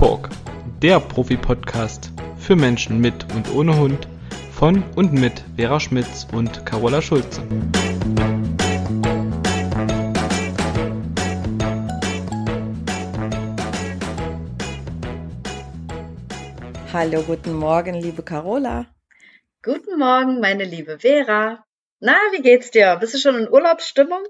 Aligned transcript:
Talk, 0.00 0.30
der 0.80 0.98
Profi-Podcast 0.98 2.10
für 2.38 2.56
Menschen 2.56 3.02
mit 3.02 3.26
und 3.34 3.54
ohne 3.54 3.78
Hund 3.78 4.08
von 4.50 4.82
und 4.96 5.12
mit 5.12 5.44
Vera 5.56 5.78
Schmitz 5.78 6.26
und 6.32 6.64
Carola 6.64 7.02
Schulze. 7.02 7.42
Hallo, 16.94 17.20
guten 17.20 17.52
Morgen, 17.52 17.92
liebe 17.92 18.22
Carola. 18.22 18.86
Guten 19.62 19.98
Morgen, 19.98 20.40
meine 20.40 20.64
liebe 20.64 20.98
Vera. 20.98 21.62
Na, 21.98 22.16
wie 22.32 22.40
geht's 22.40 22.70
dir? 22.70 22.96
Bist 22.98 23.12
du 23.12 23.18
schon 23.18 23.34
in 23.34 23.50
Urlaubsstimmung? 23.50 24.22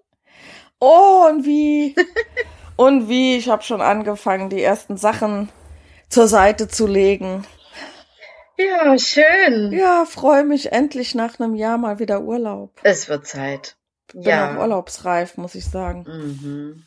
Oh, 0.80 1.28
und 1.30 1.46
wie? 1.46 1.94
und 2.76 3.08
wie? 3.08 3.36
Ich 3.36 3.48
habe 3.48 3.62
schon 3.62 3.80
angefangen, 3.80 4.50
die 4.50 4.64
ersten 4.64 4.96
Sachen 4.96 5.48
zur 6.10 6.28
Seite 6.28 6.68
zu 6.68 6.86
legen. 6.86 7.46
Ja, 8.58 8.98
schön. 8.98 9.72
Ja, 9.72 10.04
freue 10.04 10.44
mich 10.44 10.72
endlich 10.72 11.14
nach 11.14 11.40
einem 11.40 11.54
Jahr 11.54 11.78
mal 11.78 11.98
wieder 11.98 12.20
Urlaub. 12.20 12.78
Es 12.82 13.08
wird 13.08 13.26
Zeit. 13.26 13.76
Bin 14.12 14.22
ja. 14.22 14.52
auch 14.52 14.60
urlaubsreif, 14.60 15.38
muss 15.38 15.54
ich 15.54 15.64
sagen. 15.64 16.04
Mhm. 16.06 16.82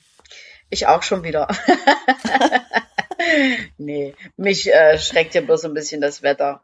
Ich 0.69 0.87
auch 0.87 1.01
schon 1.01 1.23
wieder. 1.23 1.47
nee, 3.77 4.13
mich 4.37 4.71
äh, 4.71 4.99
schreckt 4.99 5.33
ja 5.33 5.41
bloß 5.41 5.65
ein 5.65 5.73
bisschen 5.73 6.01
das 6.01 6.21
Wetter. 6.21 6.61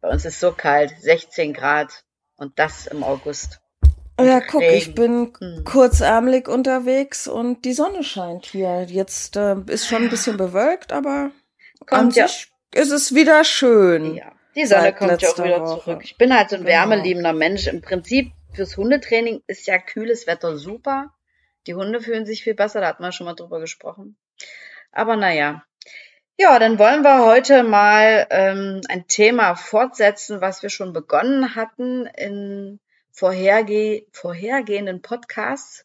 Bei 0.00 0.08
uns 0.08 0.24
ist 0.24 0.40
so 0.40 0.52
kalt, 0.52 0.94
16 1.00 1.52
Grad 1.52 2.04
und 2.36 2.58
das 2.58 2.86
im 2.86 3.02
August. 3.02 3.60
Ja, 4.20 4.40
guck, 4.40 4.62
ich 4.62 4.94
bin 4.94 5.32
Hm. 5.38 5.64
kurzärmelig 5.64 6.48
unterwegs 6.48 7.28
und 7.28 7.64
die 7.64 7.72
Sonne 7.72 8.02
scheint 8.02 8.46
hier. 8.46 8.84
Jetzt 8.88 9.36
äh, 9.36 9.56
ist 9.66 9.86
schon 9.86 10.04
ein 10.04 10.10
bisschen 10.10 10.36
bewölkt, 10.36 10.92
aber 10.92 11.30
an 11.90 12.00
Kommt 12.00 12.16
ja, 12.16 12.28
sich 12.28 12.48
ist 12.74 12.90
es 12.90 13.14
wieder 13.14 13.44
schön. 13.44 14.14
ja. 14.14 14.32
Die 14.54 14.66
Sonne 14.66 14.92
kommt 14.92 15.22
ja 15.22 15.28
auch 15.30 15.38
wieder 15.44 15.60
Woche. 15.60 15.80
zurück. 15.84 16.00
Ich 16.02 16.16
bin 16.18 16.34
halt 16.36 16.50
so 16.50 16.56
ein 16.56 16.62
Genau. 16.62 16.72
wärmeliebender 16.72 17.32
Mensch. 17.32 17.66
Im 17.68 17.80
Prinzip 17.80 18.32
fürs 18.52 18.76
Hundetraining 18.76 19.42
ist 19.46 19.66
ja 19.66 19.78
kühles 19.78 20.26
Wetter 20.26 20.56
super. 20.56 21.14
Die 21.66 21.74
Hunde 21.74 22.00
fühlen 22.00 22.26
sich 22.26 22.42
viel 22.42 22.54
besser, 22.54 22.80
da 22.80 22.88
hatten 22.88 23.02
wir 23.02 23.12
schon 23.12 23.26
mal 23.26 23.34
drüber 23.34 23.60
gesprochen. 23.60 24.16
Aber 24.90 25.16
naja. 25.16 25.62
Ja, 26.38 26.58
dann 26.58 26.78
wollen 26.78 27.02
wir 27.02 27.24
heute 27.24 27.62
mal 27.62 28.26
ähm, 28.30 28.80
ein 28.88 29.06
Thema 29.06 29.54
fortsetzen, 29.54 30.40
was 30.40 30.62
wir 30.62 30.70
schon 30.70 30.92
begonnen 30.92 31.54
hatten 31.54 32.06
in 32.06 32.80
vorherge 33.12 34.06
vorhergehenden 34.12 35.02
Podcasts. 35.02 35.84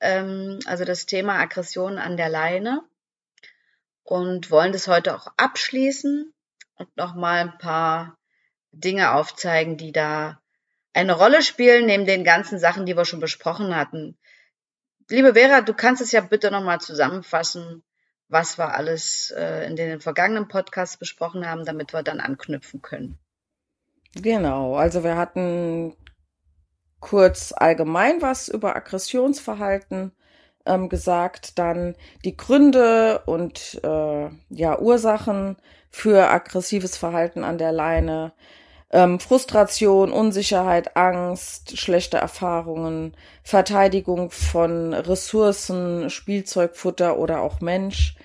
Ähm, 0.00 0.58
also 0.66 0.84
das 0.84 1.06
Thema 1.06 1.38
Aggression 1.38 1.98
an 1.98 2.16
der 2.16 2.28
Leine. 2.28 2.82
Und 4.10 4.50
wollen 4.50 4.72
das 4.72 4.88
heute 4.88 5.14
auch 5.14 5.28
abschließen 5.36 6.34
und 6.74 6.96
nochmal 6.96 7.42
ein 7.42 7.58
paar 7.58 8.18
Dinge 8.72 9.12
aufzeigen, 9.12 9.76
die 9.76 9.92
da 9.92 10.40
eine 10.92 11.12
Rolle 11.12 11.42
spielen, 11.42 11.86
neben 11.86 12.06
den 12.06 12.24
ganzen 12.24 12.58
Sachen, 12.58 12.86
die 12.86 12.96
wir 12.96 13.04
schon 13.04 13.20
besprochen 13.20 13.76
hatten. 13.76 14.18
Liebe 15.08 15.34
Vera, 15.34 15.60
du 15.60 15.74
kannst 15.74 16.02
es 16.02 16.10
ja 16.10 16.22
bitte 16.22 16.50
nochmal 16.50 16.80
zusammenfassen, 16.80 17.84
was 18.26 18.58
wir 18.58 18.74
alles 18.74 19.30
äh, 19.30 19.64
in 19.68 19.76
den 19.76 20.00
vergangenen 20.00 20.48
Podcasts 20.48 20.96
besprochen 20.96 21.48
haben, 21.48 21.64
damit 21.64 21.92
wir 21.92 22.02
dann 22.02 22.18
anknüpfen 22.18 22.82
können. 22.82 23.16
Genau, 24.16 24.74
also 24.74 25.04
wir 25.04 25.16
hatten 25.16 25.96
kurz 26.98 27.52
allgemein 27.56 28.20
was 28.22 28.48
über 28.48 28.74
Aggressionsverhalten 28.74 30.10
ähm, 30.70 30.88
gesagt, 30.88 31.58
dann 31.58 31.94
die 32.24 32.36
Gründe 32.36 33.22
und 33.26 33.80
äh, 33.82 34.28
ja 34.50 34.78
Ursachen 34.78 35.56
für 35.90 36.30
aggressives 36.30 36.96
Verhalten 36.96 37.44
an 37.44 37.58
der 37.58 37.72
Leine, 37.72 38.32
ähm, 38.92 39.20
Frustration, 39.20 40.12
Unsicherheit, 40.12 40.96
Angst, 40.96 41.78
schlechte 41.78 42.16
Erfahrungen, 42.16 43.14
Verteidigung 43.42 44.30
von 44.30 44.94
Ressourcen, 44.94 46.10
Spielzeugfutter 46.10 47.18
oder 47.18 47.42
auch 47.42 47.60
Mensch. 47.60 48.16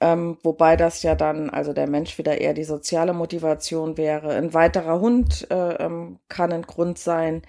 Ähm, 0.00 0.38
wobei 0.44 0.76
das 0.76 1.02
ja 1.02 1.16
dann, 1.16 1.50
also 1.50 1.72
der 1.72 1.88
Mensch 1.88 2.18
wieder 2.18 2.40
eher 2.40 2.54
die 2.54 2.64
soziale 2.64 3.12
Motivation 3.12 3.96
wäre. 3.96 4.34
Ein 4.34 4.54
weiterer 4.54 5.00
Hund 5.00 5.48
äh, 5.50 5.84
ähm, 5.84 6.20
kann 6.28 6.52
ein 6.52 6.62
Grund 6.62 6.98
sein. 6.98 7.42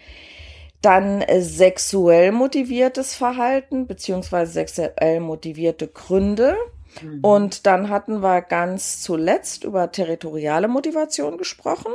Dann 0.81 1.22
äh, 1.22 1.41
sexuell 1.41 2.31
motiviertes 2.31 3.16
Verhalten 3.16 3.88
beziehungsweise 3.88 4.51
sexuell 4.51 5.19
motivierte 5.19 5.88
Gründe. 5.88 6.56
Mhm. 7.01 7.19
Und 7.22 7.66
dann 7.66 7.90
hatten 7.90 8.22
wir 8.22 8.41
ganz 8.41 9.01
zuletzt 9.01 9.63
über 9.63 9.91
territoriale 9.91 10.68
Motivation 10.68 11.38
gesprochen. 11.38 11.91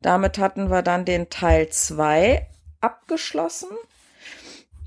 Damit 0.00 0.38
hatten 0.38 0.70
wir 0.70 0.82
dann 0.82 1.04
den 1.04 1.30
Teil 1.30 1.68
2 1.68 2.46
abgeschlossen. 2.80 3.68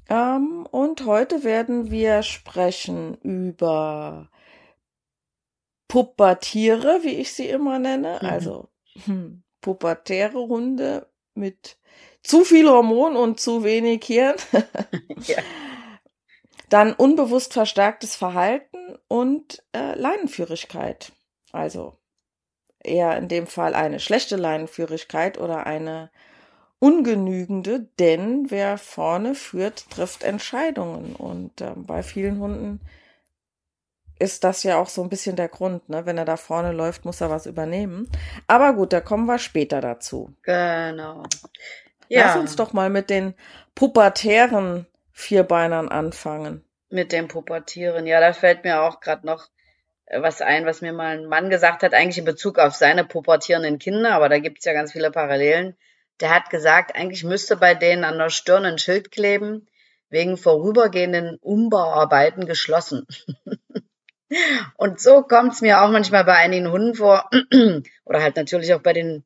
Ähm, 0.09 0.65
und 0.71 1.05
heute 1.05 1.43
werden 1.43 1.91
wir 1.91 2.23
sprechen 2.23 3.15
über 3.21 4.29
Pubertiere, 5.87 6.99
wie 7.03 7.15
ich 7.15 7.33
sie 7.33 7.47
immer 7.47 7.79
nenne. 7.79 8.19
Mhm. 8.21 8.27
Also 8.27 8.69
hm, 9.05 9.43
pubertäre 9.61 10.39
Hunde 10.39 11.07
mit 11.33 11.77
zu 12.23 12.43
viel 12.43 12.69
Hormon 12.69 13.15
und 13.15 13.39
zu 13.39 13.63
wenig 13.63 14.03
Hirn. 14.05 14.35
ja. 15.25 15.37
Dann 16.69 16.93
unbewusst 16.93 17.53
verstärktes 17.53 18.15
Verhalten 18.15 18.97
und 19.07 19.63
äh, 19.73 19.95
Leinenführigkeit. 19.95 21.11
Also 21.51 21.97
eher 22.83 23.17
in 23.17 23.27
dem 23.27 23.47
Fall 23.47 23.73
eine 23.73 23.99
schlechte 23.99 24.35
Leinenführigkeit 24.35 25.39
oder 25.39 25.65
eine 25.65 26.11
ungenügende, 26.79 27.87
denn 27.99 28.49
wer 28.51 28.77
vorne 28.77 29.35
führt, 29.35 29.89
trifft 29.89 30.23
Entscheidungen. 30.23 31.15
Und 31.15 31.59
ähm, 31.61 31.85
bei 31.85 32.03
vielen 32.03 32.39
Hunden 32.39 32.79
ist 34.17 34.43
das 34.43 34.63
ja 34.63 34.77
auch 34.77 34.89
so 34.89 35.01
ein 35.01 35.09
bisschen 35.09 35.35
der 35.35 35.47
Grund, 35.47 35.89
ne? 35.89 36.05
Wenn 36.05 36.17
er 36.17 36.25
da 36.25 36.37
vorne 36.37 36.71
läuft, 36.71 37.05
muss 37.05 37.21
er 37.21 37.29
was 37.29 37.45
übernehmen. 37.45 38.09
Aber 38.47 38.73
gut, 38.73 38.93
da 38.93 39.01
kommen 39.01 39.25
wir 39.25 39.39
später 39.39 39.81
dazu. 39.81 40.33
Genau. 40.43 41.23
Lass 42.13 42.35
Ja, 42.35 42.39
uns 42.39 42.55
doch 42.55 42.73
mal 42.73 42.89
mit 42.89 43.09
den 43.09 43.33
pubertären 43.75 44.85
Vierbeinern 45.11 45.89
anfangen. 45.89 46.63
mit 46.89 47.11
dem 47.11 47.27
Pubertieren. 47.27 48.07
Ja, 48.07 48.19
da 48.19 48.33
fällt 48.33 48.63
mir 48.63 48.81
auch 48.81 48.99
gerade 48.99 49.25
noch 49.25 49.47
äh, 50.05 50.21
was 50.21 50.41
ein, 50.41 50.65
was 50.65 50.81
mir 50.81 50.93
mal 50.93 51.17
ein 51.17 51.25
Mann 51.25 51.49
gesagt 51.49 51.83
hat, 51.83 51.93
eigentlich 51.93 52.17
in 52.17 52.25
Bezug 52.25 52.57
auf 52.59 52.75
seine 52.75 53.05
pubertierenden 53.05 53.79
Kinder, 53.79 54.13
aber 54.13 54.29
da 54.29 54.39
gibt's 54.39 54.65
ja 54.65 54.73
ganz 54.73 54.91
viele 54.93 55.11
Parallelen. 55.11 55.75
Der 56.21 56.33
hat 56.35 56.49
gesagt, 56.49 56.95
eigentlich 56.95 57.23
müsste 57.23 57.57
bei 57.57 57.75
denen 57.75 58.03
an 58.03 58.17
der 58.17 58.29
Stirn 58.29 58.65
ein 58.65 58.77
Schild 58.77 59.11
kleben, 59.11 59.67
wegen 60.09 60.35
vorübergehenden 60.37 61.37
Umbauarbeiten 61.41 62.45
geschlossen. 62.45 63.05
Und 64.77 64.99
so 64.99 65.23
kommt's 65.23 65.61
mir 65.61 65.81
auch 65.81 65.89
manchmal 65.91 66.23
bei 66.23 66.35
einigen 66.35 66.71
Hunden 66.71 66.95
vor, 66.95 67.29
oder 68.05 68.21
halt 68.21 68.35
natürlich 68.35 68.73
auch 68.73 68.81
bei 68.81 68.93
den, 68.93 69.23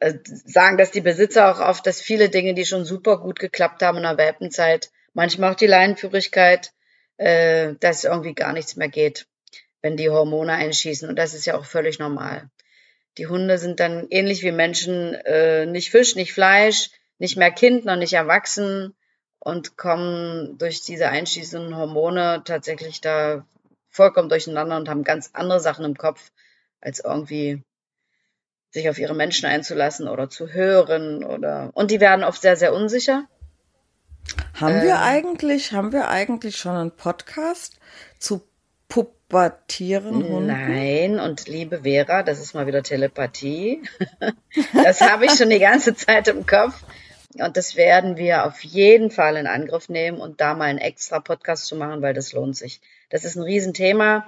sagen 0.00 0.78
dass 0.78 0.90
die 0.90 1.00
Besitzer 1.00 1.50
auch 1.50 1.60
oft, 1.60 1.86
dass 1.86 2.00
viele 2.00 2.28
Dinge, 2.28 2.54
die 2.54 2.64
schon 2.64 2.84
super 2.84 3.18
gut 3.18 3.38
geklappt 3.38 3.82
haben 3.82 3.98
in 3.98 4.04
der 4.04 4.18
Welpenzeit, 4.18 4.90
manchmal 5.12 5.52
auch 5.52 5.56
die 5.56 5.66
Leinenführigkeit, 5.66 6.72
äh, 7.16 7.74
dass 7.80 8.04
irgendwie 8.04 8.34
gar 8.34 8.52
nichts 8.52 8.76
mehr 8.76 8.88
geht, 8.88 9.26
wenn 9.82 9.96
die 9.96 10.10
Hormone 10.10 10.52
einschießen. 10.52 11.08
Und 11.08 11.16
das 11.16 11.34
ist 11.34 11.46
ja 11.46 11.56
auch 11.56 11.64
völlig 11.64 11.98
normal. 11.98 12.48
Die 13.18 13.26
Hunde 13.26 13.58
sind 13.58 13.80
dann 13.80 14.06
ähnlich 14.10 14.42
wie 14.44 14.52
Menschen 14.52 15.14
äh, 15.14 15.66
nicht 15.66 15.90
Fisch, 15.90 16.14
nicht 16.14 16.32
Fleisch, 16.32 16.90
nicht 17.18 17.36
mehr 17.36 17.50
Kind, 17.50 17.84
noch 17.84 17.96
nicht 17.96 18.12
erwachsen 18.12 18.94
und 19.40 19.76
kommen 19.76 20.56
durch 20.58 20.82
diese 20.82 21.08
einschießenden 21.08 21.76
Hormone 21.76 22.42
tatsächlich 22.44 23.00
da 23.00 23.44
vollkommen 23.88 24.28
durcheinander 24.28 24.76
und 24.76 24.88
haben 24.88 25.02
ganz 25.02 25.30
andere 25.32 25.58
Sachen 25.58 25.84
im 25.84 25.96
Kopf, 25.96 26.30
als 26.80 27.00
irgendwie 27.00 27.64
sich 28.70 28.88
auf 28.88 28.98
ihre 28.98 29.14
Menschen 29.14 29.46
einzulassen 29.46 30.08
oder 30.08 30.28
zu 30.28 30.52
hören 30.52 31.24
oder 31.24 31.70
und 31.74 31.90
die 31.90 32.00
werden 32.00 32.24
oft 32.24 32.42
sehr, 32.42 32.56
sehr 32.56 32.72
unsicher. 32.72 33.24
Haben 34.54 34.82
wir 34.82 34.96
Ähm, 34.96 35.02
eigentlich, 35.02 35.72
haben 35.72 35.92
wir 35.92 36.08
eigentlich 36.08 36.56
schon 36.56 36.76
einen 36.76 36.90
Podcast 36.90 37.78
zu 38.18 38.42
pubertieren 38.88 40.24
Hunden? 40.24 40.46
Nein, 40.46 41.20
und 41.20 41.48
liebe 41.48 41.82
Vera, 41.82 42.22
das 42.22 42.40
ist 42.40 42.54
mal 42.54 42.66
wieder 42.66 42.82
Telepathie. 42.82 43.82
Das 44.72 45.00
habe 45.00 45.26
ich 45.26 45.32
schon 45.32 45.50
die 45.50 45.58
ganze 45.58 45.94
Zeit 45.94 46.28
im 46.28 46.46
Kopf. 46.46 46.82
Und 47.34 47.56
das 47.56 47.76
werden 47.76 48.16
wir 48.16 48.46
auf 48.46 48.64
jeden 48.64 49.10
Fall 49.10 49.36
in 49.36 49.46
Angriff 49.46 49.88
nehmen 49.88 50.18
und 50.18 50.40
da 50.40 50.54
mal 50.54 50.64
einen 50.64 50.78
extra 50.78 51.20
Podcast 51.20 51.66
zu 51.66 51.76
machen, 51.76 52.02
weil 52.02 52.14
das 52.14 52.32
lohnt 52.32 52.56
sich. 52.56 52.80
Das 53.10 53.24
ist 53.24 53.36
ein 53.36 53.42
Riesenthema. 53.42 54.26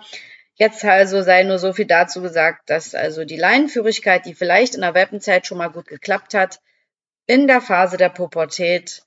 Jetzt 0.60 0.84
also 0.84 1.22
sei 1.22 1.42
nur 1.44 1.58
so 1.58 1.72
viel 1.72 1.86
dazu 1.86 2.20
gesagt, 2.20 2.68
dass 2.68 2.94
also 2.94 3.24
die 3.24 3.38
Leinenführigkeit, 3.38 4.26
die 4.26 4.34
vielleicht 4.34 4.74
in 4.74 4.82
der 4.82 4.92
Welpenzeit 4.92 5.46
schon 5.46 5.56
mal 5.56 5.70
gut 5.70 5.86
geklappt 5.86 6.34
hat, 6.34 6.60
in 7.26 7.46
der 7.46 7.62
Phase 7.62 7.96
der 7.96 8.10
Pubertät 8.10 9.02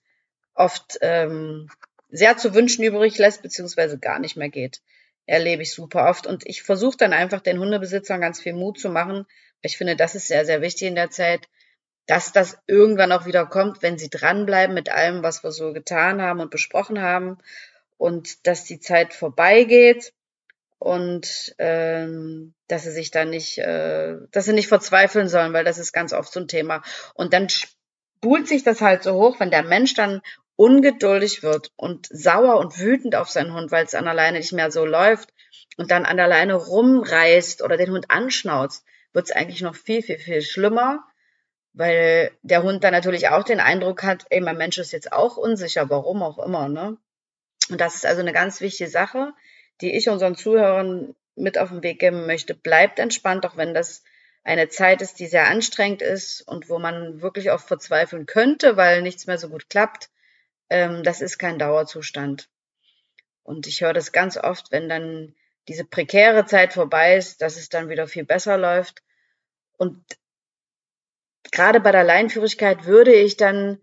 oft 0.56 0.98
ähm, 1.02 1.70
sehr 2.10 2.38
zu 2.38 2.56
wünschen 2.56 2.84
übrig 2.84 3.20
lässt, 3.20 3.44
beziehungsweise 3.44 4.00
gar 4.00 4.18
nicht 4.18 4.36
mehr 4.36 4.50
geht. 4.50 4.82
erlebe 5.28 5.62
ich 5.62 5.74
super 5.74 6.10
oft. 6.10 6.26
Und 6.26 6.44
ich 6.48 6.64
versuche 6.64 6.98
dann 6.98 7.14
einfach 7.14 7.42
den 7.42 7.60
Hundebesitzern 7.60 8.20
ganz 8.20 8.42
viel 8.42 8.54
Mut 8.54 8.80
zu 8.80 8.90
machen. 8.90 9.28
Ich 9.62 9.78
finde, 9.78 9.96
das 9.96 10.16
ist 10.16 10.30
sehr, 10.30 10.48
sehr 10.48 10.62
wichtig 10.64 10.88
in 10.88 10.96
der 10.96 11.12
Zeit, 11.12 11.48
dass 12.08 12.32
das 12.32 12.58
irgendwann 12.66 13.12
auch 13.12 13.28
wieder 13.28 13.46
kommt, 13.46 13.84
wenn 13.84 14.00
sie 14.00 14.10
dranbleiben 14.10 14.74
mit 14.74 14.90
allem, 14.90 15.22
was 15.22 15.44
wir 15.44 15.52
so 15.52 15.72
getan 15.72 16.20
haben 16.20 16.40
und 16.40 16.50
besprochen 16.50 17.00
haben 17.00 17.38
und 17.98 18.48
dass 18.48 18.64
die 18.64 18.80
Zeit 18.80 19.14
vorbeigeht 19.14 20.14
und 20.84 21.56
ähm, 21.60 22.54
dass 22.68 22.84
sie 22.84 22.92
sich 22.92 23.10
dann 23.10 23.30
nicht, 23.30 23.58
äh, 23.58 24.18
dass 24.32 24.44
sie 24.44 24.52
nicht 24.52 24.68
verzweifeln 24.68 25.30
sollen, 25.30 25.54
weil 25.54 25.64
das 25.64 25.78
ist 25.78 25.94
ganz 25.94 26.12
oft 26.12 26.32
so 26.34 26.42
ein 26.42 26.50
Thema. 26.50 26.82
Und 27.14 27.32
dann 27.32 27.48
spult 27.48 28.50
sich 28.50 28.66
das 28.66 28.82
halt 28.82 29.04
so 29.04 29.14
hoch, 29.14 29.40
wenn 29.40 29.50
der 29.50 29.64
Mensch 29.64 29.94
dann 29.94 30.22
ungeduldig 30.58 31.42
wird 31.42 31.72
und 31.78 32.08
sauer 32.12 32.58
und 32.58 32.80
wütend 32.80 33.16
auf 33.16 33.30
seinen 33.30 33.54
Hund, 33.54 33.72
weil 33.72 33.86
es 33.86 33.96
an 33.96 34.10
alleine 34.10 34.40
nicht 34.40 34.52
mehr 34.52 34.72
so 34.72 34.86
läuft 34.86 35.30
und 35.78 35.90
dann 35.90 36.04
an 36.04 36.20
alleine 36.20 36.56
rumreißt 36.56 37.62
oder 37.62 37.78
den 37.78 37.92
Hund 37.92 38.12
anschnauzt, 38.12 38.84
wird 39.14 39.28
es 39.28 39.32
eigentlich 39.32 39.62
noch 39.62 39.76
viel, 39.76 40.02
viel, 40.02 40.20
viel 40.20 40.42
schlimmer, 40.42 41.02
weil 41.72 42.32
der 42.42 42.62
Hund 42.62 42.84
dann 42.84 42.92
natürlich 42.92 43.30
auch 43.30 43.44
den 43.44 43.62
Eindruck 43.62 44.04
hat, 44.04 44.26
ey, 44.32 44.42
mein 44.42 44.58
Mensch 44.58 44.78
ist 44.80 44.92
jetzt 44.92 45.14
auch 45.14 45.38
unsicher, 45.38 45.90
warum 45.90 46.22
auch 46.24 46.40
immer, 46.40 46.68
ne? 46.68 46.98
Und 47.70 47.80
das 47.80 47.96
ist 47.96 48.06
also 48.06 48.20
eine 48.20 48.34
ganz 48.34 48.60
wichtige 48.60 48.90
Sache, 48.90 49.32
die 49.82 49.96
ich 49.96 50.10
unseren 50.10 50.36
Zuhörern 50.36 51.16
mit 51.36 51.58
auf 51.58 51.70
den 51.70 51.84
Weg 51.84 52.00
geben 52.00 52.26
möchte. 52.26 52.54
Bleibt 52.54 53.00
entspannt, 53.00 53.46
auch 53.46 53.58
wenn 53.58 53.74
das 53.74 54.04
eine 54.44 54.70
Zeit 54.70 55.02
ist, 55.02 55.20
die 55.20 55.28
sehr 55.28 55.48
anstrengend 55.48 56.02
ist 56.02 56.42
und 56.42 56.70
wo 56.70 56.80
man 56.80 57.22
wirklich 57.22 57.52
oft 57.52 57.68
verzweifeln 57.68 58.26
könnte, 58.26 58.78
weil 58.78 59.02
nichts 59.02 59.26
mehr 59.26 59.38
so 59.38 59.50
gut 59.50 59.70
klappt 59.70 60.10
ähm, 60.74 61.04
das 61.04 61.22
ist 61.22 61.38
kein 61.38 61.60
Dauerzustand. 61.60 62.50
Und 63.44 63.68
ich 63.68 63.82
höre 63.82 63.94
das 63.94 64.12
ganz 64.12 64.38
oft, 64.38 64.72
wenn 64.72 64.90
dann 64.90 65.36
diese 65.68 65.86
prekäre 65.86 66.46
Zeit 66.46 66.74
vorbei 66.74 67.16
ist, 67.16 67.44
dass 67.44 67.58
es 67.58 67.70
dann 67.70 67.90
wieder 67.90 68.08
viel 68.08 68.26
besser 68.26 68.58
läuft. 68.58 69.04
Und 69.78 70.04
gerade 71.52 71.80
bei 71.80 71.92
der 71.92 72.04
Leinführigkeit 72.04 72.86
würde 72.86 73.14
ich 73.14 73.38
dann 73.38 73.80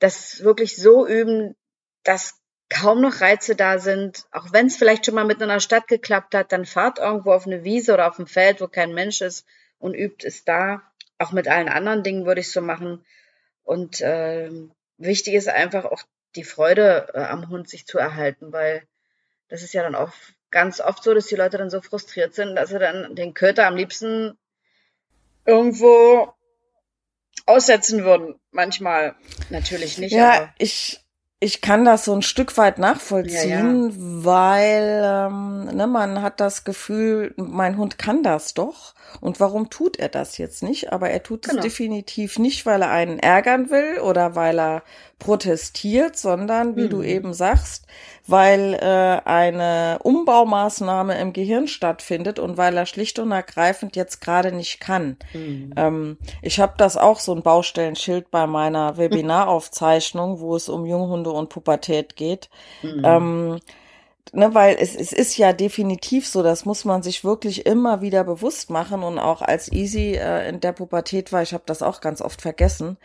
das 0.00 0.42
wirklich 0.42 0.76
so 0.76 1.06
üben, 1.06 1.56
dass 2.02 2.38
kaum 2.74 3.00
noch 3.00 3.20
Reize 3.20 3.54
da 3.54 3.78
sind. 3.78 4.26
Auch 4.32 4.52
wenn 4.52 4.66
es 4.66 4.76
vielleicht 4.76 5.06
schon 5.06 5.14
mal 5.14 5.24
mit 5.24 5.42
einer 5.42 5.60
Stadt 5.60 5.86
geklappt 5.88 6.34
hat, 6.34 6.52
dann 6.52 6.66
fahrt 6.66 6.98
irgendwo 6.98 7.32
auf 7.32 7.46
eine 7.46 7.64
Wiese 7.64 7.94
oder 7.94 8.08
auf 8.08 8.18
ein 8.18 8.26
Feld, 8.26 8.60
wo 8.60 8.66
kein 8.66 8.92
Mensch 8.92 9.20
ist 9.20 9.46
und 9.78 9.94
übt 9.94 10.26
es 10.26 10.44
da. 10.44 10.82
Auch 11.18 11.32
mit 11.32 11.48
allen 11.48 11.68
anderen 11.68 12.02
Dingen 12.02 12.26
würde 12.26 12.40
ich 12.40 12.50
so 12.50 12.60
machen. 12.60 13.04
Und 13.62 14.00
äh, 14.00 14.50
wichtig 14.98 15.34
ist 15.34 15.48
einfach 15.48 15.84
auch 15.84 16.02
die 16.34 16.44
Freude 16.44 17.08
äh, 17.14 17.20
am 17.20 17.48
Hund 17.48 17.68
sich 17.68 17.86
zu 17.86 17.98
erhalten, 17.98 18.52
weil 18.52 18.82
das 19.48 19.62
ist 19.62 19.72
ja 19.72 19.82
dann 19.82 19.94
auch 19.94 20.12
ganz 20.50 20.80
oft 20.80 21.04
so, 21.04 21.14
dass 21.14 21.26
die 21.26 21.36
Leute 21.36 21.58
dann 21.58 21.70
so 21.70 21.80
frustriert 21.80 22.34
sind, 22.34 22.56
dass 22.56 22.70
sie 22.70 22.78
dann 22.78 23.14
den 23.14 23.34
Köter 23.34 23.66
am 23.66 23.76
liebsten 23.76 24.36
irgendwo 25.46 26.32
aussetzen 27.46 28.04
würden. 28.04 28.40
Manchmal 28.50 29.14
natürlich 29.50 29.98
nicht. 29.98 30.12
Ja, 30.12 30.52
ich 30.58 31.03
ich 31.44 31.60
kann 31.60 31.84
das 31.84 32.06
so 32.06 32.14
ein 32.14 32.22
Stück 32.22 32.56
weit 32.56 32.78
nachvollziehen, 32.78 33.90
ja, 33.90 33.96
ja. 33.96 34.24
weil 34.24 35.02
ähm, 35.04 35.76
ne, 35.76 35.86
man 35.86 36.22
hat 36.22 36.40
das 36.40 36.64
Gefühl, 36.64 37.34
mein 37.36 37.76
Hund 37.76 37.98
kann 37.98 38.22
das 38.22 38.54
doch. 38.54 38.94
Und 39.20 39.40
warum 39.40 39.68
tut 39.68 39.98
er 39.98 40.08
das 40.08 40.38
jetzt 40.38 40.62
nicht? 40.62 40.92
Aber 40.94 41.10
er 41.10 41.22
tut 41.22 41.42
genau. 41.42 41.58
es 41.58 41.62
definitiv 41.62 42.38
nicht, 42.38 42.64
weil 42.64 42.80
er 42.80 42.90
einen 42.90 43.18
ärgern 43.18 43.68
will 43.68 44.00
oder 44.00 44.34
weil 44.34 44.58
er 44.58 44.82
protestiert, 45.18 46.16
sondern 46.16 46.76
wie 46.76 46.84
mhm. 46.84 46.90
du 46.90 47.02
eben 47.02 47.34
sagst, 47.34 47.86
weil 48.26 48.74
äh, 48.74 49.28
eine 49.28 49.98
Umbaumaßnahme 50.02 51.18
im 51.18 51.32
Gehirn 51.32 51.68
stattfindet 51.68 52.38
und 52.38 52.56
weil 52.56 52.76
er 52.76 52.86
schlicht 52.86 53.18
und 53.18 53.32
ergreifend 53.32 53.96
jetzt 53.96 54.20
gerade 54.20 54.50
nicht 54.50 54.80
kann. 54.80 55.18
Mhm. 55.34 55.74
Ähm, 55.76 56.18
ich 56.40 56.58
habe 56.58 56.74
das 56.78 56.96
auch 56.96 57.20
so 57.20 57.34
ein 57.34 57.42
Baustellenschild 57.42 58.30
bei 58.30 58.46
meiner 58.46 58.96
Webinaraufzeichnung, 58.96 60.40
wo 60.40 60.56
es 60.56 60.68
um 60.68 60.86
Junghunde 60.86 61.30
und 61.30 61.50
Pubertät 61.50 62.16
geht. 62.16 62.48
Mhm. 62.82 63.02
Ähm, 63.04 63.60
ne, 64.32 64.54
weil 64.54 64.76
es, 64.80 64.96
es 64.96 65.12
ist 65.12 65.36
ja 65.36 65.52
definitiv 65.52 66.26
so, 66.26 66.42
das 66.42 66.64
muss 66.64 66.86
man 66.86 67.02
sich 67.02 67.24
wirklich 67.24 67.66
immer 67.66 68.00
wieder 68.00 68.24
bewusst 68.24 68.70
machen 68.70 69.02
und 69.02 69.18
auch 69.18 69.42
als 69.42 69.70
Easy 69.70 70.14
äh, 70.14 70.48
in 70.48 70.60
der 70.60 70.72
Pubertät 70.72 71.30
war, 71.30 71.42
ich 71.42 71.52
habe 71.52 71.64
das 71.66 71.82
auch 71.82 72.00
ganz 72.00 72.22
oft 72.22 72.40
vergessen, 72.40 72.96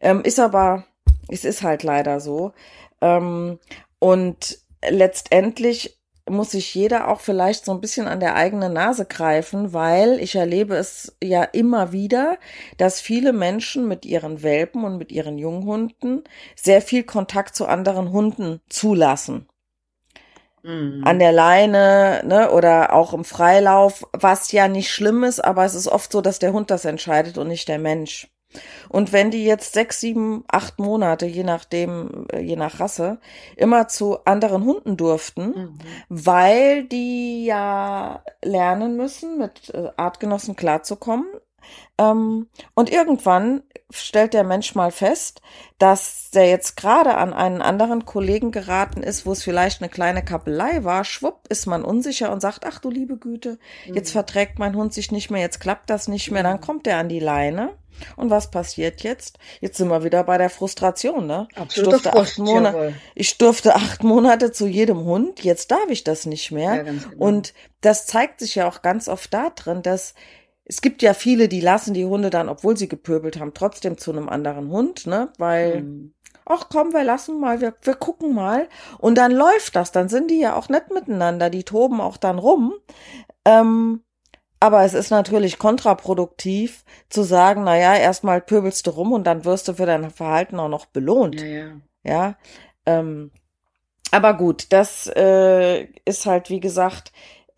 ähm, 0.00 0.22
ist 0.22 0.38
aber, 0.38 0.84
es 1.28 1.44
ist 1.44 1.62
halt 1.62 1.82
leider 1.82 2.20
so. 2.20 2.52
Ähm, 3.00 3.58
und 4.00 4.58
letztendlich 4.88 6.00
muss 6.28 6.52
sich 6.52 6.74
jeder 6.74 7.08
auch 7.08 7.20
vielleicht 7.20 7.64
so 7.64 7.72
ein 7.72 7.80
bisschen 7.80 8.06
an 8.06 8.20
der 8.20 8.34
eigenen 8.34 8.72
Nase 8.72 9.04
greifen, 9.04 9.72
weil 9.72 10.20
ich 10.20 10.36
erlebe 10.36 10.74
es 10.76 11.16
ja 11.22 11.42
immer 11.42 11.92
wieder, 11.92 12.38
dass 12.78 13.00
viele 13.00 13.32
Menschen 13.32 13.88
mit 13.88 14.04
ihren 14.04 14.42
Welpen 14.42 14.84
und 14.84 14.96
mit 14.96 15.12
ihren 15.12 15.38
Junghunden 15.38 16.24
sehr 16.56 16.82
viel 16.82 17.04
Kontakt 17.04 17.56
zu 17.56 17.66
anderen 17.66 18.12
Hunden 18.12 18.60
zulassen. 18.68 19.48
Mhm. 20.62 21.02
An 21.04 21.18
der 21.18 21.32
Leine, 21.32 22.22
ne, 22.24 22.50
oder 22.50 22.92
auch 22.92 23.12
im 23.12 23.24
Freilauf, 23.24 24.06
was 24.12 24.52
ja 24.52 24.68
nicht 24.68 24.90
schlimm 24.90 25.24
ist, 25.24 25.42
aber 25.42 25.64
es 25.64 25.74
ist 25.74 25.88
oft 25.88 26.12
so, 26.12 26.20
dass 26.20 26.38
der 26.38 26.52
Hund 26.52 26.70
das 26.70 26.84
entscheidet 26.84 27.38
und 27.38 27.48
nicht 27.48 27.68
der 27.68 27.78
Mensch. 27.78 28.28
Und 28.88 29.12
wenn 29.12 29.30
die 29.30 29.44
jetzt 29.44 29.72
sechs, 29.72 30.00
sieben, 30.00 30.44
acht 30.48 30.78
Monate, 30.78 31.26
je 31.26 31.44
nachdem, 31.44 32.26
äh, 32.32 32.40
je 32.40 32.56
nach 32.56 32.80
Rasse, 32.80 33.18
immer 33.56 33.88
zu 33.88 34.24
anderen 34.24 34.64
Hunden 34.64 34.96
durften, 34.96 35.46
mhm. 35.46 35.78
weil 36.08 36.84
die 36.84 37.44
ja 37.44 38.22
lernen 38.42 38.96
müssen, 38.96 39.38
mit 39.38 39.70
äh, 39.74 39.90
Artgenossen 39.96 40.56
klarzukommen, 40.56 41.26
ähm, 41.98 42.48
und 42.74 42.90
irgendwann 42.90 43.62
stellt 43.90 44.34
der 44.34 44.44
Mensch 44.44 44.74
mal 44.74 44.90
fest, 44.90 45.42
dass 45.78 46.30
der 46.30 46.48
jetzt 46.48 46.76
gerade 46.76 47.16
an 47.16 47.32
einen 47.32 47.60
anderen 47.60 48.04
Kollegen 48.04 48.52
geraten 48.52 49.02
ist, 49.02 49.26
wo 49.26 49.32
es 49.32 49.42
vielleicht 49.42 49.82
eine 49.82 49.90
kleine 49.90 50.24
Kappelei 50.24 50.84
war. 50.84 51.04
Schwupp 51.04 51.48
ist 51.48 51.66
man 51.66 51.84
unsicher 51.84 52.32
und 52.32 52.40
sagt, 52.40 52.64
ach 52.66 52.78
du 52.78 52.90
liebe 52.90 53.16
Güte, 53.16 53.58
jetzt 53.86 54.10
mhm. 54.10 54.12
verträgt 54.12 54.58
mein 54.58 54.76
Hund 54.76 54.94
sich 54.94 55.10
nicht 55.10 55.30
mehr, 55.30 55.40
jetzt 55.40 55.60
klappt 55.60 55.90
das 55.90 56.08
nicht 56.08 56.30
mehr, 56.30 56.42
dann 56.42 56.56
mhm. 56.56 56.62
kommt 56.62 56.86
er 56.86 56.98
an 56.98 57.08
die 57.08 57.20
Leine. 57.20 57.70
Und 58.16 58.30
was 58.30 58.50
passiert 58.50 59.02
jetzt? 59.02 59.38
Jetzt 59.60 59.76
sind 59.76 59.88
wir 59.88 60.04
wieder 60.04 60.24
bei 60.24 60.38
der 60.38 60.48
Frustration, 60.48 61.26
ne? 61.26 61.48
ich 61.68 61.82
durfte, 61.82 62.10
Frust, 62.10 62.16
acht 62.16 62.38
Monate, 62.38 62.94
ich 63.14 63.36
durfte 63.36 63.74
acht 63.74 64.02
Monate 64.02 64.52
zu 64.52 64.66
jedem 64.66 65.04
Hund, 65.04 65.42
jetzt 65.44 65.70
darf 65.70 65.88
ich 65.90 66.02
das 66.02 66.24
nicht 66.24 66.50
mehr. 66.50 66.76
Ja, 66.76 66.82
genau. 66.82 67.02
Und 67.18 67.52
das 67.82 68.06
zeigt 68.06 68.40
sich 68.40 68.54
ja 68.54 68.68
auch 68.68 68.80
ganz 68.80 69.08
oft 69.08 69.34
da 69.34 69.50
drin, 69.50 69.82
dass 69.82 70.14
es 70.70 70.82
gibt 70.82 71.02
ja 71.02 71.14
viele, 71.14 71.48
die 71.48 71.60
lassen 71.60 71.94
die 71.94 72.04
Hunde 72.04 72.30
dann, 72.30 72.48
obwohl 72.48 72.76
sie 72.76 72.88
gepöbelt 72.88 73.40
haben, 73.40 73.54
trotzdem 73.54 73.98
zu 73.98 74.12
einem 74.12 74.28
anderen 74.28 74.68
Hund, 74.68 75.04
ne? 75.04 75.32
Weil, 75.36 75.82
mhm. 75.82 76.14
ach 76.44 76.68
komm, 76.70 76.92
wir 76.92 77.02
lassen 77.02 77.40
mal, 77.40 77.60
wir, 77.60 77.74
wir 77.82 77.96
gucken 77.96 78.36
mal. 78.36 78.68
Und 78.98 79.18
dann 79.18 79.32
läuft 79.32 79.74
das, 79.74 79.90
dann 79.90 80.08
sind 80.08 80.30
die 80.30 80.38
ja 80.38 80.54
auch 80.54 80.68
nett 80.68 80.94
miteinander, 80.94 81.50
die 81.50 81.64
toben 81.64 82.00
auch 82.00 82.16
dann 82.16 82.38
rum. 82.38 82.74
Ähm, 83.44 84.04
aber 84.60 84.84
es 84.84 84.94
ist 84.94 85.10
natürlich 85.10 85.58
kontraproduktiv 85.58 86.84
zu 87.08 87.24
sagen, 87.24 87.64
na 87.64 87.76
ja, 87.76 87.96
erstmal 87.96 88.40
pöbelst 88.40 88.86
du 88.86 88.90
rum 88.90 89.12
und 89.12 89.26
dann 89.26 89.44
wirst 89.44 89.66
du 89.66 89.74
für 89.74 89.86
dein 89.86 90.08
Verhalten 90.12 90.60
auch 90.60 90.68
noch 90.68 90.86
belohnt. 90.86 91.40
Ja, 91.40 91.48
ja. 91.48 91.72
ja 92.04 92.36
ähm, 92.86 93.32
aber 94.12 94.34
gut, 94.34 94.66
das 94.70 95.10
äh, 95.16 95.88
ist 96.04 96.26
halt, 96.26 96.48
wie 96.48 96.60
gesagt, 96.60 97.10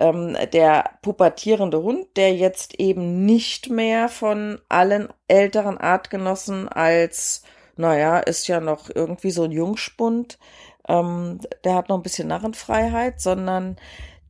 ähm, 0.03 0.37
der 0.53 0.91
pubertierende 1.01 1.83
Hund, 1.83 2.07
der 2.17 2.35
jetzt 2.35 2.75
eben 2.81 3.25
nicht 3.25 3.71
mehr 3.71 4.09
von 4.09 4.61
allen 4.69 5.09
älteren 5.29 5.79
Artgenossen 5.79 6.69
als, 6.69 7.43
naja, 7.77 8.19
ist 8.19 8.49
ja 8.49 8.61
noch 8.61 8.91
irgendwie 8.93 9.31
so 9.31 9.45
ein 9.45 9.53
Jungspund, 9.53 10.39
ähm, 10.89 11.39
der 11.65 11.75
hat 11.77 11.89
noch 11.89 11.97
ein 11.97 12.03
bisschen 12.03 12.29
Narrenfreiheit, 12.29 13.21
sondern 13.21 13.77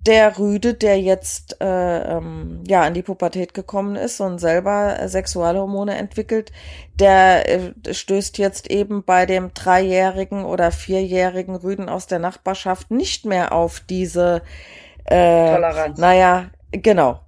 der 0.07 0.37
Rüde, 0.39 0.75
der 0.75 1.01
jetzt 1.01 1.61
äh, 1.61 2.17
ähm, 2.17 2.65
ja 2.67 2.87
in 2.87 2.95
die 2.95 3.03
Pubertät 3.03 3.55
gekommen 3.55 3.95
ist 3.95 4.21
und 4.21 4.41
selber 4.41 4.99
Sexualhormone 5.07 5.97
entwickelt, 5.97 6.51
der 6.97 7.49
äh, 7.49 7.95
stößt 7.95 8.37
jetzt 8.39 8.69
eben 8.71 9.05
bei 9.05 9.27
dem 9.27 9.55
dreijährigen 9.55 10.45
oder 10.45 10.73
vierjährigen 10.73 11.55
Rüden 11.55 11.89
aus 11.89 12.09
der 12.09 12.19
Nachbarschaft 12.19 12.91
nicht 12.91 13.25
mehr 13.25 13.53
auf 13.53 13.81
diese 13.81 14.43
äh, 15.05 15.55
Toleranz. 15.55 15.99
Naja, 15.99 16.51
genau. 16.71 17.25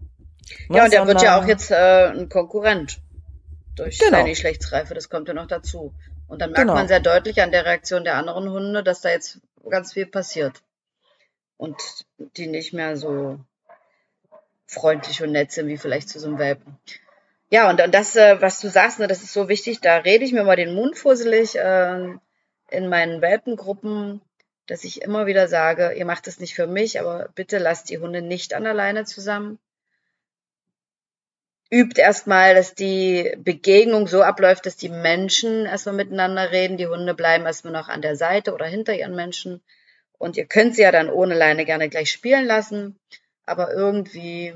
Ja, 0.68 0.84
und 0.84 0.92
der 0.92 1.06
wird 1.06 1.22
ja 1.22 1.38
auch 1.38 1.46
jetzt 1.46 1.70
äh, 1.70 2.08
ein 2.08 2.28
Konkurrent 2.28 3.00
durch 3.76 3.98
genau. 3.98 4.18
seine 4.18 4.30
Geschlechtsreife, 4.30 4.94
das 4.94 5.08
kommt 5.08 5.28
ja 5.28 5.34
noch 5.34 5.46
dazu. 5.46 5.92
Und 6.28 6.40
dann 6.40 6.50
merkt 6.50 6.62
genau. 6.62 6.74
man 6.74 6.88
sehr 6.88 7.00
deutlich 7.00 7.42
an 7.42 7.50
der 7.50 7.64
Reaktion 7.64 8.04
der 8.04 8.16
anderen 8.16 8.50
Hunde, 8.50 8.82
dass 8.82 9.00
da 9.00 9.10
jetzt 9.10 9.40
ganz 9.68 9.92
viel 9.92 10.06
passiert. 10.06 10.62
Und 11.56 11.76
die 12.36 12.46
nicht 12.46 12.72
mehr 12.72 12.96
so 12.96 13.38
freundlich 14.66 15.22
und 15.22 15.32
nett 15.32 15.52
sind 15.52 15.68
wie 15.68 15.76
vielleicht 15.76 16.08
zu 16.08 16.18
so 16.18 16.28
einem 16.28 16.38
Welpen. 16.38 16.78
Ja, 17.50 17.70
und, 17.70 17.80
und 17.80 17.94
das, 17.94 18.16
äh, 18.16 18.40
was 18.40 18.60
du 18.60 18.68
sagst, 18.68 18.98
ne, 18.98 19.06
das 19.06 19.22
ist 19.22 19.32
so 19.32 19.48
wichtig, 19.48 19.80
da 19.80 19.98
rede 19.98 20.24
ich 20.24 20.32
mir 20.32 20.44
mal 20.44 20.56
den 20.56 20.74
Mund 20.74 20.98
fusselig 20.98 21.56
äh, 21.56 22.14
in 22.70 22.88
meinen 22.88 23.20
Welpengruppen 23.20 24.20
dass 24.66 24.84
ich 24.84 25.02
immer 25.02 25.26
wieder 25.26 25.48
sage, 25.48 25.92
ihr 25.92 26.04
macht 26.04 26.26
es 26.26 26.40
nicht 26.40 26.54
für 26.54 26.66
mich, 26.66 27.00
aber 27.00 27.28
bitte 27.34 27.58
lasst 27.58 27.90
die 27.90 27.98
Hunde 27.98 28.22
nicht 28.22 28.54
an 28.54 28.64
der 28.64 28.74
Leine 28.74 29.04
zusammen. 29.04 29.58
Übt 31.70 32.00
erstmal, 32.00 32.54
dass 32.54 32.74
die 32.74 33.34
Begegnung 33.38 34.06
so 34.06 34.22
abläuft, 34.22 34.66
dass 34.66 34.76
die 34.76 34.88
Menschen 34.88 35.66
erstmal 35.66 35.96
miteinander 35.96 36.52
reden. 36.52 36.76
Die 36.76 36.86
Hunde 36.86 37.14
bleiben 37.14 37.46
erstmal 37.46 37.72
noch 37.72 37.88
an 37.88 38.02
der 38.02 38.16
Seite 38.16 38.54
oder 38.54 38.66
hinter 38.66 38.94
ihren 38.94 39.16
Menschen. 39.16 39.62
Und 40.18 40.36
ihr 40.36 40.46
könnt 40.46 40.76
sie 40.76 40.82
ja 40.82 40.92
dann 40.92 41.10
ohne 41.10 41.34
Leine 41.34 41.64
gerne 41.64 41.88
gleich 41.88 42.10
spielen 42.10 42.46
lassen. 42.46 42.98
Aber 43.44 43.72
irgendwie 43.72 44.54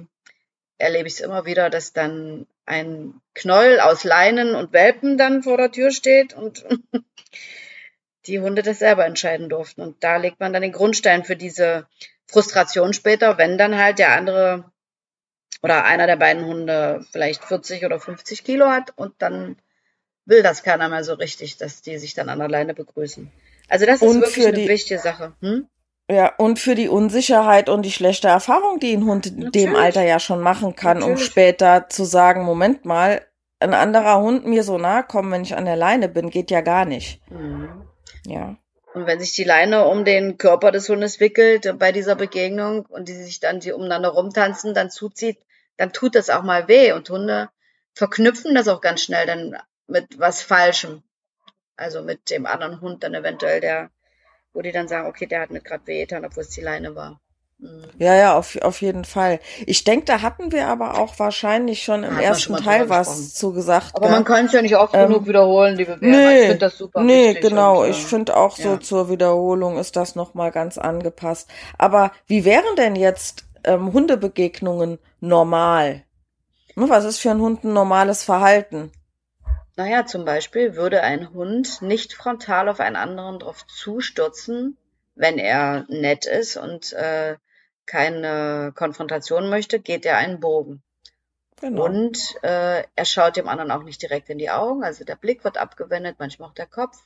erlebe 0.78 1.08
ich 1.08 1.14
es 1.14 1.20
immer 1.20 1.44
wieder, 1.44 1.70
dass 1.70 1.92
dann 1.92 2.46
ein 2.64 3.20
Knoll 3.34 3.80
aus 3.80 4.04
Leinen 4.04 4.54
und 4.54 4.72
Welpen 4.72 5.18
dann 5.18 5.42
vor 5.42 5.56
der 5.56 5.72
Tür 5.72 5.90
steht 5.90 6.34
und 6.34 6.64
die 8.28 8.40
Hunde 8.40 8.62
das 8.62 8.78
selber 8.78 9.06
entscheiden 9.06 9.48
durften. 9.48 9.80
Und 9.80 10.04
da 10.04 10.16
legt 10.16 10.38
man 10.38 10.52
dann 10.52 10.62
den 10.62 10.72
Grundstein 10.72 11.24
für 11.24 11.36
diese 11.36 11.86
Frustration 12.26 12.92
später, 12.92 13.38
wenn 13.38 13.58
dann 13.58 13.76
halt 13.76 13.98
der 13.98 14.12
andere 14.12 14.64
oder 15.62 15.84
einer 15.84 16.06
der 16.06 16.16
beiden 16.16 16.44
Hunde 16.44 17.04
vielleicht 17.10 17.44
40 17.44 17.84
oder 17.84 17.98
50 17.98 18.44
Kilo 18.44 18.66
hat 18.68 18.92
und 18.96 19.14
dann 19.18 19.56
will 20.24 20.42
das 20.42 20.62
keiner 20.62 20.88
mehr 20.88 21.02
so 21.02 21.14
richtig, 21.14 21.56
dass 21.56 21.80
die 21.82 21.98
sich 21.98 22.14
dann 22.14 22.28
an 22.28 22.38
der 22.38 22.48
Leine 22.48 22.74
begrüßen. 22.74 23.32
Also 23.68 23.86
das 23.86 24.02
ist 24.02 24.08
und 24.08 24.20
wirklich 24.20 24.46
eine 24.46 24.56
die, 24.56 24.68
wichtige 24.68 25.00
Sache. 25.00 25.32
Hm? 25.40 25.66
Ja, 26.10 26.34
und 26.36 26.58
für 26.58 26.74
die 26.74 26.88
Unsicherheit 26.88 27.68
und 27.68 27.82
die 27.82 27.92
schlechte 27.92 28.28
Erfahrung, 28.28 28.78
die 28.78 28.94
ein 28.94 29.04
Hund 29.04 29.26
in 29.26 29.50
dem 29.52 29.74
Alter 29.74 30.04
ja 30.04 30.20
schon 30.20 30.40
machen 30.40 30.76
kann, 30.76 30.98
Natürlich. 30.98 31.18
um 31.18 31.24
später 31.24 31.88
zu 31.88 32.04
sagen, 32.04 32.44
Moment 32.44 32.84
mal, 32.84 33.22
ein 33.60 33.74
anderer 33.74 34.20
Hund 34.20 34.46
mir 34.46 34.62
so 34.62 34.78
nahe 34.78 35.02
kommen, 35.02 35.32
wenn 35.32 35.42
ich 35.42 35.56
an 35.56 35.64
der 35.64 35.76
Leine 35.76 36.08
bin, 36.08 36.30
geht 36.30 36.50
ja 36.50 36.60
gar 36.60 36.84
nicht. 36.84 37.20
Mhm. 37.30 37.82
Ja. 38.26 38.56
Und 38.94 39.06
wenn 39.06 39.20
sich 39.20 39.32
die 39.32 39.44
Leine 39.44 39.86
um 39.86 40.04
den 40.04 40.38
Körper 40.38 40.72
des 40.72 40.88
Hundes 40.88 41.20
wickelt 41.20 41.78
bei 41.78 41.92
dieser 41.92 42.16
Begegnung 42.16 42.86
und 42.86 43.08
die 43.08 43.14
sich 43.14 43.38
dann 43.38 43.60
die 43.60 43.72
umeinander 43.72 44.08
rumtanzen, 44.08 44.74
dann 44.74 44.90
zuzieht, 44.90 45.38
dann 45.76 45.92
tut 45.92 46.14
das 46.14 46.30
auch 46.30 46.42
mal 46.42 46.68
weh. 46.68 46.92
Und 46.92 47.08
Hunde 47.10 47.50
verknüpfen 47.94 48.54
das 48.54 48.68
auch 48.68 48.80
ganz 48.80 49.02
schnell 49.02 49.26
dann 49.26 49.56
mit 49.86 50.18
was 50.18 50.42
Falschem. 50.42 51.02
Also 51.76 52.02
mit 52.02 52.30
dem 52.30 52.46
anderen 52.46 52.80
Hund 52.80 53.04
dann 53.04 53.14
eventuell, 53.14 53.60
der, 53.60 53.90
wo 54.52 54.62
die 54.62 54.72
dann 54.72 54.88
sagen, 54.88 55.06
okay, 55.06 55.26
der 55.26 55.42
hat 55.42 55.50
mir 55.50 55.60
gerade 55.60 55.86
wehgetan, 55.86 56.24
obwohl 56.24 56.42
es 56.42 56.50
die 56.50 56.60
Leine 56.60 56.96
war. 56.96 57.20
Mhm. 57.58 57.82
Ja, 57.98 58.14
ja, 58.14 58.36
auf, 58.36 58.56
auf 58.62 58.80
jeden 58.80 59.04
Fall. 59.04 59.40
Ich 59.66 59.82
denke, 59.82 60.04
da 60.04 60.22
hatten 60.22 60.52
wir 60.52 60.68
aber 60.68 60.98
auch 60.98 61.18
wahrscheinlich 61.18 61.82
schon 61.82 62.04
im 62.04 62.18
ersten 62.18 62.54
schon 62.54 62.64
Teil 62.64 62.88
was 62.88 63.34
zu 63.34 63.52
gesagt. 63.52 63.96
Aber 63.96 64.08
man 64.08 64.24
kann 64.24 64.46
es 64.46 64.52
ja 64.52 64.62
nicht 64.62 64.76
oft 64.76 64.94
ähm, 64.94 65.08
genug 65.08 65.26
wiederholen, 65.26 65.76
liebe 65.76 65.96
Bären. 65.96 66.10
Nee, 66.12 66.40
ich 66.40 66.46
finde 66.46 66.58
das 66.58 66.78
super. 66.78 67.02
Nee, 67.02 67.34
genau. 67.34 67.82
Und, 67.82 67.90
ich 67.90 68.04
finde 68.04 68.36
auch 68.36 68.56
so 68.56 68.74
ja. 68.74 68.80
zur 68.80 69.10
Wiederholung 69.10 69.76
ist 69.78 69.96
das 69.96 70.14
nochmal 70.14 70.52
ganz 70.52 70.78
angepasst. 70.78 71.50
Aber 71.76 72.12
wie 72.26 72.44
wären 72.44 72.76
denn 72.76 72.94
jetzt 72.94 73.44
ähm, 73.64 73.92
Hundebegegnungen 73.92 75.00
normal? 75.20 76.04
Hm, 76.74 76.88
was 76.88 77.04
ist 77.04 77.18
für 77.18 77.32
einen 77.32 77.40
Hund 77.40 77.64
ein 77.64 77.72
normales 77.72 78.22
Verhalten? 78.22 78.92
Naja, 79.74 80.06
zum 80.06 80.24
Beispiel 80.24 80.76
würde 80.76 81.02
ein 81.02 81.32
Hund 81.32 81.82
nicht 81.82 82.12
frontal 82.12 82.68
auf 82.68 82.78
einen 82.78 82.96
anderen 82.96 83.40
drauf 83.40 83.66
zustürzen, 83.66 84.76
wenn 85.16 85.38
er 85.38 85.86
nett 85.88 86.26
ist 86.26 86.56
und 86.56 86.92
äh, 86.92 87.36
keine 87.88 88.72
Konfrontation 88.76 89.48
möchte, 89.48 89.80
geht 89.80 90.06
er 90.06 90.18
einen 90.18 90.38
Bogen. 90.38 90.82
Genau. 91.60 91.86
Und 91.86 92.36
äh, 92.42 92.84
er 92.94 93.04
schaut 93.04 93.36
dem 93.36 93.48
anderen 93.48 93.72
auch 93.72 93.82
nicht 93.82 94.00
direkt 94.00 94.28
in 94.30 94.38
die 94.38 94.50
Augen, 94.50 94.84
also 94.84 95.04
der 95.04 95.16
Blick 95.16 95.42
wird 95.42 95.58
abgewendet, 95.58 96.16
manchmal 96.18 96.50
auch 96.50 96.54
der 96.54 96.66
Kopf. 96.66 96.96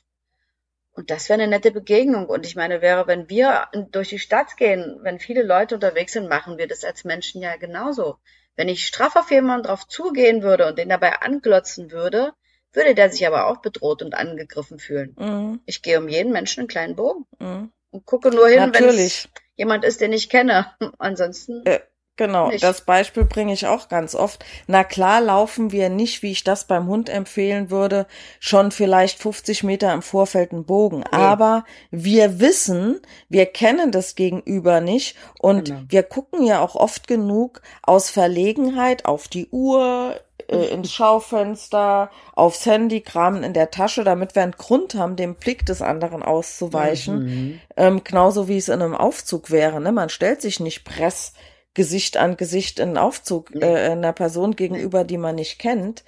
Und 0.91 1.09
das 1.09 1.27
wäre 1.27 1.41
eine 1.41 1.49
nette 1.49 1.71
Begegnung. 1.71 2.27
Und 2.27 2.45
ich 2.45 2.55
meine, 2.55 2.81
wäre, 2.81 3.07
wenn 3.07 3.27
wir 3.27 3.67
durch 3.91 4.09
die 4.09 4.19
Stadt 4.19 4.57
gehen, 4.57 4.99
wenn 5.01 5.17
viele 5.17 5.41
Leute 5.41 5.73
unterwegs 5.73 6.13
sind, 6.13 6.29
machen 6.29 6.59
wir 6.59 6.67
das 6.67 6.83
als 6.83 7.03
Menschen 7.03 7.41
ja 7.41 7.55
genauso. 7.55 8.19
Wenn 8.55 8.69
ich 8.69 8.85
straff 8.85 9.15
auf 9.15 9.31
jemanden 9.31 9.65
drauf 9.65 9.87
zugehen 9.87 10.43
würde 10.43 10.67
und 10.67 10.77
den 10.77 10.89
dabei 10.89 11.13
anglotzen 11.21 11.89
würde, 11.89 12.33
würde 12.73 12.93
der 12.93 13.09
sich 13.09 13.25
aber 13.25 13.47
auch 13.47 13.57
bedroht 13.57 14.03
und 14.03 14.13
angegriffen 14.13 14.77
fühlen. 14.77 15.15
Mhm. 15.17 15.61
Ich 15.65 15.81
gehe 15.81 15.97
um 15.97 16.07
jeden 16.09 16.31
Menschen 16.31 16.61
einen 16.61 16.67
kleinen 16.67 16.95
Bogen 16.95 17.25
mhm. 17.39 17.71
Und 17.93 18.05
gucke 18.05 18.29
nur 18.29 18.47
hin, 18.47 18.57
Natürlich. 18.57 19.29
wenn 19.33 19.43
jemand 19.55 19.85
ist, 19.85 20.01
den 20.01 20.13
ich 20.13 20.29
kenne. 20.29 20.67
Ansonsten. 20.97 21.63
Äh, 21.65 21.79
genau, 22.15 22.49
nicht. 22.49 22.63
das 22.63 22.81
Beispiel 22.81 23.23
bringe 23.23 23.53
ich 23.53 23.67
auch 23.67 23.87
ganz 23.87 24.15
oft. 24.15 24.43
Na 24.65 24.83
klar 24.83 25.21
laufen 25.21 25.71
wir 25.71 25.89
nicht, 25.89 26.23
wie 26.23 26.31
ich 26.31 26.43
das 26.43 26.65
beim 26.65 26.87
Hund 26.87 27.07
empfehlen 27.07 27.69
würde, 27.69 28.07
schon 28.39 28.71
vielleicht 28.71 29.19
50 29.19 29.63
Meter 29.63 29.93
im 29.93 30.01
Vorfeld 30.01 30.51
einen 30.51 30.65
Bogen. 30.65 30.99
Nee. 30.99 31.05
Aber 31.11 31.65
wir 31.91 32.39
wissen, 32.39 32.99
wir 33.29 33.45
kennen 33.45 33.91
das 33.91 34.15
Gegenüber 34.15 34.81
nicht 34.81 35.15
und 35.39 35.65
genau. 35.65 35.81
wir 35.87 36.03
gucken 36.03 36.45
ja 36.45 36.61
auch 36.61 36.75
oft 36.75 37.07
genug 37.07 37.61
aus 37.83 38.09
Verlegenheit 38.09 39.05
auf 39.05 39.27
die 39.27 39.49
Uhr, 39.49 40.19
äh, 40.47 40.67
ins 40.67 40.91
Schaufenster, 40.91 42.09
aufs 42.33 42.65
Handy, 42.65 43.01
kramen 43.01 43.43
in 43.43 43.53
der 43.53 43.71
Tasche, 43.71 44.03
damit 44.03 44.35
wir 44.35 44.43
einen 44.43 44.53
Grund 44.53 44.95
haben, 44.95 45.15
dem 45.15 45.35
Blick 45.35 45.65
des 45.65 45.81
anderen 45.81 46.23
auszuweichen. 46.23 47.23
Mhm. 47.23 47.59
Ähm, 47.77 48.03
genauso 48.03 48.47
wie 48.47 48.57
es 48.57 48.69
in 48.69 48.81
einem 48.81 48.95
Aufzug 48.95 49.51
wäre. 49.51 49.81
Ne? 49.81 49.91
Man 49.91 50.09
stellt 50.09 50.41
sich 50.41 50.59
nicht 50.59 50.83
Press 50.83 51.33
Gesicht 51.73 52.17
an 52.17 52.37
Gesicht 52.37 52.79
in 52.79 52.89
einen 52.89 52.97
Aufzug 52.97 53.55
äh, 53.55 53.91
einer 53.91 54.13
Person 54.13 54.55
gegenüber, 54.55 55.03
die 55.03 55.17
man 55.17 55.35
nicht 55.35 55.57
kennt. 55.57 56.03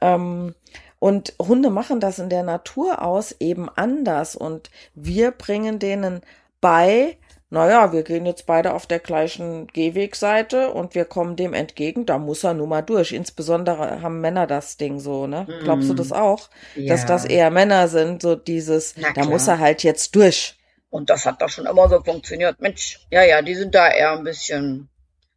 Ähm, 0.00 0.54
und 0.98 1.34
Hunde 1.40 1.70
machen 1.70 2.00
das 2.00 2.18
in 2.18 2.28
der 2.28 2.42
Natur 2.42 3.02
aus 3.02 3.34
eben 3.40 3.68
anders. 3.68 4.36
Und 4.36 4.70
wir 4.94 5.30
bringen 5.30 5.78
denen 5.78 6.20
bei, 6.60 7.16
naja, 7.50 7.92
wir 7.92 8.04
gehen 8.04 8.26
jetzt 8.26 8.46
beide 8.46 8.72
auf 8.74 8.86
der 8.86 9.00
gleichen 9.00 9.66
Gehwegseite 9.66 10.70
und 10.70 10.94
wir 10.94 11.04
kommen 11.04 11.34
dem 11.34 11.52
entgegen, 11.52 12.06
da 12.06 12.16
muss 12.16 12.44
er 12.44 12.54
nun 12.54 12.68
mal 12.68 12.82
durch. 12.82 13.12
Insbesondere 13.12 14.02
haben 14.02 14.20
Männer 14.20 14.46
das 14.46 14.76
Ding 14.76 15.00
so, 15.00 15.26
ne? 15.26 15.48
Mm. 15.48 15.64
Glaubst 15.64 15.90
du 15.90 15.94
das 15.94 16.12
auch? 16.12 16.48
Ja. 16.76 16.94
Dass 16.94 17.06
das 17.06 17.24
eher 17.24 17.50
Männer 17.50 17.88
sind, 17.88 18.22
so 18.22 18.36
dieses, 18.36 18.94
da 19.16 19.24
muss 19.24 19.48
er 19.48 19.58
halt 19.58 19.82
jetzt 19.82 20.14
durch. 20.14 20.56
Und 20.90 21.10
das 21.10 21.26
hat 21.26 21.42
doch 21.42 21.48
schon 21.48 21.66
immer 21.66 21.88
so 21.88 22.00
funktioniert. 22.00 22.60
Mensch, 22.60 23.00
ja, 23.10 23.24
ja, 23.24 23.42
die 23.42 23.56
sind 23.56 23.74
da 23.74 23.88
eher 23.90 24.12
ein 24.12 24.24
bisschen 24.24 24.88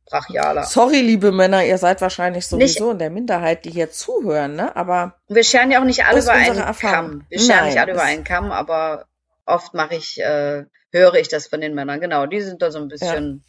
brachialer. 0.05 0.65
Sorry, 0.65 1.01
liebe 1.01 1.32
Männer, 1.32 1.65
ihr 1.65 1.79
seid 1.79 2.00
wahrscheinlich 2.01 2.46
sowieso 2.46 2.86
nicht, 2.86 2.93
in 2.93 3.00
der 3.00 3.10
Minderheit, 3.10 3.65
die 3.65 3.72
hier 3.72 3.89
zuhören, 3.89 4.55
ne? 4.55 4.75
Aber. 4.75 5.15
Wir 5.29 5.43
scheren 5.43 5.72
ja 5.72 5.79
auch 5.79 5.86
nicht 5.86 6.05
alle 6.05 6.22
über 6.22 6.32
einen 6.32 6.58
Erfahrung. 6.58 6.93
Kamm. 6.93 7.25
Wir 7.29 7.39
scheren 7.39 7.58
Nein, 7.58 7.65
nicht 7.70 7.79
alle 7.79 7.93
über 7.93 8.03
einen 8.03 8.24
Kamm, 8.24 8.51
aber 8.51 9.05
oft 9.46 9.74
mache 9.74 9.96
ich, 9.96 10.20
äh, 10.20 10.65
höre 10.93 11.15
ich 11.15 11.27
das 11.27 11.47
von 11.47 11.59
den 11.59 11.73
Männern. 11.73 12.00
Genau, 12.00 12.25
die 12.25 12.39
sind 12.39 12.62
da 12.62 12.71
so 12.71 12.79
ein 12.79 12.88
bisschen. 12.88 13.43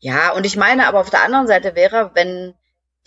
Ja. 0.00 0.14
ja, 0.14 0.32
und 0.32 0.44
ich 0.44 0.56
meine, 0.56 0.88
aber 0.88 0.98
auf 1.00 1.10
der 1.10 1.22
anderen 1.22 1.46
Seite 1.46 1.76
wäre, 1.76 2.10
wenn 2.14 2.54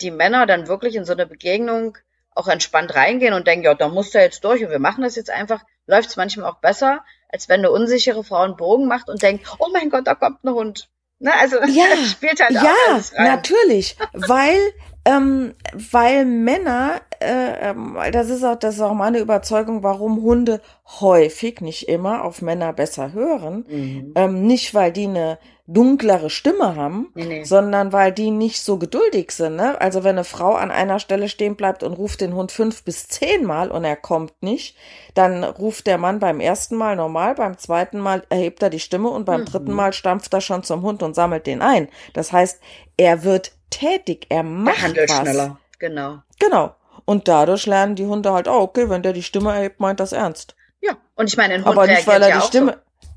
die 0.00 0.10
Männer 0.10 0.46
dann 0.46 0.68
wirklich 0.68 0.94
in 0.94 1.04
so 1.04 1.12
eine 1.12 1.26
Begegnung 1.26 1.98
auch 2.34 2.48
entspannt 2.48 2.94
reingehen 2.94 3.34
und 3.34 3.46
denken, 3.46 3.64
ja, 3.64 3.74
da 3.74 3.88
muss 3.88 4.14
er 4.14 4.22
jetzt 4.22 4.44
durch 4.44 4.62
und 4.62 4.70
wir 4.70 4.78
machen 4.78 5.02
das 5.02 5.16
jetzt 5.16 5.30
einfach, 5.30 5.62
läuft 5.86 6.10
es 6.10 6.16
manchmal 6.16 6.50
auch 6.50 6.60
besser, 6.60 7.02
als 7.28 7.48
wenn 7.48 7.60
eine 7.60 7.70
unsichere 7.70 8.22
Frau 8.22 8.42
einen 8.42 8.56
Bogen 8.56 8.86
macht 8.86 9.08
und 9.08 9.22
denkt, 9.22 9.46
oh 9.58 9.68
mein 9.72 9.90
Gott, 9.90 10.06
da 10.06 10.14
kommt 10.14 10.44
ein 10.44 10.50
Hund. 10.50 10.88
Ne, 11.18 11.32
also 11.34 11.56
ja, 11.62 11.84
spielt 12.10 12.40
halt 12.40 12.58
auch 12.58 12.62
ja, 12.62 13.24
natürlich, 13.24 13.96
weil 14.12 14.58
ähm, 15.06 15.54
weil 15.72 16.24
Männer, 16.26 17.00
äh, 17.20 17.70
ähm, 17.70 17.96
das 18.12 18.30
ist 18.30 18.44
auch 18.44 18.56
das 18.56 18.76
ist 18.76 18.80
auch 18.80 18.94
meine 18.94 19.18
Überzeugung, 19.18 19.82
warum 19.82 20.22
Hunde 20.22 20.60
häufig, 21.00 21.60
nicht 21.60 21.88
immer, 21.88 22.24
auf 22.24 22.42
Männer 22.42 22.72
besser 22.72 23.12
hören, 23.12 23.64
mhm. 23.68 24.12
ähm, 24.14 24.46
nicht 24.46 24.74
weil 24.74 24.92
die 24.92 25.06
eine 25.06 25.38
dunklere 25.68 26.30
Stimme 26.30 26.76
haben, 26.76 27.10
nee, 27.14 27.24
nee. 27.24 27.44
sondern 27.44 27.92
weil 27.92 28.12
die 28.12 28.30
nicht 28.30 28.60
so 28.60 28.78
geduldig 28.78 29.32
sind. 29.32 29.56
Ne? 29.56 29.80
Also 29.80 30.04
wenn 30.04 30.16
eine 30.16 30.24
Frau 30.24 30.54
an 30.54 30.70
einer 30.70 31.00
Stelle 31.00 31.28
stehen 31.28 31.56
bleibt 31.56 31.82
und 31.82 31.94
ruft 31.94 32.20
den 32.20 32.34
Hund 32.34 32.52
fünf 32.52 32.84
bis 32.84 33.08
zehn 33.08 33.44
Mal 33.44 33.70
und 33.70 33.84
er 33.84 33.96
kommt 33.96 34.32
nicht, 34.42 34.76
dann 35.14 35.42
ruft 35.42 35.86
der 35.86 35.98
Mann 35.98 36.20
beim 36.20 36.38
ersten 36.38 36.76
Mal 36.76 36.94
normal, 36.94 37.34
beim 37.34 37.58
zweiten 37.58 37.98
Mal 37.98 38.22
erhebt 38.28 38.62
er 38.62 38.70
die 38.70 38.80
Stimme 38.80 39.08
und 39.08 39.24
beim 39.24 39.40
mhm. 39.40 39.46
dritten 39.46 39.72
Mal 39.72 39.92
stampft 39.92 40.32
er 40.34 40.40
schon 40.40 40.62
zum 40.62 40.82
Hund 40.82 41.02
und 41.02 41.14
sammelt 41.14 41.46
den 41.46 41.62
ein. 41.62 41.88
Das 42.12 42.32
heißt, 42.32 42.60
er 42.96 43.24
wird 43.24 43.52
tätig, 43.70 44.26
er 44.28 44.44
macht 44.44 44.96
er 44.96 45.08
was. 45.08 45.16
schneller, 45.18 45.58
genau. 45.78 46.18
Genau. 46.38 46.74
Und 47.06 47.28
dadurch 47.28 47.66
lernen 47.66 47.94
die 47.94 48.04
Hunde 48.04 48.32
halt, 48.32 48.48
oh, 48.48 48.60
okay, 48.60 48.90
wenn 48.90 49.02
der 49.02 49.14
die 49.14 49.22
Stimme 49.22 49.54
erhebt, 49.54 49.80
meint 49.80 50.00
das 50.00 50.12
ernst. 50.12 50.54
Ja, 50.80 50.96
und 51.14 51.28
ich 51.28 51.36
meine, 51.36 51.54
ein 51.54 51.64
Hund 51.64 51.72
Aber 51.78 51.86
nicht, 51.86 52.06
weil 52.06 52.20
er 52.20 52.28
ja 52.28 52.40
die 52.40 52.46
Stimme, 52.46 52.72
so. 52.72 53.08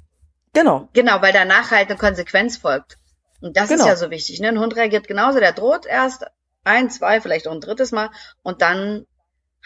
Genau. 0.54 0.90
Genau, 0.94 1.22
weil 1.22 1.34
danach 1.34 1.72
halt 1.72 1.90
eine 1.90 1.98
Konsequenz 1.98 2.58
folgt. 2.58 2.98
Und 3.42 3.58
das 3.58 3.70
genau. 3.70 3.84
ist 3.84 3.90
ja 3.90 3.96
so 3.96 4.10
wichtig. 4.10 4.40
Ne? 4.40 4.50
Ein 4.50 4.60
Hund 4.60 4.76
reagiert 4.76 5.08
genauso, 5.08 5.40
der 5.40 5.54
droht 5.54 5.86
erst 5.86 6.26
ein, 6.64 6.90
zwei, 6.90 7.22
vielleicht 7.22 7.48
auch 7.48 7.52
ein 7.52 7.62
drittes 7.62 7.92
Mal 7.92 8.10
und 8.44 8.62
dann 8.62 9.06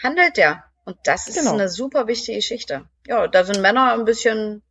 handelt 0.02 0.36
der. 0.36 0.64
Und 0.84 0.96
das 1.04 1.28
ist 1.28 1.38
genau. 1.38 1.52
eine 1.52 1.68
super 1.68 2.06
wichtige 2.06 2.38
Geschichte. 2.38 2.86
Ja, 3.06 3.26
da 3.26 3.44
sind 3.44 3.60
Männer 3.60 3.94
ein 3.94 4.04
bisschen 4.04 4.62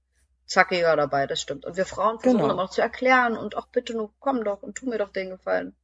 zackiger 0.45 0.95
dabei, 0.95 1.27
das 1.27 1.41
stimmt. 1.41 1.65
Und 1.65 1.75
wir 1.75 1.85
Frauen 1.85 2.19
versuchen 2.19 2.41
genau. 2.41 2.53
immer 2.53 2.63
auch 2.63 2.69
zu 2.69 2.81
erklären 2.81 3.37
und 3.37 3.57
auch 3.57 3.67
bitte 3.67 3.93
nur 3.93 4.13
komm 4.19 4.43
doch 4.43 4.61
und 4.61 4.75
tu 4.75 4.87
mir 4.87 4.99
doch 4.99 5.11
den 5.11 5.31
Gefallen. 5.31 5.75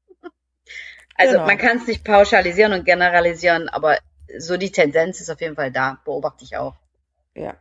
Also 1.19 1.33
genau. 1.33 1.45
man 1.47 1.57
kann 1.57 1.77
es 1.77 1.87
nicht 1.87 2.05
pauschalisieren 2.05 2.71
und 2.71 2.85
generalisieren, 2.85 3.67
aber 3.67 3.97
so 4.37 4.55
die 4.55 4.71
Tendenz 4.71 5.19
ist 5.19 5.29
auf 5.29 5.41
jeden 5.41 5.55
Fall 5.55 5.69
da, 5.69 5.99
beobachte 6.05 6.45
ich 6.45 6.55
auch. 6.55 6.75
Ja. 7.35 7.55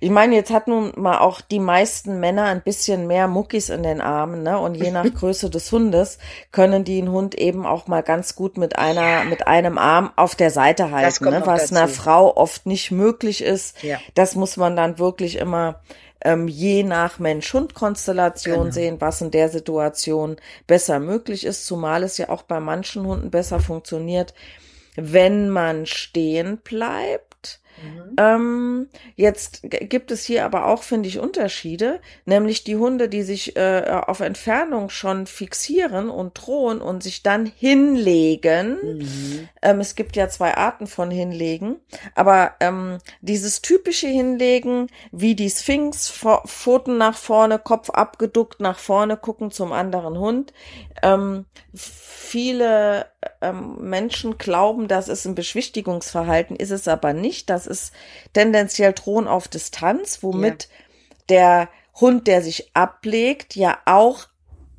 Ich 0.00 0.10
meine, 0.10 0.34
jetzt 0.34 0.50
hat 0.50 0.66
nun 0.66 0.92
mal 0.96 1.18
auch 1.18 1.42
die 1.42 1.58
meisten 1.58 2.20
Männer 2.20 2.44
ein 2.46 2.62
bisschen 2.62 3.06
mehr 3.06 3.28
Muckis 3.28 3.68
in 3.68 3.82
den 3.82 4.00
Armen, 4.00 4.42
ne? 4.42 4.58
Und 4.58 4.74
je 4.74 4.90
nach 4.90 5.04
Größe 5.14 5.50
des 5.50 5.70
Hundes 5.70 6.18
können 6.52 6.84
die 6.84 6.98
einen 6.98 7.12
Hund 7.12 7.34
eben 7.34 7.66
auch 7.66 7.86
mal 7.86 8.02
ganz 8.02 8.34
gut 8.34 8.56
mit 8.56 8.78
einer, 8.78 9.24
mit 9.24 9.46
einem 9.46 9.76
Arm 9.76 10.10
auf 10.16 10.34
der 10.34 10.50
Seite 10.50 10.90
halten, 10.90 11.24
ne? 11.26 11.42
Was 11.44 11.68
dazu. 11.68 11.74
einer 11.74 11.88
Frau 11.88 12.36
oft 12.36 12.64
nicht 12.64 12.90
möglich 12.90 13.42
ist. 13.42 13.82
Ja. 13.82 13.98
Das 14.14 14.36
muss 14.36 14.56
man 14.56 14.74
dann 14.74 14.98
wirklich 14.98 15.36
immer 15.36 15.80
ähm, 16.24 16.48
je 16.48 16.82
nach 16.82 17.18
Mensch-Hund-Konstellation 17.18 18.58
genau. 18.58 18.70
sehen, 18.70 19.00
was 19.00 19.20
in 19.20 19.30
der 19.30 19.48
Situation 19.48 20.36
besser 20.66 21.00
möglich 21.00 21.44
ist, 21.44 21.66
zumal 21.66 22.02
es 22.02 22.18
ja 22.18 22.28
auch 22.28 22.42
bei 22.42 22.60
manchen 22.60 23.04
Hunden 23.04 23.30
besser 23.30 23.60
funktioniert, 23.60 24.34
wenn 24.96 25.48
man 25.48 25.86
stehen 25.86 26.58
bleibt 26.58 27.31
Mhm. 27.80 28.16
Ähm, 28.18 28.88
jetzt 29.16 29.62
gibt 29.62 30.10
es 30.10 30.24
hier 30.24 30.44
aber 30.44 30.66
auch, 30.66 30.82
finde 30.82 31.08
ich, 31.08 31.18
Unterschiede, 31.18 32.00
nämlich 32.24 32.64
die 32.64 32.76
Hunde, 32.76 33.08
die 33.08 33.22
sich 33.22 33.56
äh, 33.56 33.84
auf 34.06 34.20
Entfernung 34.20 34.90
schon 34.90 35.26
fixieren 35.26 36.10
und 36.10 36.34
drohen 36.34 36.80
und 36.80 37.02
sich 37.02 37.22
dann 37.22 37.46
hinlegen. 37.46 38.98
Mhm. 38.98 39.48
Ähm, 39.62 39.80
es 39.80 39.94
gibt 39.94 40.16
ja 40.16 40.28
zwei 40.28 40.56
Arten 40.56 40.86
von 40.86 41.10
Hinlegen, 41.10 41.76
aber 42.14 42.52
ähm, 42.60 42.98
dieses 43.20 43.62
typische 43.62 44.08
Hinlegen, 44.08 44.88
wie 45.10 45.34
die 45.34 45.50
Sphinx, 45.50 46.10
Pfoten 46.46 46.98
nach 46.98 47.16
vorne, 47.16 47.58
Kopf 47.58 47.90
abgeduckt 47.90 48.60
nach 48.60 48.78
vorne, 48.78 49.16
gucken 49.16 49.50
zum 49.50 49.72
anderen 49.72 50.18
Hund. 50.18 50.52
Ähm, 51.02 51.46
viele 51.74 53.06
ähm, 53.40 53.76
Menschen 53.80 54.38
glauben, 54.38 54.88
das 54.88 55.08
ist 55.08 55.24
ein 55.24 55.34
Beschwichtigungsverhalten, 55.34 56.56
ist 56.56 56.70
es 56.70 56.88
aber 56.88 57.12
nicht. 57.12 57.50
Das 57.50 57.66
ist 57.66 57.92
tendenziell 58.32 58.92
Drohen 58.92 59.28
auf 59.28 59.48
Distanz, 59.48 60.22
womit 60.22 60.64
ja. 60.64 60.68
der 61.28 61.68
Hund, 62.00 62.26
der 62.26 62.42
sich 62.42 62.70
ablegt, 62.74 63.54
ja 63.56 63.78
auch 63.84 64.28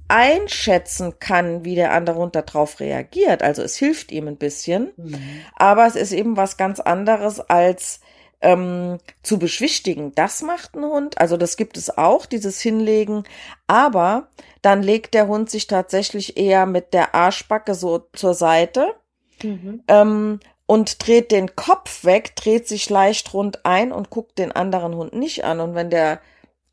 einschätzen 0.07 1.19
kann, 1.19 1.65
wie 1.65 1.75
der 1.75 1.91
andere 1.91 2.17
Hund 2.17 2.35
darauf 2.35 2.79
reagiert. 2.79 3.41
Also 3.41 3.63
es 3.63 3.77
hilft 3.77 4.12
ihm 4.12 4.27
ein 4.27 4.38
bisschen, 4.38 4.91
mhm. 4.97 5.17
aber 5.55 5.88
es 5.88 5.95
ist 5.95 6.12
eben 6.12 6.38
was 6.38 6.57
ganz 6.57 6.79
anderes 6.79 7.39
als 7.39 8.00
ähm, 8.43 9.00
zu 9.23 9.39
beschwichtigen. 9.39 10.13
Das 10.13 10.41
macht 10.41 10.75
ein 10.75 10.83
Hund, 10.83 11.17
also 11.17 11.38
das 11.38 11.57
gibt 11.57 11.77
es 11.77 11.97
auch, 11.97 12.25
dieses 12.25 12.59
Hinlegen, 12.62 13.23
aber 13.65 14.27
dann 14.62 14.83
legt 14.83 15.13
der 15.13 15.27
Hund 15.27 15.50
sich 15.50 15.65
tatsächlich 15.67 16.38
eher 16.38 16.65
mit 16.65 16.93
der 16.93 17.15
Arschbacke 17.15 17.73
so 17.73 18.05
zur 18.13 18.33
Seite 18.33 18.93
mhm. 19.41 19.81
ähm, 19.88 20.39
und 20.65 21.07
dreht 21.07 21.31
den 21.31 21.55
Kopf 21.55 22.03
weg, 22.03 22.35
dreht 22.35 22.67
sich 22.67 22.89
leicht 22.89 23.33
rund 23.33 23.65
ein 23.65 23.91
und 23.91 24.09
guckt 24.09 24.38
den 24.38 24.51
anderen 24.51 24.95
Hund 24.95 25.13
nicht 25.13 25.45
an. 25.45 25.59
Und 25.59 25.73
wenn 25.73 25.89
der 25.89 26.19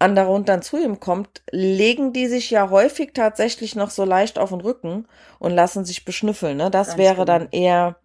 andere 0.00 0.28
Hund 0.28 0.48
dann 0.48 0.62
zu 0.62 0.82
ihm 0.82 0.98
kommt, 0.98 1.42
legen 1.50 2.12
die 2.12 2.26
sich 2.26 2.50
ja 2.50 2.70
häufig 2.70 3.12
tatsächlich 3.14 3.76
noch 3.76 3.90
so 3.90 4.04
leicht 4.04 4.38
auf 4.38 4.50
den 4.50 4.60
Rücken 4.60 5.06
und 5.38 5.52
lassen 5.52 5.84
sich 5.84 6.04
beschnüffeln. 6.04 6.56
Ne? 6.56 6.70
Das 6.70 6.88
Ganz 6.88 6.98
wäre 6.98 7.16
gut. 7.16 7.28
dann 7.28 7.48
eher 7.50 7.96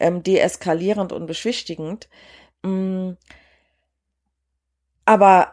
ähm, 0.00 0.22
deeskalierend 0.22 1.12
und 1.12 1.26
beschwichtigend. 1.26 2.08
Mm. 2.66 3.16
Aber 5.04 5.52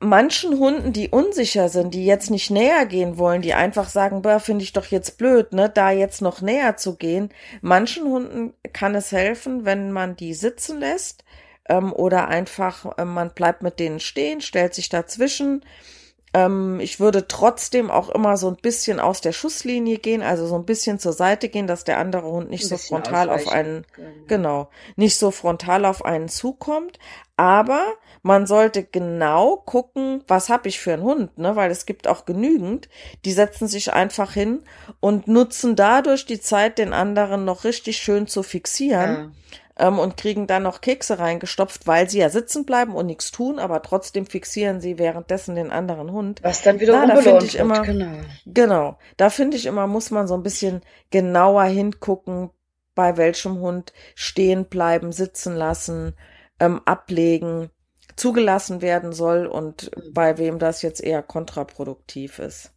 manchen 0.00 0.58
Hunden, 0.58 0.92
die 0.92 1.10
unsicher 1.10 1.68
sind, 1.68 1.92
die 1.92 2.06
jetzt 2.06 2.30
nicht 2.30 2.50
näher 2.50 2.86
gehen 2.86 3.18
wollen, 3.18 3.42
die 3.42 3.52
einfach 3.54 3.88
sagen, 3.88 4.22
finde 4.40 4.64
ich 4.64 4.72
doch 4.72 4.86
jetzt 4.86 5.18
blöd, 5.18 5.52
ne, 5.52 5.68
da 5.68 5.90
jetzt 5.90 6.22
noch 6.22 6.40
näher 6.40 6.76
zu 6.76 6.96
gehen. 6.96 7.30
Manchen 7.60 8.04
Hunden 8.04 8.54
kann 8.72 8.94
es 8.94 9.12
helfen, 9.12 9.64
wenn 9.66 9.92
man 9.92 10.16
die 10.16 10.32
sitzen 10.32 10.80
lässt 10.80 11.24
ähm, 11.68 11.92
oder 11.92 12.28
einfach 12.28 12.96
äh, 12.96 13.04
man 13.04 13.30
bleibt 13.34 13.62
mit 13.62 13.78
denen 13.78 14.00
stehen, 14.00 14.40
stellt 14.40 14.74
sich 14.74 14.88
dazwischen 14.88 15.62
ähm, 16.34 16.78
ich 16.80 17.00
würde 17.00 17.26
trotzdem 17.26 17.90
auch 17.90 18.08
immer 18.10 18.36
so 18.36 18.48
ein 18.48 18.56
bisschen 18.56 19.00
aus 19.00 19.20
der 19.20 19.32
Schusslinie 19.32 19.98
gehen, 19.98 20.22
also 20.22 20.46
so 20.46 20.56
ein 20.56 20.64
bisschen 20.64 20.98
zur 20.98 21.12
Seite 21.12 21.48
gehen, 21.48 21.66
dass 21.66 21.84
der 21.84 21.98
andere 21.98 22.30
Hund 22.30 22.50
nicht 22.50 22.66
so 22.66 22.76
frontal 22.76 23.30
auf 23.30 23.48
einen, 23.48 23.86
genau. 23.94 24.10
genau, 24.26 24.68
nicht 24.96 25.18
so 25.18 25.30
frontal 25.30 25.84
auf 25.84 26.04
einen 26.04 26.28
zukommt. 26.28 26.98
Aber 27.36 27.94
man 28.22 28.48
sollte 28.48 28.82
genau 28.82 29.56
gucken, 29.56 30.24
was 30.26 30.48
habe 30.48 30.68
ich 30.68 30.80
für 30.80 30.92
einen 30.92 31.04
Hund, 31.04 31.38
ne? 31.38 31.54
Weil 31.54 31.70
es 31.70 31.86
gibt 31.86 32.08
auch 32.08 32.24
genügend, 32.24 32.88
die 33.24 33.32
setzen 33.32 33.68
sich 33.68 33.92
einfach 33.92 34.32
hin 34.32 34.64
und 34.98 35.28
nutzen 35.28 35.76
dadurch 35.76 36.26
die 36.26 36.40
Zeit, 36.40 36.78
den 36.78 36.92
anderen 36.92 37.44
noch 37.44 37.62
richtig 37.62 37.98
schön 37.98 38.26
zu 38.26 38.42
fixieren. 38.42 39.14
Ja 39.14 39.30
ähm, 39.78 39.98
und 39.98 40.16
kriegen 40.16 40.46
dann 40.46 40.64
noch 40.64 40.80
Kekse 40.80 41.18
reingestopft, 41.18 41.86
weil 41.86 42.10
sie 42.10 42.18
ja 42.18 42.30
sitzen 42.30 42.64
bleiben 42.64 42.94
und 42.94 43.06
nichts 43.06 43.30
tun, 43.30 43.58
aber 43.58 43.82
trotzdem 43.82 44.26
fixieren 44.26 44.80
sie 44.80 44.98
währenddessen 44.98 45.54
den 45.54 45.70
anderen 45.70 46.12
Hund. 46.12 46.42
Was 46.42 46.62
dann 46.62 46.80
wieder 46.80 47.06
da 47.06 47.16
finde 47.16 47.44
ich 47.44 47.56
immer, 47.56 47.82
genau. 47.82 48.20
genau, 48.46 48.98
da 49.16 49.30
finde 49.30 49.56
ich 49.56 49.66
immer, 49.66 49.86
muss 49.86 50.10
man 50.10 50.26
so 50.26 50.34
ein 50.34 50.42
bisschen 50.42 50.82
genauer 51.10 51.64
hingucken, 51.64 52.50
bei 52.94 53.16
welchem 53.16 53.60
Hund 53.60 53.92
stehen 54.14 54.64
bleiben, 54.64 55.12
sitzen 55.12 55.54
lassen, 55.54 56.14
ähm, 56.58 56.80
ablegen, 56.84 57.70
zugelassen 58.16 58.82
werden 58.82 59.12
soll 59.12 59.46
und 59.46 59.96
mhm. 59.96 60.12
bei 60.12 60.38
wem 60.38 60.58
das 60.58 60.82
jetzt 60.82 61.00
eher 61.00 61.22
kontraproduktiv 61.22 62.40
ist. 62.40 62.72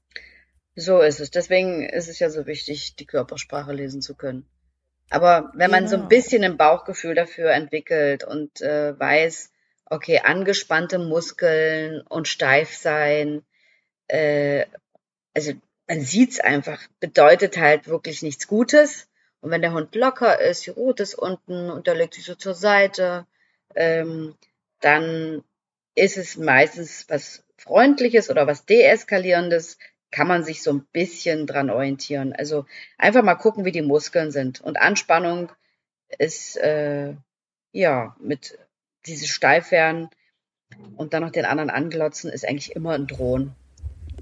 So 0.75 1.01
ist 1.01 1.19
es. 1.19 1.31
Deswegen 1.31 1.83
ist 1.83 2.07
es 2.07 2.19
ja 2.19 2.29
so 2.29 2.45
wichtig, 2.45 2.95
die 2.95 3.05
Körpersprache 3.05 3.73
lesen 3.73 4.01
zu 4.01 4.15
können. 4.15 4.45
Aber 5.12 5.52
wenn 5.54 5.69
man 5.69 5.89
so 5.89 5.97
ein 5.97 6.08
bisschen 6.08 6.41
ein 6.45 6.56
Bauchgefühl 6.56 7.15
dafür 7.15 7.52
entwickelt 7.52 8.24
und 8.24 8.62
äh, 8.62 8.97
weiß, 8.97 9.52
okay, 9.86 10.19
angespannte 10.19 11.00
Muskeln 11.00 12.00
und 12.08 12.30
steif 12.30 12.74
sein, 12.74 13.43
äh, 14.08 14.65
also 15.34 15.52
man 15.86 16.00
sieht's 16.00 16.39
einfach, 16.39 16.82
bedeutet 17.02 17.58
halt 17.58 17.89
wirklich 17.89 18.21
nichts 18.21 18.47
Gutes. 18.47 19.10
Und 19.41 19.52
wenn 19.52 19.62
der 19.62 19.74
Hund 19.74 19.93
locker 19.95 20.39
ist, 20.39 20.65
die 20.65 20.69
Rot 20.69 21.02
ist 21.02 21.15
unten 21.15 21.69
und 21.69 21.88
der 21.88 21.95
legt 21.95 22.13
sich 22.13 22.24
so 22.24 22.36
zur 22.36 22.54
Seite, 22.54 23.28
ähm, 23.76 24.36
dann 24.80 25.43
ist 25.93 26.17
es 26.17 26.38
meistens 26.38 27.06
was 27.10 27.43
Freundliches 27.58 28.30
oder 28.30 28.47
was 28.47 28.65
Deeskalierendes, 28.65 29.78
kann 30.12 30.28
man 30.28 30.43
sich 30.43 30.62
so 30.62 30.71
ein 30.71 30.86
bisschen 30.91 31.47
dran 31.47 31.69
orientieren. 31.69 32.34
Also 32.34 32.65
einfach 32.97 33.24
mal 33.24 33.36
gucken, 33.36 33.65
wie 33.65 33.71
die 33.71 33.82
Muskeln 33.82 34.32
sind. 34.32 34.62
Und 34.62 34.80
Anspannung 34.80 35.52
ist 36.17 36.58
äh, 36.58 37.13
ja 37.71 38.15
mit 38.19 38.58
diese 39.06 39.28
steif 39.28 39.71
werden 39.71 40.10
und 40.97 41.13
dann 41.13 41.24
noch 41.24 41.32
den 41.32 41.45
anderen 41.45 41.69
anglotzen, 41.69 42.30
ist 42.30 42.47
eigentlich 42.47 42.76
immer 42.76 42.91
ein 42.91 43.08
Drohen. 43.08 43.56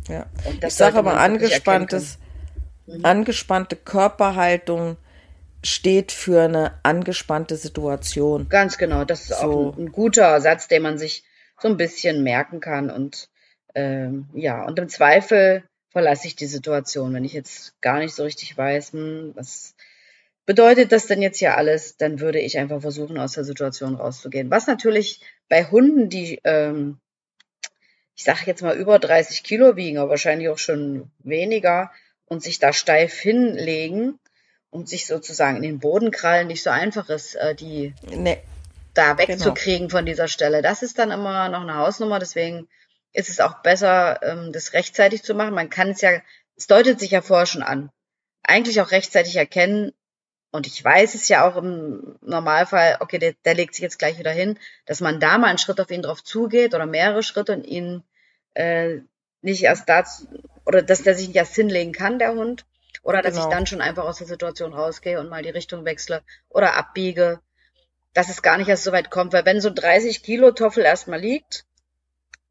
Ja. 0.07 0.27
ich 0.65 0.73
sage 0.73 0.97
aber 0.97 1.19
angespanntes, 1.19 2.17
mhm. 2.85 3.03
angespannte 3.03 3.75
Körperhaltung 3.75 4.97
steht 5.63 6.11
für 6.11 6.43
eine 6.43 6.79
angespannte 6.83 7.57
Situation. 7.57 8.47
Ganz 8.49 8.77
genau. 8.77 9.03
Das 9.03 9.21
ist 9.21 9.39
so. 9.39 9.45
auch 9.45 9.77
ein, 9.77 9.85
ein, 9.85 9.91
guter 9.91 10.39
Satz, 10.39 10.67
den 10.67 10.83
man 10.83 10.97
sich 10.97 11.23
so 11.59 11.67
ein 11.67 11.77
bisschen 11.77 12.23
merken 12.23 12.61
kann 12.61 12.89
und 12.89 13.29
ähm, 13.75 14.29
ja, 14.33 14.65
und 14.65 14.79
im 14.79 14.89
Zweifel 14.89 15.63
verlasse 15.89 16.27
ich 16.27 16.35
die 16.35 16.45
Situation. 16.45 17.13
Wenn 17.13 17.25
ich 17.25 17.33
jetzt 17.33 17.79
gar 17.81 17.99
nicht 17.99 18.13
so 18.13 18.23
richtig 18.23 18.57
weiß, 18.57 18.93
hm, 18.93 19.31
was 19.35 19.75
bedeutet 20.45 20.91
das 20.91 21.07
denn 21.07 21.21
jetzt 21.21 21.39
hier 21.39 21.57
alles, 21.57 21.97
dann 21.97 22.19
würde 22.19 22.39
ich 22.39 22.57
einfach 22.57 22.81
versuchen, 22.81 23.19
aus 23.19 23.33
der 23.33 23.43
Situation 23.43 23.95
rauszugehen. 23.95 24.49
Was 24.49 24.67
natürlich 24.67 25.21
bei 25.47 25.65
Hunden, 25.65 26.09
die, 26.09 26.39
ähm, 26.43 26.99
ich 28.15 28.23
sage 28.23 28.41
jetzt 28.45 28.63
mal, 28.63 28.75
über 28.75 28.97
30 28.99 29.43
Kilo 29.43 29.75
wiegen, 29.75 29.97
aber 29.97 30.11
wahrscheinlich 30.11 30.49
auch 30.49 30.57
schon 30.57 31.11
weniger 31.19 31.91
und 32.25 32.41
sich 32.41 32.59
da 32.59 32.73
steif 32.73 33.13
hinlegen 33.13 34.19
und 34.71 34.89
sich 34.89 35.07
sozusagen 35.07 35.57
in 35.57 35.63
den 35.63 35.79
Boden 35.79 36.11
krallen, 36.11 36.47
nicht 36.47 36.63
so 36.63 36.69
einfach 36.69 37.09
ist, 37.09 37.35
äh, 37.35 37.55
die 37.55 37.93
nee. 38.09 38.39
da 38.93 39.17
wegzukriegen 39.17 39.87
genau. 39.87 39.97
von 39.97 40.05
dieser 40.05 40.27
Stelle. 40.27 40.61
Das 40.61 40.83
ist 40.83 40.99
dann 40.99 41.11
immer 41.11 41.49
noch 41.49 41.61
eine 41.61 41.75
Hausnummer, 41.75 42.19
deswegen 42.19 42.67
ist 43.13 43.29
es 43.29 43.39
auch 43.39 43.61
besser, 43.61 44.21
ähm, 44.23 44.51
das 44.51 44.73
rechtzeitig 44.73 45.23
zu 45.23 45.33
machen. 45.33 45.53
Man 45.53 45.69
kann 45.69 45.89
es 45.89 46.01
ja, 46.01 46.21
es 46.55 46.67
deutet 46.67 46.99
sich 46.99 47.11
ja 47.11 47.21
vorher 47.21 47.45
schon 47.45 47.63
an. 47.63 47.89
Eigentlich 48.43 48.81
auch 48.81 48.91
rechtzeitig 48.91 49.35
erkennen, 49.35 49.93
und 50.51 50.65
ich 50.65 50.83
weiß 50.83 51.13
es 51.13 51.27
ja 51.27 51.47
auch 51.47 51.57
im 51.57 52.17
Normalfall, 52.21 52.97
okay, 53.01 53.19
der, 53.19 53.33
der 53.45 53.53
legt 53.53 53.75
sich 53.75 53.83
jetzt 53.83 53.99
gleich 53.99 54.17
wieder 54.17 54.31
hin, 54.31 54.57
dass 54.85 54.99
man 54.99 55.19
da 55.19 55.37
mal 55.37 55.47
einen 55.47 55.59
Schritt 55.59 55.79
auf 55.79 55.91
ihn 55.91 56.01
drauf 56.01 56.23
zugeht 56.23 56.73
oder 56.73 56.87
mehrere 56.87 57.21
Schritte 57.21 57.53
und 57.53 57.65
ihn 57.65 58.03
äh, 58.55 58.97
nicht 59.41 59.63
erst 59.63 59.87
dazu, 59.87 60.27
oder 60.65 60.81
dass 60.81 61.03
der 61.03 61.15
sich 61.15 61.27
nicht 61.27 61.37
erst 61.37 61.55
hinlegen 61.55 61.93
kann, 61.93 62.17
der 62.17 62.33
Hund, 62.33 62.65
oder 63.03 63.21
dass 63.21 63.35
genau. 63.35 63.47
ich 63.47 63.53
dann 63.53 63.67
schon 63.67 63.81
einfach 63.81 64.05
aus 64.05 64.17
der 64.17 64.27
Situation 64.27 64.73
rausgehe 64.73 65.19
und 65.19 65.29
mal 65.29 65.43
die 65.43 65.49
Richtung 65.49 65.85
wechsle 65.85 66.23
oder 66.49 66.75
abbiege, 66.75 67.39
dass 68.13 68.29
es 68.29 68.41
gar 68.41 68.57
nicht 68.57 68.67
erst 68.67 68.83
so 68.83 68.91
weit 68.91 69.11
kommt, 69.11 69.33
weil 69.33 69.45
wenn 69.45 69.61
so 69.61 69.69
30 69.69 70.23
Kilo 70.23 70.51
Toffel 70.51 70.83
erstmal 70.83 71.19
liegt, 71.19 71.65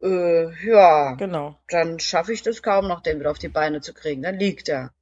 äh, 0.03 0.67
ja. 0.67 1.15
Genau. 1.15 1.59
Dann 1.69 1.99
schaffe 1.99 2.33
ich 2.33 2.43
das 2.43 2.63
kaum 2.63 2.89
noch, 2.89 3.01
den 3.01 3.21
wieder 3.21 3.31
auf 3.31 3.39
die 3.39 3.49
Beine 3.49 3.81
zu 3.81 3.95
kriegen. 3.95 4.23
Dann 4.23 4.39
liegt 4.39 4.69
er. 4.69 4.93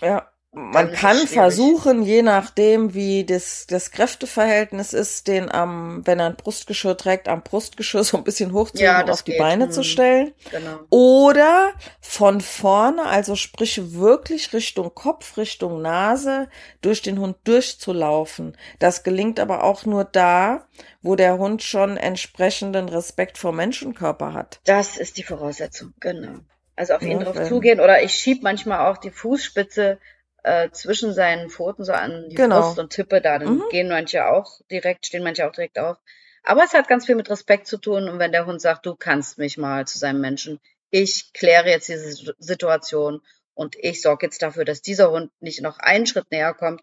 Ja. 0.00 0.31
Man 0.54 0.92
kann 0.92 1.26
versuchen, 1.26 2.02
je 2.02 2.20
nachdem, 2.20 2.92
wie 2.92 3.24
das, 3.24 3.66
das 3.66 3.90
Kräfteverhältnis 3.90 4.92
ist, 4.92 5.26
den 5.26 5.50
am, 5.50 6.06
wenn 6.06 6.20
er 6.20 6.26
ein 6.26 6.36
Brustgeschirr 6.36 6.94
trägt, 6.94 7.26
am 7.26 7.42
Brustgeschirr 7.42 8.04
so 8.04 8.18
ein 8.18 8.24
bisschen 8.24 8.52
hochzuheben 8.52 8.84
ja, 8.84 9.00
und 9.00 9.10
auf 9.10 9.22
die 9.22 9.30
geht. 9.32 9.40
Beine 9.40 9.64
hm. 9.64 9.72
zu 9.72 9.82
stellen. 9.82 10.34
Genau. 10.50 10.80
Oder 10.90 11.72
von 12.02 12.42
vorne, 12.42 13.06
also 13.06 13.34
sprich 13.34 13.94
wirklich 13.94 14.52
Richtung 14.52 14.94
Kopf, 14.94 15.38
Richtung 15.38 15.80
Nase, 15.80 16.48
durch 16.82 17.00
den 17.00 17.18
Hund 17.18 17.36
durchzulaufen. 17.44 18.54
Das 18.78 19.04
gelingt 19.04 19.40
aber 19.40 19.64
auch 19.64 19.86
nur 19.86 20.04
da, 20.04 20.66
wo 21.00 21.16
der 21.16 21.38
Hund 21.38 21.62
schon 21.62 21.96
entsprechenden 21.96 22.90
Respekt 22.90 23.38
vor 23.38 23.52
Menschenkörper 23.52 24.34
hat. 24.34 24.60
Das 24.64 24.98
ist 24.98 25.16
die 25.16 25.22
Voraussetzung, 25.22 25.94
genau. 25.98 26.40
Also 26.76 26.94
auf 26.94 27.02
ihn 27.02 27.20
ja, 27.20 27.24
drauf 27.24 27.48
zugehen 27.48 27.80
oder 27.80 28.02
ich 28.02 28.12
schieb 28.12 28.42
manchmal 28.42 28.90
auch 28.90 28.98
die 28.98 29.10
Fußspitze 29.10 29.98
äh, 30.42 30.70
zwischen 30.70 31.14
seinen 31.14 31.50
Pfoten 31.50 31.84
so 31.84 31.92
an 31.92 32.28
die 32.28 32.34
genau. 32.34 32.60
Brust 32.60 32.78
und 32.78 32.90
tippe 32.90 33.20
da. 33.20 33.38
Dann 33.38 33.56
mhm. 33.56 33.68
gehen 33.70 33.88
manche 33.88 34.26
auch 34.26 34.60
direkt, 34.70 35.06
stehen 35.06 35.22
manche 35.22 35.46
auch 35.46 35.52
direkt 35.52 35.78
auf. 35.78 35.98
Aber 36.44 36.64
es 36.64 36.74
hat 36.74 36.88
ganz 36.88 37.06
viel 37.06 37.14
mit 37.14 37.30
Respekt 37.30 37.66
zu 37.66 37.78
tun. 37.78 38.08
Und 38.08 38.18
wenn 38.18 38.32
der 38.32 38.46
Hund 38.46 38.60
sagt, 38.60 38.86
du 38.86 38.94
kannst 38.94 39.38
mich 39.38 39.58
mal 39.58 39.86
zu 39.86 39.98
seinem 39.98 40.20
Menschen, 40.20 40.60
ich 40.90 41.32
kläre 41.32 41.70
jetzt 41.70 41.88
diese 41.88 42.34
Situation 42.38 43.22
und 43.54 43.76
ich 43.78 44.02
sorge 44.02 44.26
jetzt 44.26 44.42
dafür, 44.42 44.64
dass 44.64 44.82
dieser 44.82 45.10
Hund 45.10 45.30
nicht 45.40 45.62
noch 45.62 45.78
einen 45.78 46.06
Schritt 46.06 46.30
näher 46.30 46.54
kommt, 46.54 46.82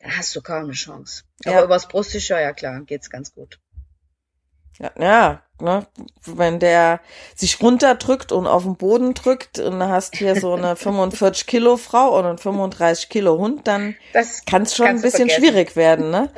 dann 0.00 0.16
hast 0.16 0.34
du 0.36 0.42
kaum 0.42 0.64
eine 0.64 0.72
Chance. 0.72 1.24
Ja. 1.44 1.52
Aber 1.52 1.64
übers 1.64 1.88
Brustgeschirr, 1.88 2.40
ja 2.40 2.52
klar, 2.52 2.82
geht's 2.82 3.10
ganz 3.10 3.32
gut. 3.32 3.58
Ja, 4.78 4.92
ja, 4.98 5.42
ne? 5.60 5.86
wenn 6.24 6.60
der 6.60 7.00
sich 7.34 7.60
runterdrückt 7.60 8.30
und 8.32 8.46
auf 8.46 8.62
den 8.62 8.76
Boden 8.76 9.14
drückt 9.14 9.58
und 9.58 9.80
du 9.80 9.88
hast 9.88 10.16
hier 10.16 10.36
so 10.40 10.54
eine 10.54 10.76
45 10.76 11.46
Kilo 11.46 11.76
Frau 11.76 12.16
und 12.16 12.24
einen 12.24 12.38
35 12.38 13.08
Kilo 13.08 13.38
Hund, 13.38 13.66
dann 13.66 13.96
kann 14.46 14.62
es 14.62 14.76
schon 14.76 14.86
ein 14.86 15.02
bisschen 15.02 15.30
schwierig 15.30 15.74
werden. 15.74 16.10
Ne? 16.10 16.30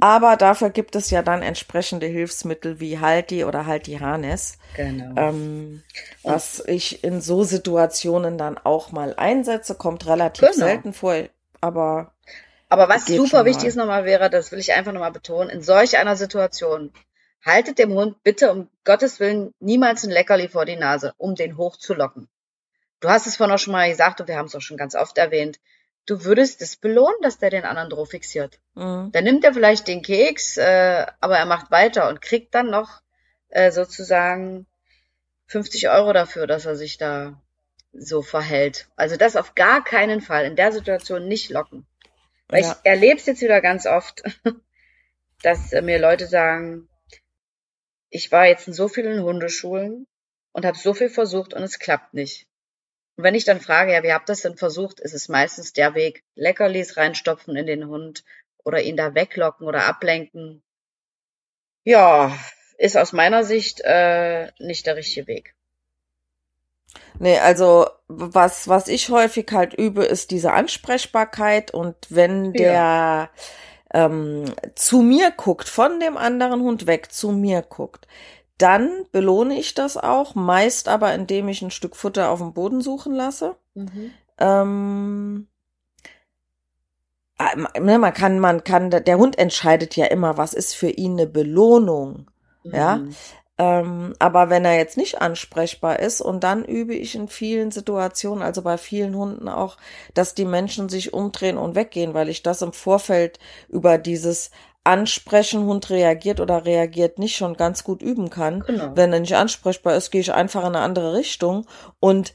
Aber 0.00 0.36
dafür 0.36 0.70
gibt 0.70 0.94
es 0.94 1.10
ja 1.10 1.22
dann 1.22 1.42
entsprechende 1.42 2.06
Hilfsmittel 2.06 2.80
wie 2.80 2.98
Halti 2.98 3.44
oder 3.44 3.66
Halti 3.66 3.98
Harness, 3.98 4.58
genau. 4.76 5.18
ähm, 5.20 5.82
was 6.22 6.62
ich 6.66 7.02
in 7.02 7.20
so 7.20 7.44
Situationen 7.44 8.36
dann 8.36 8.58
auch 8.58 8.92
mal 8.92 9.14
einsetze, 9.16 9.74
kommt 9.74 10.06
relativ 10.06 10.50
genau. 10.50 10.66
selten 10.66 10.92
vor, 10.92 11.14
aber 11.60 12.12
aber 12.68 12.88
was 12.88 13.06
super 13.06 13.44
wichtig 13.44 13.68
ist 13.68 13.76
nochmal 13.76 14.04
wäre, 14.04 14.28
das 14.28 14.50
will 14.50 14.58
ich 14.58 14.72
einfach 14.72 14.92
nochmal 14.92 15.12
betonen, 15.12 15.50
in 15.50 15.62
solch 15.62 15.98
einer 15.98 16.16
Situation 16.16 16.90
Haltet 17.46 17.78
dem 17.78 17.92
Hund 17.92 18.22
bitte 18.24 18.50
um 18.50 18.68
Gottes 18.84 19.20
Willen 19.20 19.54
niemals 19.60 20.02
ein 20.02 20.10
Leckerli 20.10 20.48
vor 20.48 20.64
die 20.64 20.74
Nase, 20.74 21.14
um 21.16 21.36
den 21.36 21.56
hochzulocken. 21.56 22.28
Du 22.98 23.08
hast 23.08 23.28
es 23.28 23.36
vorhin 23.36 23.54
auch 23.54 23.60
schon 23.60 23.72
mal 23.72 23.88
gesagt 23.88 24.20
und 24.20 24.26
wir 24.26 24.36
haben 24.36 24.46
es 24.46 24.54
auch 24.56 24.60
schon 24.60 24.76
ganz 24.76 24.96
oft 24.96 25.16
erwähnt. 25.16 25.60
Du 26.06 26.24
würdest 26.24 26.60
es 26.60 26.76
belohnen, 26.76 27.16
dass 27.22 27.38
der 27.38 27.50
den 27.50 27.64
anderen 27.64 27.88
drauf 27.88 28.10
fixiert. 28.10 28.58
Mhm. 28.74 29.10
Dann 29.12 29.24
nimmt 29.24 29.44
er 29.44 29.54
vielleicht 29.54 29.86
den 29.86 30.02
Keks, 30.02 30.56
äh, 30.56 31.06
aber 31.20 31.38
er 31.38 31.46
macht 31.46 31.70
weiter 31.70 32.08
und 32.08 32.20
kriegt 32.20 32.52
dann 32.52 32.68
noch 32.68 33.00
äh, 33.48 33.70
sozusagen 33.70 34.66
50 35.46 35.88
Euro 35.88 36.12
dafür, 36.12 36.48
dass 36.48 36.66
er 36.66 36.74
sich 36.74 36.98
da 36.98 37.40
so 37.92 38.22
verhält. 38.22 38.88
Also 38.96 39.16
das 39.16 39.36
auf 39.36 39.54
gar 39.54 39.84
keinen 39.84 40.20
Fall 40.20 40.46
in 40.46 40.56
der 40.56 40.72
Situation 40.72 41.28
nicht 41.28 41.50
locken. 41.50 41.86
Weil 42.48 42.62
ja. 42.62 42.72
ich 42.72 42.90
erlebe 42.90 43.18
es 43.18 43.26
jetzt 43.26 43.40
wieder 43.40 43.60
ganz 43.60 43.86
oft, 43.86 44.24
dass 45.42 45.70
mir 45.70 46.00
Leute 46.00 46.26
sagen, 46.26 46.88
ich 48.16 48.32
war 48.32 48.46
jetzt 48.46 48.66
in 48.66 48.72
so 48.72 48.88
vielen 48.88 49.22
Hundeschulen 49.22 50.06
und 50.52 50.64
habe 50.64 50.78
so 50.78 50.94
viel 50.94 51.10
versucht 51.10 51.52
und 51.52 51.62
es 51.62 51.78
klappt 51.78 52.14
nicht. 52.14 52.46
Und 53.16 53.24
wenn 53.24 53.34
ich 53.34 53.44
dann 53.44 53.60
frage, 53.60 53.92
ja, 53.92 54.02
wie 54.02 54.12
habt 54.12 54.28
ihr 54.28 54.32
das 54.32 54.40
denn 54.40 54.56
versucht, 54.56 55.00
ist 55.00 55.12
es 55.12 55.28
meistens 55.28 55.74
der 55.74 55.94
Weg, 55.94 56.24
Leckerlis 56.34 56.96
reinstopfen 56.96 57.56
in 57.56 57.66
den 57.66 57.88
Hund 57.88 58.24
oder 58.64 58.82
ihn 58.82 58.96
da 58.96 59.14
weglocken 59.14 59.66
oder 59.66 59.84
ablenken. 59.84 60.62
Ja, 61.84 62.36
ist 62.78 62.96
aus 62.96 63.12
meiner 63.12 63.44
Sicht 63.44 63.80
äh, 63.84 64.50
nicht 64.58 64.86
der 64.86 64.96
richtige 64.96 65.26
Weg. 65.26 65.54
Nee, 67.18 67.38
also 67.38 67.86
was, 68.08 68.66
was 68.66 68.88
ich 68.88 69.10
häufig 69.10 69.46
halt 69.52 69.74
übe, 69.74 70.04
ist 70.04 70.30
diese 70.30 70.52
Ansprechbarkeit 70.52 71.70
und 71.70 71.96
wenn 72.08 72.54
der 72.54 72.72
ja 72.72 73.30
ähm, 73.92 74.44
zu 74.74 75.02
mir 75.02 75.30
guckt, 75.30 75.68
von 75.68 76.00
dem 76.00 76.16
anderen 76.16 76.60
Hund 76.60 76.86
weg 76.86 77.12
zu 77.12 77.30
mir 77.30 77.62
guckt, 77.62 78.06
dann 78.58 79.04
belohne 79.12 79.58
ich 79.58 79.74
das 79.74 79.96
auch, 79.96 80.34
meist 80.34 80.88
aber 80.88 81.14
indem 81.14 81.48
ich 81.48 81.62
ein 81.62 81.70
Stück 81.70 81.94
Futter 81.96 82.30
auf 82.30 82.38
dem 82.40 82.54
Boden 82.54 82.80
suchen 82.80 83.14
lasse. 83.14 83.56
Mhm. 83.74 84.12
Ähm, 84.38 85.46
ah, 87.38 87.54
ne, 87.78 87.98
man 87.98 88.14
kann, 88.14 88.38
man 88.38 88.64
kann, 88.64 88.90
der 88.90 89.18
Hund 89.18 89.38
entscheidet 89.38 89.96
ja 89.96 90.06
immer, 90.06 90.38
was 90.38 90.54
ist 90.54 90.74
für 90.74 90.90
ihn 90.90 91.12
eine 91.12 91.26
Belohnung. 91.26 92.30
Mhm. 92.64 92.74
Ja, 92.74 93.00
ähm, 93.58 94.14
aber 94.18 94.50
wenn 94.50 94.64
er 94.64 94.76
jetzt 94.76 94.96
nicht 94.96 95.20
ansprechbar 95.20 95.98
ist, 95.98 96.20
und 96.20 96.44
dann 96.44 96.64
übe 96.64 96.94
ich 96.94 97.14
in 97.14 97.28
vielen 97.28 97.70
Situationen, 97.70 98.42
also 98.42 98.62
bei 98.62 98.76
vielen 98.76 99.16
Hunden 99.16 99.48
auch, 99.48 99.78
dass 100.14 100.34
die 100.34 100.44
Menschen 100.44 100.88
sich 100.88 101.14
umdrehen 101.14 101.56
und 101.56 101.74
weggehen, 101.74 102.12
weil 102.12 102.28
ich 102.28 102.42
das 102.42 102.60
im 102.62 102.72
Vorfeld 102.72 103.38
über 103.68 103.96
dieses 103.96 104.50
Ansprechen, 104.84 105.64
Hund 105.64 105.90
reagiert 105.90 106.38
oder 106.38 106.64
reagiert 106.64 107.18
nicht 107.18 107.36
schon 107.36 107.56
ganz 107.56 107.82
gut 107.82 108.02
üben 108.02 108.30
kann. 108.30 108.60
Genau. 108.60 108.92
Wenn 108.94 109.12
er 109.12 109.20
nicht 109.20 109.34
ansprechbar 109.34 109.96
ist, 109.96 110.10
gehe 110.10 110.20
ich 110.20 110.32
einfach 110.32 110.60
in 110.60 110.76
eine 110.76 110.80
andere 110.80 111.14
Richtung. 111.14 111.66
Und 111.98 112.34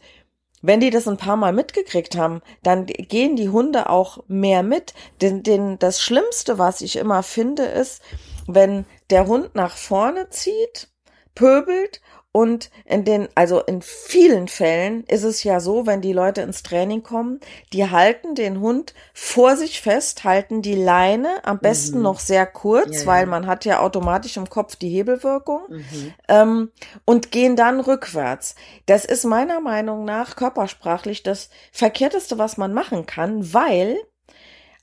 wenn 0.62 0.82
die 0.82 0.90
das 0.90 1.08
ein 1.08 1.18
paar 1.18 1.38
Mal 1.38 1.54
mitgekriegt 1.54 2.18
haben, 2.18 2.42
dann 2.62 2.88
gehen 2.88 3.36
die 3.38 3.50
Hunde 3.50 3.90
auch 3.90 4.24
mehr 4.28 4.64
mit. 4.64 4.94
Denn, 5.22 5.44
denn 5.44 5.80
das 5.80 6.02
Schlimmste, 6.02 6.58
was 6.60 6.82
ich 6.82 6.98
immer 6.98 7.24
finde, 7.24 7.64
ist, 7.64 8.02
wenn 8.48 8.86
der 9.10 9.28
Hund 9.28 9.56
nach 9.56 9.78
vorne 9.78 10.30
zieht 10.30 10.91
pöbelt 11.36 12.02
und 12.34 12.70
in 12.86 13.04
den, 13.04 13.28
also 13.36 13.60
in 13.60 13.82
vielen 13.82 14.48
Fällen 14.48 15.04
ist 15.04 15.24
es 15.24 15.44
ja 15.44 15.60
so, 15.60 15.86
wenn 15.86 16.00
die 16.00 16.14
Leute 16.14 16.42
ins 16.42 16.64
Training 16.64 17.04
kommen, 17.04 17.42
die 17.74 17.90
halten 17.90 18.36
den 18.36 18.62
Hund 18.62 18.94
vor 19.14 19.58
sich 19.58 19.82
fest, 19.82 20.24
halten 20.24 20.62
die 20.62 20.76
Leine 20.76 21.44
am 21.44 21.60
besten 21.60 21.98
mhm. 21.98 22.04
noch 22.04 22.22
sehr 22.22 22.46
kurz, 22.46 23.02
ja, 23.02 23.08
weil 23.08 23.26
man 23.26 23.48
hat 23.48 23.66
ja 23.66 23.82
automatisch 23.82 24.38
im 24.38 24.50
Kopf 24.50 24.78
die 24.78 24.90
Hebelwirkung 24.90 25.60
mhm. 25.68 26.14
ähm, 26.30 26.72
und 27.04 27.32
gehen 27.32 27.58
dann 27.58 27.82
rückwärts. 27.82 28.56
Das 28.86 29.04
ist 29.04 29.26
meiner 29.26 29.60
Meinung 29.60 30.06
nach 30.06 30.38
körpersprachlich 30.38 31.24
das 31.24 31.50
Verkehrteste, 31.74 32.38
was 32.38 32.56
man 32.56 32.74
machen 32.74 33.06
kann, 33.06 33.54
weil 33.54 33.98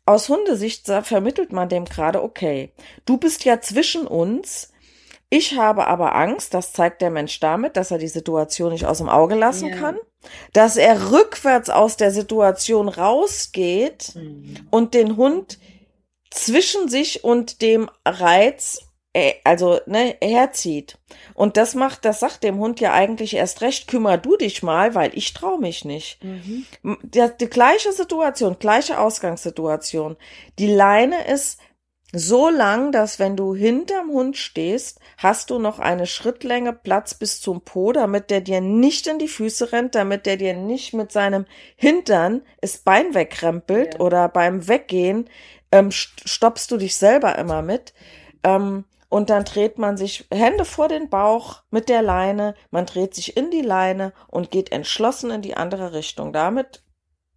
aus 0.04 0.28
Hundesicht 0.28 0.86
vermittelt 1.02 1.52
man 1.52 1.70
dem 1.70 1.86
gerade, 1.86 2.22
okay, 2.22 2.72
du 3.06 3.16
bist 3.16 3.44
ja 3.46 3.60
zwischen 3.62 4.06
uns, 4.06 4.70
ich 5.30 5.56
habe 5.56 5.86
aber 5.86 6.14
Angst, 6.14 6.54
das 6.54 6.72
zeigt 6.72 7.02
der 7.02 7.10
Mensch 7.10 7.38
damit, 7.40 7.76
dass 7.76 7.90
er 7.90 7.98
die 7.98 8.08
Situation 8.08 8.72
nicht 8.72 8.86
aus 8.86 8.98
dem 8.98 9.08
Auge 9.08 9.34
lassen 9.34 9.68
ja. 9.68 9.76
kann, 9.76 9.98
dass 10.52 10.76
er 10.76 11.10
rückwärts 11.10 11.68
aus 11.68 11.96
der 11.96 12.10
Situation 12.10 12.88
rausgeht 12.88 14.14
mhm. 14.14 14.56
und 14.70 14.94
den 14.94 15.16
Hund 15.16 15.58
zwischen 16.30 16.88
sich 16.88 17.24
und 17.24 17.62
dem 17.62 17.90
Reiz 18.04 18.88
äh, 19.12 19.34
also 19.44 19.80
ne, 19.86 20.16
herzieht. 20.22 20.98
Und 21.34 21.56
das 21.56 21.74
macht, 21.74 22.04
das 22.04 22.20
sagt 22.20 22.42
dem 22.42 22.58
Hund 22.58 22.80
ja 22.80 22.92
eigentlich 22.92 23.34
erst 23.34 23.60
recht, 23.62 23.88
kümmer 23.88 24.16
du 24.16 24.36
dich 24.36 24.62
mal, 24.62 24.94
weil 24.94 25.10
ich 25.14 25.34
trau 25.34 25.56
mich 25.56 25.84
nicht. 25.84 26.22
Mhm. 26.22 26.66
Die, 27.02 27.26
die 27.40 27.50
gleiche 27.50 27.92
Situation, 27.92 28.58
gleiche 28.58 28.98
Ausgangssituation. 28.98 30.16
Die 30.58 30.72
Leine 30.72 31.26
ist 31.26 31.58
so 32.12 32.48
lang, 32.48 32.90
dass 32.90 33.18
wenn 33.18 33.36
du 33.36 33.54
hinterm 33.54 34.10
Hund 34.10 34.36
stehst, 34.36 34.98
hast 35.18 35.50
du 35.50 35.58
noch 35.58 35.78
eine 35.78 36.06
Schrittlänge 36.06 36.72
Platz 36.72 37.14
bis 37.14 37.40
zum 37.40 37.60
Po, 37.60 37.92
damit 37.92 38.30
der 38.30 38.40
dir 38.40 38.62
nicht 38.62 39.06
in 39.06 39.18
die 39.18 39.28
Füße 39.28 39.72
rennt, 39.72 39.94
damit 39.94 40.24
der 40.24 40.38
dir 40.38 40.54
nicht 40.54 40.94
mit 40.94 41.12
seinem 41.12 41.44
Hintern 41.76 42.42
das 42.62 42.78
Bein 42.78 43.14
wegkrempelt 43.14 43.94
ja. 43.94 44.00
oder 44.00 44.28
beim 44.28 44.68
Weggehen 44.68 45.28
ähm, 45.70 45.90
stoppst 45.90 46.70
du 46.70 46.78
dich 46.78 46.96
selber 46.96 47.36
immer 47.36 47.60
mit. 47.60 47.92
Ähm, 48.42 48.84
und 49.10 49.30
dann 49.30 49.44
dreht 49.44 49.78
man 49.78 49.96
sich 49.96 50.26
Hände 50.32 50.64
vor 50.64 50.88
den 50.88 51.08
Bauch 51.08 51.62
mit 51.70 51.88
der 51.88 52.02
Leine, 52.02 52.54
man 52.70 52.86
dreht 52.86 53.14
sich 53.14 53.36
in 53.36 53.50
die 53.50 53.62
Leine 53.62 54.12
und 54.28 54.50
geht 54.50 54.70
entschlossen 54.70 55.30
in 55.30 55.42
die 55.42 55.56
andere 55.56 55.92
Richtung. 55.92 56.32
Damit 56.32 56.82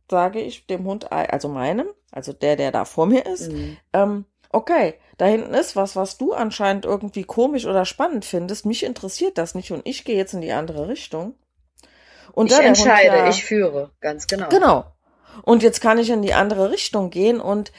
sage 0.10 0.42
ich 0.42 0.68
dem 0.68 0.86
Hund, 0.86 1.12
also 1.12 1.48
meinem, 1.48 1.88
also 2.12 2.34
der, 2.34 2.58
der 2.58 2.72
da 2.72 2.84
vor 2.84 3.06
mir 3.06 3.26
ist, 3.26 3.52
mhm. 3.52 3.78
ähm, 3.94 4.26
okay, 4.54 4.96
da 5.18 5.26
hinten 5.26 5.54
ist 5.54 5.76
was, 5.76 5.96
was 5.96 6.18
du 6.18 6.34
anscheinend 6.34 6.86
irgendwie 6.86 7.24
komisch 7.24 7.66
oder 7.66 7.86
spannend 7.86 8.26
findest. 8.26 8.66
Mich 8.66 8.84
interessiert 8.84 9.38
das 9.38 9.56
nicht 9.56 9.72
und 9.72 9.82
ich 9.86 10.04
gehe 10.04 10.18
jetzt 10.18 10.34
in 10.34 10.42
die 10.42 10.52
andere 10.52 10.88
Richtung. 10.88 11.36
Und 12.34 12.52
ich 12.52 12.60
entscheide, 12.60 13.18
ja, 13.18 13.30
ich 13.30 13.44
führe, 13.44 13.92
ganz 14.00 14.28
genau. 14.28 14.50
Genau. 14.50 14.86
Und 15.44 15.64
jetzt 15.64 15.82
kann 15.82 15.98
ich 15.98 16.10
in 16.10 16.22
die 16.22 16.34
andere 16.34 16.72
Richtung 16.72 17.10
gehen 17.10 17.40
und 17.40 17.72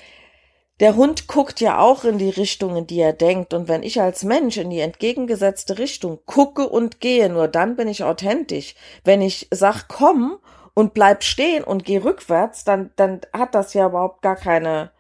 der 0.81 0.97
Hund 0.97 1.29
guckt 1.29 1.61
ja 1.61 1.79
auch 1.79 2.05
in 2.05 2.19
die 2.19 2.31
Richtung, 2.31 2.77
in 2.77 2.87
die 2.87 3.01
er 3.01 3.13
denkt. 3.13 3.55
Und 3.55 3.69
wenn 3.69 3.83
ich 3.83 4.01
als 4.01 4.25
Mensch 4.25 4.57
in 4.57 4.71
die 4.71 4.81
entgegengesetzte 4.81 5.79
Richtung 5.79 6.21
gucke 6.27 6.69
und 6.69 7.01
gehe, 7.01 7.29
nur 7.29 7.47
dann 7.47 7.77
bin 7.77 7.89
ich 7.89 8.03
authentisch. 8.03 8.75
Wenn 9.05 9.23
ich 9.23 9.49
sag, 9.51 9.87
komm 9.89 10.39
und 10.75 10.95
bleib 10.95 11.23
stehen 11.23 11.63
und 11.63 11.85
geh 11.85 11.99
rückwärts, 11.99 12.65
dann, 12.65 12.91
dann 12.97 13.21
hat 13.33 13.55
das 13.55 13.75
ja 13.75 13.87
überhaupt 13.87 14.23
gar 14.23 14.37
keine 14.37 14.91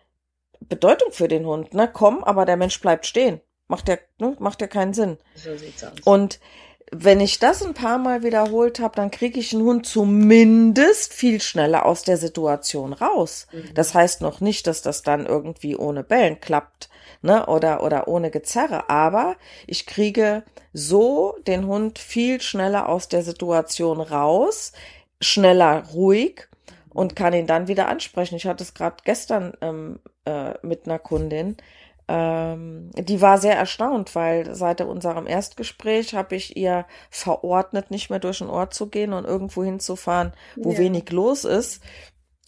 Bedeutung 0.68 1.12
für 1.12 1.28
den 1.28 1.46
Hund, 1.46 1.74
ne? 1.74 1.88
Komm, 1.92 2.24
aber 2.24 2.44
der 2.44 2.56
Mensch 2.56 2.80
bleibt 2.80 3.06
stehen. 3.06 3.40
Macht 3.68 3.88
ja, 3.88 3.96
ne? 4.18 4.36
macht 4.38 4.60
ja 4.60 4.66
keinen 4.66 4.94
Sinn. 4.94 5.18
So 5.34 5.56
sieht's 5.56 5.84
aus. 5.84 5.92
Und 6.04 6.40
wenn 6.94 7.20
ich 7.20 7.38
das 7.38 7.62
ein 7.62 7.72
paar 7.72 7.96
Mal 7.96 8.22
wiederholt 8.22 8.78
habe, 8.80 8.94
dann 8.96 9.10
kriege 9.10 9.40
ich 9.40 9.54
einen 9.54 9.64
Hund 9.64 9.86
zumindest 9.86 11.14
viel 11.14 11.40
schneller 11.40 11.86
aus 11.86 12.02
der 12.02 12.18
Situation 12.18 12.92
raus. 12.92 13.46
Mhm. 13.50 13.72
Das 13.74 13.94
heißt 13.94 14.20
noch 14.20 14.40
nicht, 14.42 14.66
dass 14.66 14.82
das 14.82 15.02
dann 15.02 15.24
irgendwie 15.24 15.74
ohne 15.74 16.04
Bellen 16.04 16.38
klappt, 16.40 16.90
ne, 17.22 17.46
oder, 17.46 17.82
oder 17.82 18.08
ohne 18.08 18.30
Gezerre. 18.30 18.90
Aber 18.90 19.36
ich 19.66 19.86
kriege 19.86 20.42
so 20.74 21.36
den 21.46 21.66
Hund 21.66 21.98
viel 21.98 22.42
schneller 22.42 22.90
aus 22.90 23.08
der 23.08 23.22
Situation 23.22 24.02
raus, 24.02 24.72
schneller 25.18 25.84
ruhig 25.94 26.48
und 26.92 27.16
kann 27.16 27.32
ihn 27.34 27.46
dann 27.46 27.68
wieder 27.68 27.88
ansprechen. 27.88 28.36
Ich 28.36 28.46
hatte 28.46 28.64
es 28.64 28.74
gerade 28.74 28.96
gestern 29.04 29.54
ähm, 29.60 30.00
äh, 30.24 30.54
mit 30.62 30.86
einer 30.86 30.98
Kundin, 30.98 31.56
ähm, 32.08 32.90
die 32.94 33.20
war 33.20 33.38
sehr 33.38 33.56
erstaunt, 33.56 34.14
weil 34.14 34.54
seit 34.54 34.80
unserem 34.80 35.26
Erstgespräch 35.26 36.14
habe 36.14 36.34
ich 36.34 36.56
ihr 36.56 36.84
verordnet, 37.10 37.90
nicht 37.90 38.10
mehr 38.10 38.18
durch 38.18 38.38
den 38.38 38.50
Ort 38.50 38.74
zu 38.74 38.88
gehen 38.88 39.12
und 39.12 39.24
irgendwo 39.24 39.62
hinzufahren, 39.62 40.32
wo 40.56 40.72
Ja. 40.72 40.78
wenig 40.78 41.10
los 41.10 41.44
ist. 41.44 41.82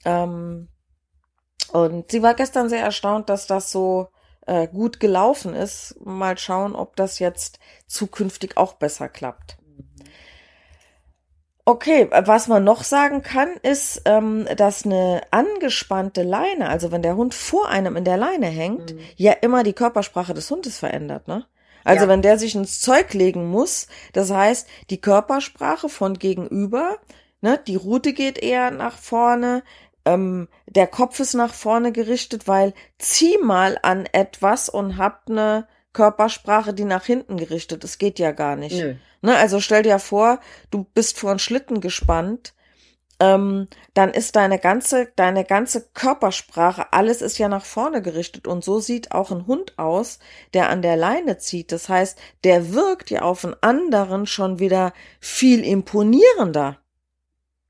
Ähm, 0.04 0.68
und 1.72 2.10
sie 2.10 2.22
war 2.22 2.34
gestern 2.34 2.68
sehr 2.68 2.82
erstaunt, 2.82 3.28
dass 3.28 3.46
das 3.46 3.70
so 3.70 4.08
äh, 4.46 4.68
gut 4.68 5.00
gelaufen 5.00 5.54
ist. 5.54 5.96
Mal 6.04 6.36
schauen, 6.36 6.74
ob 6.74 6.96
das 6.96 7.18
jetzt 7.18 7.58
zukünftig 7.86 8.56
auch 8.56 8.74
besser 8.74 9.08
klappt. 9.08 9.56
Okay, 11.66 12.08
was 12.10 12.46
man 12.46 12.62
noch 12.62 12.84
sagen 12.84 13.22
kann, 13.22 13.48
ist, 13.62 14.02
ähm, 14.04 14.46
dass 14.56 14.84
eine 14.84 15.22
angespannte 15.30 16.22
Leine, 16.22 16.68
also 16.68 16.92
wenn 16.92 17.00
der 17.00 17.16
Hund 17.16 17.32
vor 17.34 17.68
einem 17.70 17.96
in 17.96 18.04
der 18.04 18.18
Leine 18.18 18.46
hängt, 18.46 18.92
Mhm. 18.94 18.98
ja 19.16 19.32
immer 19.32 19.62
die 19.62 19.72
Körpersprache 19.72 20.34
des 20.34 20.50
Hundes 20.50 20.78
verändert, 20.78 21.26
ne? 21.26 21.46
Also 21.82 22.04
Ja. 22.04 22.08
wenn 22.10 22.20
der 22.22 22.38
sich 22.38 22.54
ins 22.54 22.80
Zeug 22.80 23.14
legen 23.14 23.46
muss, 23.48 23.88
das 24.12 24.30
heißt, 24.30 24.68
die 24.90 25.00
Körpersprache 25.00 25.88
von 25.88 26.18
gegenüber, 26.18 26.98
ne, 27.40 27.58
die 27.66 27.76
Rute 27.76 28.12
geht 28.12 28.38
eher 28.38 28.70
nach 28.70 28.98
vorne, 28.98 29.62
ähm, 30.04 30.48
der 30.66 30.86
Kopf 30.86 31.18
ist 31.20 31.32
nach 31.32 31.54
vorne 31.54 31.92
gerichtet, 31.92 32.46
weil 32.46 32.74
zieh 32.98 33.38
mal 33.38 33.78
an 33.82 34.06
etwas 34.12 34.68
und 34.68 34.98
habt 34.98 35.30
eine 35.30 35.66
Körpersprache, 35.94 36.74
die 36.74 36.84
nach 36.84 37.06
hinten 37.06 37.38
gerichtet 37.38 37.82
ist. 37.84 37.98
Geht 37.98 38.18
ja 38.18 38.32
gar 38.32 38.56
nicht. 38.56 38.76
Nö. 38.76 38.96
Ne, 39.22 39.34
also 39.36 39.58
stell 39.60 39.82
dir 39.82 39.98
vor, 39.98 40.40
du 40.70 40.84
bist 40.92 41.18
vor 41.18 41.30
einen 41.30 41.38
Schlitten 41.38 41.80
gespannt, 41.80 42.52
ähm, 43.20 43.68
dann 43.94 44.10
ist 44.10 44.36
deine 44.36 44.58
ganze, 44.58 45.08
deine 45.16 45.44
ganze 45.44 45.88
Körpersprache, 45.94 46.92
alles 46.92 47.22
ist 47.22 47.38
ja 47.38 47.48
nach 47.48 47.64
vorne 47.64 48.02
gerichtet. 48.02 48.46
Und 48.46 48.64
so 48.64 48.80
sieht 48.80 49.12
auch 49.12 49.30
ein 49.30 49.46
Hund 49.46 49.78
aus, 49.78 50.18
der 50.52 50.68
an 50.68 50.82
der 50.82 50.96
Leine 50.96 51.38
zieht. 51.38 51.72
Das 51.72 51.88
heißt, 51.88 52.18
der 52.42 52.74
wirkt 52.74 53.10
ja 53.10 53.22
auf 53.22 53.44
einen 53.44 53.56
anderen 53.62 54.26
schon 54.26 54.58
wieder 54.58 54.92
viel 55.20 55.64
imponierender. 55.64 56.78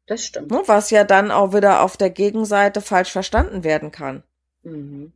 Das 0.07 0.25
stimmt. 0.25 0.51
Ne, 0.51 0.63
was 0.67 0.91
ja 0.91 1.05
dann 1.05 1.31
auch 1.31 1.55
wieder 1.55 1.83
auf 1.83 1.97
der 1.97 2.11
Gegenseite 2.11 2.81
falsch 2.81 3.13
verstanden 3.13 3.65
werden 3.65 3.91
kann. 3.91 4.23
Mhm. 4.63 5.13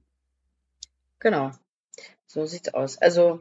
Genau. 1.18 1.51
So 2.29 2.45
sieht's 2.45 2.75
aus. 2.75 2.99
Also, 2.99 3.41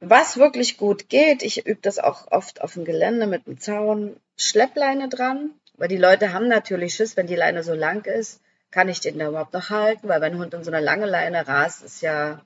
was 0.00 0.36
wirklich 0.36 0.76
gut 0.76 1.08
geht, 1.08 1.42
ich 1.42 1.66
übe 1.66 1.80
das 1.80 1.98
auch 1.98 2.30
oft 2.30 2.60
auf 2.60 2.74
dem 2.74 2.84
Gelände 2.84 3.26
mit 3.26 3.46
einem 3.46 3.58
Zaun, 3.58 4.20
Schleppleine 4.36 5.08
dran, 5.08 5.54
weil 5.74 5.88
die 5.88 5.96
Leute 5.96 6.32
haben 6.32 6.48
natürlich 6.48 6.94
Schiss, 6.94 7.16
wenn 7.16 7.28
die 7.28 7.36
Leine 7.36 7.62
so 7.62 7.74
lang 7.74 8.04
ist, 8.04 8.42
kann 8.72 8.88
ich 8.88 9.00
den 9.00 9.18
da 9.18 9.28
überhaupt 9.28 9.52
noch 9.52 9.70
halten, 9.70 10.08
weil 10.08 10.20
wenn 10.20 10.34
ein 10.34 10.38
Hund 10.40 10.52
in 10.52 10.64
so 10.64 10.72
eine 10.72 10.84
lange 10.84 11.06
Leine 11.06 11.46
rast, 11.46 11.84
ist 11.84 12.02
ja 12.02 12.44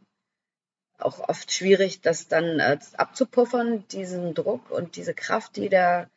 auch 0.98 1.26
oft 1.26 1.50
schwierig, 1.50 2.02
das 2.02 2.28
dann 2.28 2.60
äh, 2.60 2.78
abzupuffern, 2.96 3.86
diesen 3.88 4.34
Druck 4.34 4.70
und 4.70 4.96
diese 4.96 5.14
Kraft, 5.14 5.56
die 5.56 5.70
da 5.70 6.08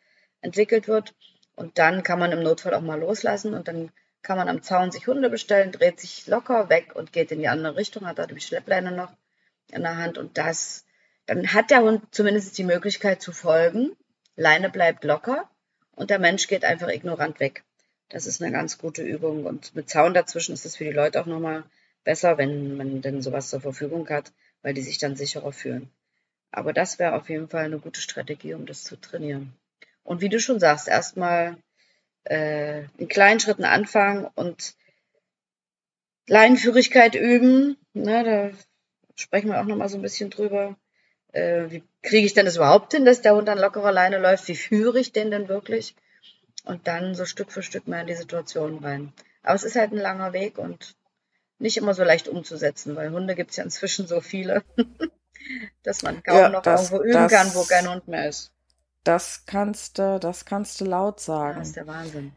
entwickelt 0.41 0.87
wird. 0.87 1.15
Und 1.55 1.77
dann 1.77 2.03
kann 2.03 2.19
man 2.19 2.31
im 2.33 2.43
Notfall 2.43 2.73
auch 2.73 2.81
mal 2.81 2.99
loslassen 2.99 3.53
und 3.53 3.67
dann 3.67 3.91
kann 4.21 4.37
man 4.37 4.49
am 4.49 4.61
Zaun 4.61 4.91
sich 4.91 5.07
Hunde 5.07 5.29
bestellen, 5.29 5.71
dreht 5.71 5.99
sich 5.99 6.27
locker 6.27 6.69
weg 6.69 6.95
und 6.95 7.11
geht 7.11 7.31
in 7.31 7.39
die 7.39 7.47
andere 7.47 7.75
Richtung, 7.75 8.05
hat 8.05 8.19
da 8.19 8.27
die 8.27 8.39
Schleppleine 8.39 8.91
noch 8.91 9.11
in 9.71 9.81
der 9.81 9.97
Hand 9.97 10.17
und 10.17 10.37
das, 10.37 10.85
dann 11.25 11.53
hat 11.53 11.71
der 11.71 11.81
Hund 11.81 12.03
zumindest 12.11 12.57
die 12.57 12.63
Möglichkeit 12.63 13.21
zu 13.21 13.31
folgen. 13.31 13.95
Leine 14.35 14.69
bleibt 14.69 15.03
locker 15.03 15.49
und 15.91 16.09
der 16.09 16.19
Mensch 16.19 16.47
geht 16.47 16.65
einfach 16.65 16.89
ignorant 16.89 17.39
weg. 17.39 17.63
Das 18.09 18.25
ist 18.25 18.41
eine 18.41 18.51
ganz 18.51 18.77
gute 18.77 19.03
Übung 19.03 19.45
und 19.45 19.75
mit 19.75 19.89
Zaun 19.89 20.13
dazwischen 20.13 20.53
ist 20.53 20.65
es 20.65 20.75
für 20.75 20.83
die 20.83 20.91
Leute 20.91 21.21
auch 21.21 21.25
nochmal 21.25 21.63
besser, 22.03 22.37
wenn 22.37 22.75
man 22.75 23.01
denn 23.01 23.21
sowas 23.21 23.49
zur 23.49 23.61
Verfügung 23.61 24.07
hat, 24.09 24.31
weil 24.61 24.73
die 24.73 24.81
sich 24.81 24.97
dann 24.97 25.15
sicherer 25.15 25.51
fühlen. 25.51 25.89
Aber 26.51 26.73
das 26.73 26.99
wäre 26.99 27.13
auf 27.13 27.29
jeden 27.29 27.47
Fall 27.47 27.65
eine 27.65 27.79
gute 27.79 28.01
Strategie, 28.01 28.53
um 28.53 28.65
das 28.65 28.83
zu 28.83 28.97
trainieren. 28.97 29.53
Und 30.03 30.21
wie 30.21 30.29
du 30.29 30.39
schon 30.39 30.59
sagst, 30.59 30.87
erstmal 30.87 31.57
äh, 32.25 32.83
in 32.97 33.07
kleinen 33.07 33.39
Schritten 33.39 33.65
anfangen 33.65 34.27
und 34.35 34.75
Leinenführigkeit 36.27 37.15
üben. 37.15 37.77
Ne, 37.93 38.23
da 38.23 38.57
sprechen 39.15 39.49
wir 39.49 39.59
auch 39.59 39.65
nochmal 39.65 39.89
so 39.89 39.97
ein 39.97 40.01
bisschen 40.01 40.29
drüber. 40.29 40.75
Äh, 41.33 41.65
wie 41.69 41.83
kriege 42.01 42.25
ich 42.25 42.33
denn 42.33 42.45
das 42.45 42.55
überhaupt 42.57 42.93
hin, 42.93 43.05
dass 43.05 43.21
der 43.21 43.35
Hund 43.35 43.49
an 43.49 43.57
lockerer 43.59 43.91
Leine 43.91 44.17
läuft? 44.17 44.47
Wie 44.47 44.55
führe 44.55 44.99
ich 44.99 45.11
den 45.11 45.31
denn 45.31 45.47
wirklich? 45.47 45.95
Und 46.65 46.87
dann 46.87 47.15
so 47.15 47.25
Stück 47.25 47.51
für 47.51 47.63
Stück 47.63 47.87
mehr 47.87 48.01
in 48.01 48.07
die 48.07 48.13
Situation 48.15 48.79
rein. 48.79 49.13
Aber 49.43 49.55
es 49.55 49.63
ist 49.63 49.75
halt 49.75 49.91
ein 49.91 49.97
langer 49.97 50.33
Weg 50.33 50.57
und 50.57 50.95
nicht 51.57 51.77
immer 51.77 51.93
so 51.93 52.03
leicht 52.03 52.27
umzusetzen, 52.27 52.95
weil 52.95 53.11
Hunde 53.11 53.35
gibt 53.35 53.51
es 53.51 53.57
ja 53.57 53.63
inzwischen 53.63 54.07
so 54.07 54.21
viele, 54.21 54.63
dass 55.83 56.03
man 56.03 56.21
kaum 56.23 56.37
Ja, 56.37 56.49
noch 56.49 56.61
das- 56.61 56.91
irgendwo 56.91 57.03
üben 57.03 57.13
das- 57.13 57.31
kann, 57.31 57.53
wo 57.55 57.63
kein 57.63 57.89
Hund 57.89 58.07
mehr 58.07 58.29
ist. 58.29 58.51
Das 59.03 59.45
kannst 59.45 59.97
du, 59.97 60.19
das 60.19 60.45
kannst 60.45 60.79
du 60.79 60.85
laut 60.85 61.19
sagen. 61.19 61.59
Das 61.59 61.69
ist 61.69 61.75
der 61.75 61.87
Wahnsinn. 61.87 62.33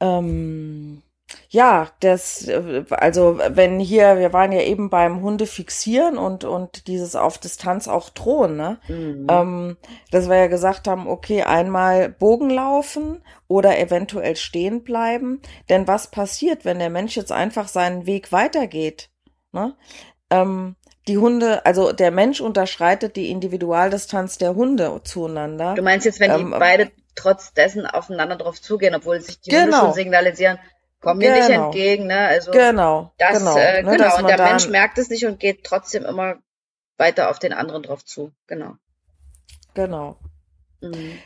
Ähm, 0.00 1.02
ja, 1.48 1.88
das, 2.00 2.48
also 2.90 3.38
wenn 3.48 3.80
hier, 3.80 4.18
wir 4.18 4.32
waren 4.32 4.52
ja 4.52 4.60
eben 4.60 4.90
beim 4.90 5.22
Hunde 5.22 5.46
fixieren 5.46 6.18
und, 6.18 6.44
und 6.44 6.86
dieses 6.86 7.16
auf 7.16 7.38
Distanz 7.38 7.88
auch 7.88 8.10
drohen, 8.10 8.56
ne? 8.56 8.78
Mhm. 8.88 9.26
Ähm, 9.30 9.76
dass 10.10 10.28
wir 10.28 10.36
ja 10.36 10.46
gesagt 10.48 10.88
haben, 10.88 11.06
okay, 11.06 11.42
einmal 11.42 12.08
Bogen 12.08 12.50
laufen 12.50 13.22
oder 13.48 13.78
eventuell 13.78 14.36
stehen 14.36 14.84
bleiben. 14.84 15.40
Denn 15.68 15.86
was 15.86 16.10
passiert, 16.10 16.64
wenn 16.64 16.78
der 16.78 16.90
Mensch 16.90 17.16
jetzt 17.16 17.32
einfach 17.32 17.68
seinen 17.68 18.06
Weg 18.06 18.32
weitergeht? 18.32 19.10
Ne? 19.52 19.74
Ähm, 20.30 20.76
die 21.06 21.18
Hunde, 21.18 21.64
also 21.66 21.92
der 21.92 22.10
Mensch 22.10 22.40
unterschreitet 22.40 23.16
die 23.16 23.30
Individualdistanz 23.30 24.38
der 24.38 24.54
Hunde 24.54 25.00
zueinander. 25.04 25.74
Du 25.74 25.82
meinst 25.82 26.06
jetzt, 26.06 26.20
wenn 26.20 26.34
die 26.34 26.42
Ähm, 26.42 26.54
beide 26.58 26.90
trotz 27.14 27.52
dessen 27.52 27.86
aufeinander 27.86 28.36
drauf 28.36 28.60
zugehen, 28.60 28.94
obwohl 28.94 29.20
sich 29.20 29.40
die 29.40 29.50
Hunde 29.52 29.66
Genau. 29.66 29.80
schon 29.80 29.92
signalisieren, 29.94 30.58
komm 31.00 31.18
mir 31.18 31.32
nicht 31.34 31.48
Genau. 31.48 31.66
entgegen, 31.66 32.06
ne? 32.06 32.18
Also 32.28 32.50
Genau, 32.50 33.12
das, 33.18 33.38
genau. 33.38 33.56
äh, 33.56 33.82
ne, 33.82 33.90
genau. 33.92 34.04
dass 34.04 34.18
Und 34.18 34.28
der 34.28 34.38
Mensch 34.42 34.68
merkt 34.68 34.98
es 34.98 35.10
nicht 35.10 35.26
und 35.26 35.38
geht 35.38 35.64
trotzdem 35.64 36.04
immer 36.04 36.36
weiter 36.96 37.30
auf 37.30 37.38
den 37.38 37.52
anderen 37.52 37.82
drauf 37.82 38.04
zu. 38.04 38.32
Genau. 38.46 38.74
Genau. 39.74 40.16
Mhm. 40.80 41.18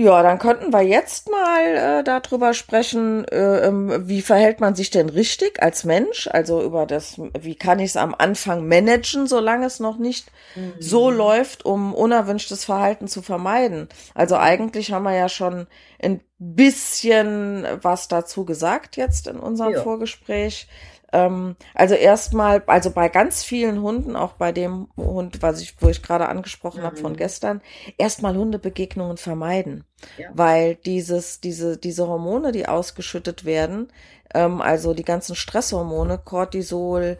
Ja, 0.00 0.22
dann 0.22 0.38
könnten 0.38 0.72
wir 0.72 0.82
jetzt 0.82 1.28
mal 1.28 1.64
äh, 1.64 2.04
darüber 2.04 2.54
sprechen, 2.54 3.26
äh, 3.26 3.66
ähm, 3.66 4.08
wie 4.08 4.22
verhält 4.22 4.60
man 4.60 4.76
sich 4.76 4.90
denn 4.90 5.08
richtig 5.08 5.60
als 5.60 5.82
Mensch? 5.82 6.28
Also 6.30 6.62
über 6.62 6.86
das, 6.86 7.20
wie 7.40 7.56
kann 7.56 7.80
ich 7.80 7.86
es 7.86 7.96
am 7.96 8.14
Anfang 8.16 8.68
managen, 8.68 9.26
solange 9.26 9.66
es 9.66 9.80
noch 9.80 9.98
nicht 9.98 10.30
so 10.78 11.10
läuft, 11.10 11.64
um 11.64 11.94
unerwünschtes 11.94 12.64
Verhalten 12.64 13.08
zu 13.08 13.22
vermeiden. 13.22 13.88
Also 14.14 14.36
eigentlich 14.36 14.92
haben 14.92 15.02
wir 15.02 15.16
ja 15.16 15.28
schon 15.28 15.66
ein 16.00 16.20
bisschen 16.38 17.66
was 17.82 18.06
dazu 18.06 18.44
gesagt 18.44 18.96
jetzt 18.96 19.26
in 19.26 19.40
unserem 19.40 19.72
Ja. 19.72 19.82
Vorgespräch. 19.82 20.68
Ähm, 21.12 21.56
also 21.74 21.94
erstmal, 21.94 22.62
also 22.66 22.90
bei 22.90 23.08
ganz 23.08 23.42
vielen 23.44 23.80
Hunden, 23.82 24.14
auch 24.16 24.32
bei 24.34 24.52
dem 24.52 24.88
Hund, 24.96 25.42
was 25.42 25.60
ich, 25.62 25.74
wo 25.80 25.88
ich 25.88 26.02
gerade 26.02 26.28
angesprochen 26.28 26.82
habe 26.82 26.96
von 26.96 27.12
Mhm. 27.12 27.16
gestern, 27.16 27.60
erstmal 27.96 28.36
Hundebegegnungen 28.36 29.16
vermeiden, 29.16 29.84
Ja. 30.16 30.28
weil 30.32 30.74
dieses, 30.76 31.40
diese, 31.40 31.78
diese 31.78 32.06
Hormone, 32.08 32.52
die 32.52 32.68
ausgeschüttet 32.68 33.44
werden, 33.44 33.88
ähm, 34.34 34.60
also 34.60 34.92
die 34.94 35.04
ganzen 35.04 35.34
Stresshormone, 35.34 36.18
Cortisol, 36.18 37.16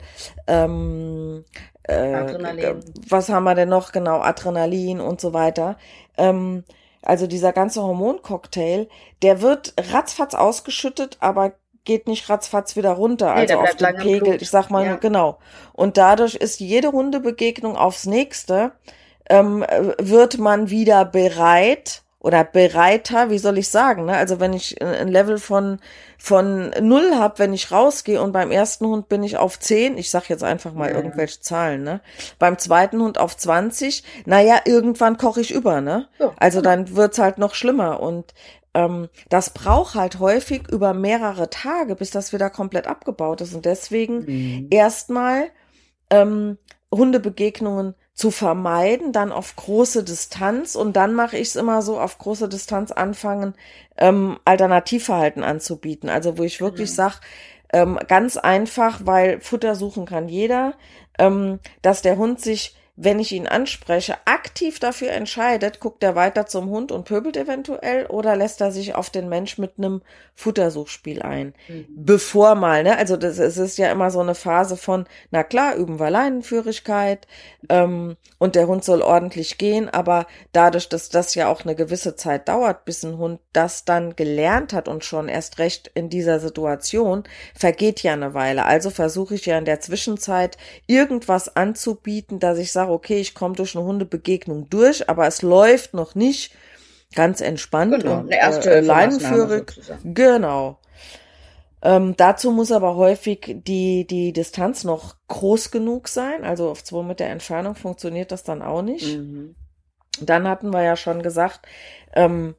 ähm, 0.47 1.45
äh, 1.85 1.95
Adrenalin. 2.15 2.85
was 3.09 3.29
haben 3.29 3.45
wir 3.45 3.55
denn 3.55 3.69
noch 3.69 3.93
genau, 3.93 4.21
Adrenalin 4.21 5.01
und 5.01 5.21
so 5.21 5.33
weiter. 5.33 5.79
Ähm, 6.17 6.65
also 7.03 7.27
dieser 7.27 7.53
ganze 7.53 7.83
Hormoncocktail, 7.83 8.89
der 9.23 9.41
wird 9.41 9.75
ratzfatz 9.93 10.35
ausgeschüttet, 10.35 11.17
aber 11.21 11.53
geht 11.89 12.07
nicht 12.07 12.31
ratzfatz 12.31 12.77
wieder 12.77 12.93
runter, 12.93 13.33
also 13.33 13.55
auf 13.59 13.75
den 13.75 13.97
Pegel. 13.97 14.21
Blut. 14.21 14.43
Ich 14.43 14.51
sag 14.51 14.71
mal 14.71 14.85
Ja. 14.85 14.95
genau. 14.95 15.39
Und 15.73 15.97
dadurch 15.97 16.37
ist 16.37 16.61
jede 16.61 16.93
Hundebegegnung 16.93 17.77
aufs 17.77 18.07
nächste, 18.07 18.71
ähm, 19.29 19.65
äh, 19.65 19.95
wird 19.99 20.39
man 20.39 20.71
wieder 20.71 21.05
bereit, 21.05 22.03
oder 22.21 22.43
bereiter, 22.43 23.31
wie 23.31 23.39
soll 23.39 23.59
ich 23.59 23.69
sagen, 23.69 24.07
ne? 24.07 24.17
Also 24.17 24.41
wenn 24.41 24.53
ich 24.53 24.83
ein 24.83 25.07
Level 25.07 25.39
von 25.39 25.79
von 26.19 26.71
null 26.81 27.15
habe, 27.15 27.39
wenn 27.39 27.55
ich 27.55 27.71
rausgehe 27.71 28.21
und 28.21 28.33
beim 28.33 28.51
ersten 28.51 28.87
Hund 28.87 29.09
bin 29.09 29.23
ich 29.23 29.37
auf 29.37 29.61
zehn, 29.61 29.97
ich 29.97 30.11
sag 30.11 30.29
jetzt 30.29 30.43
einfach 30.43 30.73
mal 30.73 30.91
ja. 30.91 30.97
irgendwelche 30.97 31.41
Zahlen, 31.41 31.85
ne? 31.85 32.01
Beim 32.41 32.59
zweiten 32.59 33.01
Hund 33.01 33.19
auf 33.19 33.37
zwanzig, 33.37 34.03
naja, 34.27 34.57
irgendwann 34.65 35.17
koche 35.17 35.41
ich 35.41 35.53
über, 35.53 35.81
ne? 35.81 36.09
Ja. 36.19 36.33
Also 36.39 36.61
dann 36.61 36.97
wird's 36.97 37.21
halt 37.21 37.39
noch 37.39 37.55
schlimmer 37.55 38.01
und 38.01 38.35
ähm, 38.79 39.09
das 39.29 39.51
braucht 39.51 39.97
halt 39.97 40.21
häufig 40.21 40.69
über 40.71 40.95
mehrere 40.95 41.51
Tage, 41.51 41.97
bis 41.97 42.13
das 42.13 42.33
wieder 42.33 42.49
komplett 42.49 42.87
abgebaut 42.87 43.41
ist 43.41 43.53
und 43.53 43.65
deswegen 43.65 44.21
mhm. 44.21 44.67
erstmal 44.71 45.49
ähm, 46.11 46.59
Hundebegegnungen 46.95 47.95
zu 48.15 48.31
vermeiden, 48.31 49.13
dann 49.13 49.33
auf 49.33 49.57
große 49.57 50.05
Distanz 50.05 50.77
und 50.77 50.95
dann 50.95 51.15
mache 51.15 51.37
ich 51.37 51.49
es 51.49 51.57
immer 51.57 51.83
so 51.83 51.99
auf 51.99 52.19
große 52.19 52.49
Distanz 52.49 52.93
anfangen, 52.93 53.55
ähm, 53.97 54.39
Alternativverhalten 54.45 55.43
anzubieten. 55.43 56.09
Also 56.09 56.39
wo 56.39 56.45
ich 56.45 56.61
wirklich 56.61 56.91
mhm. 56.91 56.95
sage, 56.95 57.17
ähm, 57.73 57.99
ganz 58.07 58.37
einfach, 58.37 59.01
weil 59.05 59.41
Futter 59.41 59.75
suchen 59.75 60.07
kann 60.07 60.29
jeder, 60.29 60.75
ähm, 61.19 61.59
dass 61.83 62.03
der 62.03 62.17
Hund 62.17 62.41
sich 62.41 62.77
wenn 63.01 63.21
ich 63.21 63.31
ihn 63.31 63.47
anspreche, 63.47 64.17
aktiv 64.25 64.81
dafür 64.81 65.13
entscheidet, 65.13 65.79
guckt 65.79 66.03
er 66.03 66.17
weiter 66.17 66.47
zum 66.47 66.69
Hund 66.69 66.91
und 66.91 67.05
pöbelt 67.05 67.37
eventuell 67.37 68.07
oder 68.07 68.35
lässt 68.35 68.61
er 68.61 68.73
sich 68.73 68.97
auf 68.97 69.09
den 69.09 69.29
Mensch 69.29 69.57
mit 69.57 69.75
einem 69.79 70.03
Futtersuchspiel 70.35 71.23
ein. 71.23 71.55
Mhm. 71.69 71.87
Bevor 71.91 72.57
mal, 72.57 72.83
ne? 72.83 72.99
Also 72.99 73.17
das, 73.17 73.39
es 73.39 73.57
ist 73.57 73.79
ja 73.79 73.93
immer 73.93 74.11
so 74.11 74.19
eine 74.19 74.35
Phase 74.35 74.77
von, 74.77 75.07
na 75.31 75.45
klar, 75.45 75.77
üben 75.77 76.01
wir 76.01 76.11
Leinenführigkeit 76.11 77.29
ähm, 77.69 78.17
und 78.39 78.57
der 78.57 78.67
Hund 78.67 78.85
soll 78.85 79.03
ordentlich 79.03 79.59
gehen, 79.59 79.89
aber 79.89 80.27
dadurch, 80.51 80.89
dass 80.89 81.09
das 81.09 81.37
ja 81.37 81.49
auch 81.49 81.63
eine 81.63 81.77
gewisse 81.77 82.17
Zeit 82.17 82.49
dauert, 82.49 82.85
bis 82.85 83.05
ein 83.05 83.17
Hund 83.17 83.39
das 83.53 83.85
dann 83.85 84.17
gelernt 84.17 84.73
hat 84.73 84.89
und 84.89 85.05
schon 85.05 85.29
erst 85.29 85.61
recht 85.61 85.89
in 85.95 86.11
dieser 86.11 86.41
Situation, 86.41 87.23
vergeht 87.55 88.03
ja 88.03 88.13
eine 88.13 88.35
Weile. 88.35 88.65
Also 88.65 88.91
versuche 88.91 89.37
ich 89.37 89.47
ja 89.47 89.57
in 89.57 89.65
der 89.65 89.79
Zwischenzeit 89.79 90.59
irgendwas 90.89 91.55
anzubieten, 91.55 92.41
dass 92.41 92.59
ich 92.59 92.73
sage, 92.73 92.88
sage, 92.89 92.93
okay, 92.95 93.19
ich 93.19 93.35
komme 93.35 93.55
durch 93.55 93.77
eine 93.77 93.85
Hundebegegnung 93.85 94.69
durch, 94.71 95.09
aber 95.09 95.27
es 95.27 95.43
läuft 95.43 95.95
noch 95.95 96.15
nicht 96.15 96.53
ganz 97.15 97.41
entspannt 97.41 98.03
genau, 98.03 98.21
und 98.21 98.31
äh, 98.31 98.81
leinenführig. 98.81 99.81
Genau. 100.05 100.79
Ähm, 101.81 102.15
dazu 102.17 102.51
muss 102.51 102.73
aber 102.73 102.97
häufig 102.97 103.63
die, 103.67 104.07
die 104.07 104.33
Distanz 104.33 104.85
noch 104.85 105.15
groß 105.29 105.71
genug 105.71 106.09
sein. 106.09 106.45
Also 106.45 106.71
auf 106.71 106.83
zwei 106.83 107.03
Meter 107.03 107.27
Entfernung 107.27 107.77
funktioniert 107.77 108.33
das 108.33 108.43
dann 108.43 108.63
auch 108.63 108.83
nicht. 108.83 109.17
Mhm. 109.17 109.55
Dann 110.21 110.49
hatten 110.49 110.73
wir 110.73 110.83
ja 110.83 110.97
schon 110.97 111.23
gesagt, 111.23 111.61
ähm, 112.15 112.57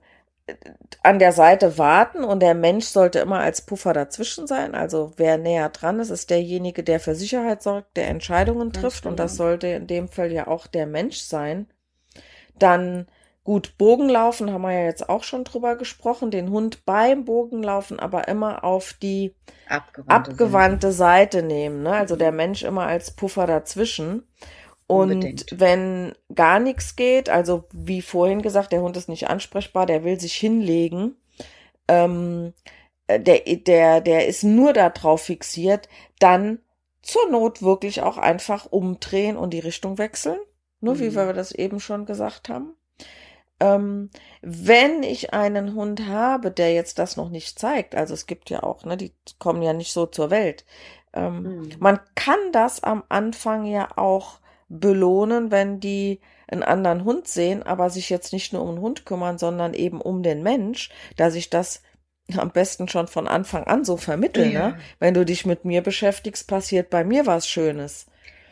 an 1.03 1.19
der 1.19 1.31
Seite 1.31 1.77
warten 1.77 2.23
und 2.23 2.41
der 2.41 2.53
Mensch 2.53 2.85
sollte 2.85 3.19
immer 3.19 3.39
als 3.39 3.61
Puffer 3.61 3.93
dazwischen 3.93 4.47
sein. 4.47 4.75
Also 4.75 5.11
wer 5.17 5.37
näher 5.37 5.69
dran 5.69 5.99
ist, 5.99 6.09
ist 6.09 6.29
derjenige, 6.29 6.83
der 6.83 6.99
für 6.99 7.15
Sicherheit 7.15 7.63
sorgt, 7.63 7.97
der 7.97 8.07
Entscheidungen 8.07 8.73
trifft 8.73 9.03
genau. 9.03 9.11
und 9.11 9.19
das 9.19 9.35
sollte 9.35 9.67
in 9.67 9.87
dem 9.87 10.07
Fall 10.07 10.31
ja 10.31 10.47
auch 10.47 10.67
der 10.67 10.87
Mensch 10.87 11.19
sein. 11.19 11.67
Dann 12.57 13.07
gut 13.43 13.77
Bogenlaufen 13.77 14.51
haben 14.51 14.61
wir 14.61 14.73
ja 14.73 14.83
jetzt 14.83 15.09
auch 15.09 15.23
schon 15.23 15.43
drüber 15.43 15.75
gesprochen, 15.75 16.29
den 16.29 16.51
Hund 16.51 16.85
beim 16.85 17.25
Bogenlaufen 17.25 17.99
aber 17.99 18.27
immer 18.27 18.63
auf 18.63 18.93
die 18.93 19.33
abgewandte, 19.67 20.31
abgewandte 20.31 20.91
Seite. 20.91 21.37
Seite 21.39 21.47
nehmen. 21.47 21.83
Ne? 21.83 21.91
Also 21.91 22.15
der 22.15 22.31
Mensch 22.31 22.63
immer 22.63 22.85
als 22.85 23.11
Puffer 23.11 23.47
dazwischen. 23.47 24.27
Und 24.89 25.11
Unbedingt. 25.11 25.45
wenn 25.55 26.13
gar 26.33 26.59
nichts 26.59 26.95
geht, 26.95 27.29
also 27.29 27.65
wie 27.71 28.01
vorhin 28.01 28.41
gesagt, 28.41 28.71
der 28.71 28.81
Hund 28.81 28.97
ist 28.97 29.07
nicht 29.07 29.29
ansprechbar, 29.29 29.85
der 29.85 30.03
will 30.03 30.19
sich 30.19 30.33
hinlegen, 30.33 31.15
ähm, 31.87 32.53
äh, 33.05 33.19
der, 33.19 33.41
der, 33.41 34.01
der 34.01 34.25
ist 34.25 34.43
nur 34.43 34.73
darauf 34.73 35.21
fixiert, 35.21 35.87
dann 36.17 36.57
zur 37.03 37.29
Not 37.29 37.61
wirklich 37.61 38.01
auch 38.01 38.17
einfach 38.17 38.65
umdrehen 38.65 39.37
und 39.37 39.51
die 39.51 39.59
Richtung 39.59 39.99
wechseln. 39.99 40.39
Nur 40.81 40.95
mhm. 40.95 40.99
wie 41.01 41.15
wir 41.15 41.33
das 41.33 41.51
eben 41.51 41.79
schon 41.79 42.07
gesagt 42.07 42.49
haben. 42.49 42.73
Ähm, 43.59 44.09
wenn 44.41 45.03
ich 45.03 45.35
einen 45.35 45.75
Hund 45.75 46.07
habe, 46.07 46.49
der 46.49 46.73
jetzt 46.73 46.97
das 46.97 47.15
noch 47.15 47.29
nicht 47.29 47.59
zeigt, 47.59 47.93
also 47.93 48.15
es 48.15 48.25
gibt 48.25 48.49
ja 48.49 48.63
auch, 48.63 48.85
ne, 48.85 48.97
die 48.97 49.13
kommen 49.37 49.61
ja 49.61 49.73
nicht 49.73 49.93
so 49.93 50.07
zur 50.07 50.31
Welt. 50.31 50.65
Ähm, 51.13 51.43
mhm. 51.43 51.69
Man 51.77 51.99
kann 52.15 52.39
das 52.53 52.81
am 52.81 53.03
Anfang 53.07 53.65
ja 53.65 53.89
auch 53.97 54.39
belohnen, 54.69 55.51
wenn 55.51 55.79
die 55.79 56.21
einen 56.47 56.63
anderen 56.63 57.03
Hund 57.03 57.27
sehen, 57.27 57.63
aber 57.63 57.89
sich 57.89 58.09
jetzt 58.09 58.33
nicht 58.33 58.53
nur 58.53 58.63
um 58.63 58.75
den 58.75 58.81
Hund 58.81 59.05
kümmern, 59.05 59.37
sondern 59.37 59.73
eben 59.73 60.01
um 60.01 60.23
den 60.23 60.41
Mensch, 60.41 60.89
dass 61.17 61.35
ich 61.35 61.49
das 61.49 61.83
am 62.37 62.51
besten 62.51 62.87
schon 62.87 63.07
von 63.07 63.27
Anfang 63.27 63.63
an 63.63 63.83
so 63.83 63.97
vermitteln. 63.97 64.51
Ja. 64.51 64.69
Ne? 64.69 64.79
Wenn 64.99 65.13
du 65.13 65.25
dich 65.25 65.45
mit 65.45 65.65
mir 65.65 65.81
beschäftigst, 65.81 66.47
passiert 66.47 66.89
bei 66.89 67.03
mir 67.03 67.25
was 67.25 67.47
Schönes. 67.47 68.05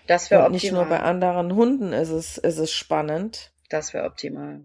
Das 0.08 0.32
wäre 0.32 0.41
optimal. 0.41 0.51
Nicht 0.51 0.71
nur 0.71 0.86
bei 0.86 0.99
anderen 0.99 1.53
Hunden 1.56 1.93
ist 1.93 2.10
es, 2.10 2.38
ist 2.38 2.58
es 2.58 2.71
spannend. 2.71 3.51
Das 3.69 3.93
wäre 3.93 4.06
optimal. 4.06 4.63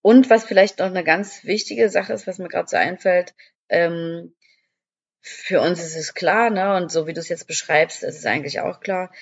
Und 0.00 0.30
was 0.30 0.44
vielleicht 0.44 0.80
noch 0.80 0.86
eine 0.86 1.04
ganz 1.04 1.44
wichtige 1.44 1.88
Sache 1.88 2.12
ist, 2.12 2.26
was 2.26 2.38
mir 2.38 2.48
gerade 2.48 2.68
so 2.68 2.76
einfällt, 2.76 3.34
ähm, 3.68 4.34
für 5.20 5.60
uns 5.60 5.80
ist 5.80 5.96
es 5.96 6.14
klar, 6.14 6.50
ne, 6.50 6.74
und 6.74 6.90
so 6.90 7.06
wie 7.06 7.12
du 7.12 7.20
es 7.20 7.28
jetzt 7.28 7.46
beschreibst, 7.46 8.02
ist 8.02 8.18
es 8.18 8.26
eigentlich 8.26 8.58
auch 8.60 8.80
klar, 8.80 9.12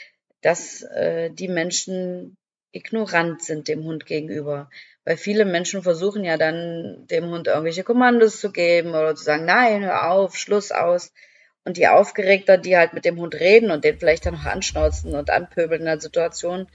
dass 0.42 0.82
äh, 0.82 1.30
die 1.30 1.48
Menschen 1.48 2.36
ignorant 2.72 3.42
sind 3.42 3.68
dem 3.68 3.84
Hund 3.84 4.06
gegenüber. 4.06 4.70
Weil 5.04 5.16
viele 5.16 5.44
Menschen 5.44 5.82
versuchen 5.82 6.24
ja 6.24 6.36
dann 6.36 7.06
dem 7.10 7.26
Hund 7.30 7.46
irgendwelche 7.46 7.84
Kommandos 7.84 8.40
zu 8.40 8.52
geben 8.52 8.90
oder 8.90 9.14
zu 9.14 9.24
sagen, 9.24 9.44
nein, 9.44 9.82
hör 9.82 10.10
auf, 10.10 10.36
Schluss 10.36 10.70
aus. 10.70 11.12
Und 11.64 11.76
die 11.76 11.88
Aufgeregter, 11.88 12.58
die 12.58 12.76
halt 12.76 12.92
mit 12.92 13.04
dem 13.04 13.18
Hund 13.18 13.34
reden 13.34 13.70
und 13.70 13.84
den 13.84 13.98
vielleicht 13.98 14.26
dann 14.26 14.34
noch 14.34 14.46
anschnauzen 14.46 15.14
und 15.14 15.30
anpöbeln 15.30 15.80
in 15.80 15.86
der 15.86 16.00
Situation, 16.00 16.68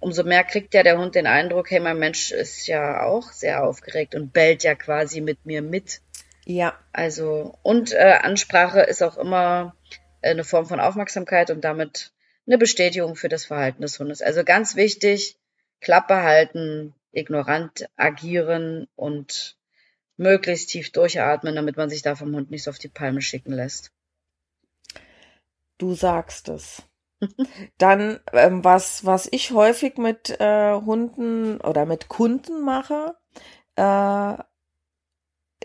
umso 0.00 0.24
mehr 0.24 0.44
kriegt 0.44 0.74
ja 0.74 0.82
der 0.82 0.98
Hund 0.98 1.14
den 1.14 1.26
Eindruck, 1.26 1.70
hey, 1.70 1.80
mein 1.80 1.98
Mensch 1.98 2.32
ist 2.32 2.66
ja 2.66 3.02
auch 3.04 3.30
sehr 3.32 3.62
aufgeregt 3.64 4.14
und 4.14 4.32
bellt 4.32 4.64
ja 4.64 4.74
quasi 4.74 5.20
mit 5.20 5.44
mir 5.44 5.62
mit. 5.62 6.00
Ja. 6.44 6.78
Also, 6.92 7.58
und 7.62 7.92
äh, 7.92 8.18
Ansprache 8.22 8.80
ist 8.80 9.02
auch 9.02 9.18
immer 9.18 9.76
eine 10.22 10.44
Form 10.44 10.66
von 10.66 10.80
Aufmerksamkeit 10.80 11.50
und 11.50 11.62
damit 11.62 12.12
eine 12.50 12.58
Bestätigung 12.58 13.14
für 13.14 13.28
das 13.28 13.44
Verhalten 13.44 13.82
des 13.82 13.98
Hundes. 14.00 14.22
Also 14.22 14.42
ganz 14.42 14.74
wichtig, 14.74 15.36
Klappe 15.80 16.16
halten, 16.16 16.94
ignorant 17.12 17.88
agieren 17.96 18.88
und 18.96 19.56
möglichst 20.16 20.70
tief 20.70 20.90
durchatmen, 20.90 21.54
damit 21.54 21.76
man 21.76 21.88
sich 21.88 22.02
da 22.02 22.16
vom 22.16 22.34
Hund 22.34 22.50
nicht 22.50 22.64
so 22.64 22.70
auf 22.70 22.78
die 22.78 22.88
Palme 22.88 23.22
schicken 23.22 23.52
lässt. 23.52 23.92
Du 25.78 25.94
sagst 25.94 26.48
es. 26.48 26.82
Dann, 27.78 28.18
ähm, 28.32 28.64
was, 28.64 29.06
was 29.06 29.28
ich 29.30 29.52
häufig 29.52 29.96
mit 29.96 30.30
äh, 30.40 30.74
Hunden 30.74 31.60
oder 31.60 31.86
mit 31.86 32.08
Kunden 32.08 32.62
mache, 32.62 33.14
äh, 33.76 34.34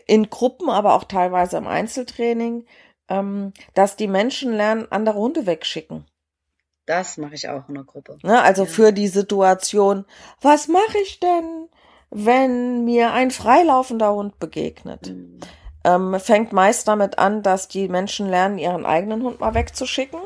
in 0.06 0.30
Gruppen, 0.30 0.70
aber 0.70 0.94
auch 0.94 1.06
teilweise 1.06 1.58
im 1.58 1.66
Einzeltraining, 1.66 2.68
ähm, 3.10 3.54
dass 3.74 3.96
die 3.96 4.08
Menschen 4.08 4.54
lernen, 4.54 4.92
andere 4.92 5.18
Hunde 5.18 5.48
wegschicken. 5.48 6.06
Das 6.86 7.18
mache 7.18 7.34
ich 7.34 7.50
auch 7.50 7.68
in 7.68 7.76
der 7.76 7.84
Gruppe. 7.84 8.18
Ne, 8.24 8.42
also 8.42 8.64
ja. 8.64 8.70
für 8.70 8.92
die 8.92 9.08
Situation, 9.08 10.06
was 10.42 10.68
mache 10.68 10.98
ich 11.04 11.20
denn, 11.20 11.68
wenn 12.12 12.86
mir 12.86 13.12
ein 13.14 13.32
freilaufender 13.32 14.14
Hund 14.14 14.40
begegnet? 14.40 15.10
Mhm. 15.10 15.40
Ähm, 15.84 16.20
fängt 16.20 16.54
meist 16.54 16.88
damit 16.88 17.20
an, 17.20 17.44
dass 17.44 17.68
die 17.68 17.88
Menschen 17.88 18.28
lernen, 18.28 18.58
ihren 18.58 18.86
eigenen 18.86 19.24
Hund 19.24 19.40
mal 19.40 19.54
wegzuschicken. 19.54 20.20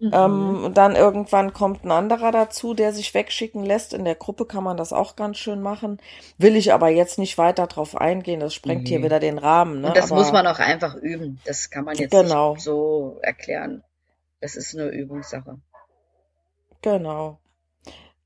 Mhm. 0.00 0.10
Ähm, 0.14 0.70
dann 0.74 0.94
irgendwann 0.94 1.52
kommt 1.52 1.84
ein 1.84 1.90
anderer 1.90 2.30
dazu, 2.30 2.72
der 2.72 2.92
sich 2.92 3.12
wegschicken 3.14 3.64
lässt. 3.64 3.92
In 3.92 4.04
der 4.04 4.14
Gruppe 4.14 4.46
kann 4.46 4.62
man 4.62 4.76
das 4.76 4.92
auch 4.92 5.16
ganz 5.16 5.38
schön 5.38 5.60
machen. 5.60 5.98
Will 6.38 6.54
ich 6.54 6.72
aber 6.72 6.88
jetzt 6.88 7.18
nicht 7.18 7.36
weiter 7.36 7.66
drauf 7.66 7.96
eingehen. 7.96 8.40
Das 8.40 8.54
sprengt 8.54 8.82
mhm. 8.82 8.86
hier 8.86 9.02
wieder 9.02 9.18
den 9.18 9.38
Rahmen. 9.38 9.80
Ne? 9.80 9.88
Und 9.88 9.96
das 9.96 10.12
aber, 10.12 10.20
muss 10.20 10.32
man 10.32 10.46
auch 10.46 10.60
einfach 10.60 10.94
üben. 10.94 11.40
Das 11.44 11.70
kann 11.70 11.84
man 11.84 11.96
jetzt 11.96 12.12
genau. 12.12 12.54
nicht 12.54 12.62
so 12.62 13.18
erklären. 13.22 13.82
Das 14.40 14.54
ist 14.54 14.74
eine 14.74 14.88
Übungssache. 14.90 15.58
Genau. 16.82 17.38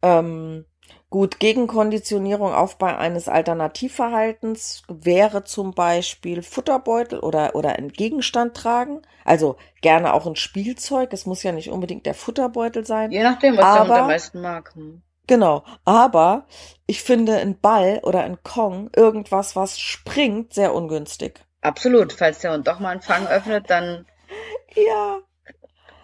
Ähm, 0.03 0.65
gut, 1.11 1.39
Gegenkonditionierung, 1.39 2.53
Aufbau 2.53 2.97
eines 2.97 3.29
Alternativverhaltens 3.29 4.83
wäre 4.89 5.45
zum 5.45 5.73
Beispiel 5.73 6.43
Futterbeutel 6.43 7.21
oder, 7.21 7.55
oder 7.55 7.77
ein 7.77 7.89
Gegenstand 7.89 8.55
tragen. 8.57 9.03
Also 9.25 9.57
gerne 9.81 10.13
auch 10.13 10.27
ein 10.27 10.37
Spielzeug. 10.37 11.13
Es 11.13 11.27
muss 11.27 11.43
ja 11.43 11.53
nicht 11.53 11.71
unbedingt 11.71 12.07
der 12.07 12.15
Futterbeutel 12.15 12.85
sein. 12.85 13.13
Je 13.13 13.23
nachdem, 13.23 13.57
was 13.57 13.65
aber, 13.65 13.75
der 13.75 13.83
Hund 13.85 14.01
am 14.03 14.07
meisten 14.09 14.41
mag. 14.41 14.75
Hm. 14.75 15.03
Genau, 15.29 15.63
aber 15.85 16.47
ich 16.87 17.03
finde 17.03 17.37
ein 17.37 17.59
Ball 17.59 18.01
oder 18.03 18.23
ein 18.25 18.43
Kong, 18.43 18.91
irgendwas, 18.95 19.55
was 19.55 19.79
springt, 19.79 20.53
sehr 20.53 20.75
ungünstig. 20.75 21.41
Absolut. 21.61 22.13
Falls 22.13 22.41
der 22.41 22.53
Hund 22.53 22.67
doch 22.67 22.81
mal 22.81 22.91
einen 22.91 23.03
Fang 23.03 23.27
öffnet, 23.29 23.71
dann 23.71 24.05
ja. 24.75 25.19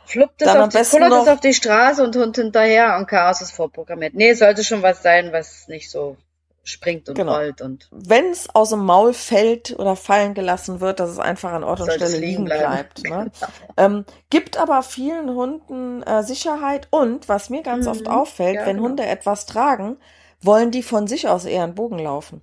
Fluppt 0.09 0.43
es 0.43 0.49
auf, 0.49 0.69
die, 0.71 0.79
es 0.79 0.95
auf 1.29 1.41
die 1.41 1.55
Straße 1.55 2.03
und 2.03 2.17
Hund 2.17 2.37
hinterher 2.37 2.97
und 2.97 3.07
Chaos 3.07 3.41
ist 3.43 3.53
vorprogrammiert. 3.53 4.15
Nee, 4.15 4.33
sollte 4.35 4.65
schon 4.65 4.83
was 4.83 5.03
sein, 5.03 5.33
was 5.33 5.69
nicht 5.69 5.91
so 5.91 6.17
springt 6.65 7.09
und 7.09 7.15
Genau. 7.15 7.35
rollt 7.35 7.63
und 7.63 7.89
wenn 7.91 8.27
es 8.31 8.55
aus 8.55 8.71
dem 8.71 8.85
Maul 8.85 9.15
fällt 9.15 9.79
oder 9.79 9.97
fallen 9.97 10.35
gelassen 10.35 10.81
wird, 10.81 11.01
dass 11.01 11.09
es 11.09 11.19
einfach 11.19 11.53
an 11.53 11.65
Ort 11.65 11.81
und 11.81 11.91
Stelle 11.93 12.19
liegen 12.19 12.45
bleiben. 12.45 12.89
Genau. 13.03 13.17
bleibt. 13.17 13.41
Ne? 13.41 13.49
Ähm, 13.79 14.05
gibt 14.29 14.59
aber 14.59 14.83
vielen 14.83 15.31
Hunden 15.31 16.03
äh, 16.03 16.23
Sicherheit 16.23 16.89
und 16.91 17.29
was 17.29 17.49
mir 17.49 17.63
ganz 17.63 17.87
Mhm. 17.87 17.93
oft 17.93 18.09
auffällt, 18.09 18.57
Ja, 18.57 18.67
wenn 18.67 18.77
genau. 18.77 18.89
Hunde 18.89 19.07
etwas 19.07 19.47
tragen, 19.47 19.97
wollen 20.43 20.71
die 20.71 20.83
von 20.83 21.07
sich 21.07 21.27
aus 21.29 21.47
eher 21.47 21.65
einen 21.65 21.75
Bogen 21.75 21.99
laufen. 21.99 22.43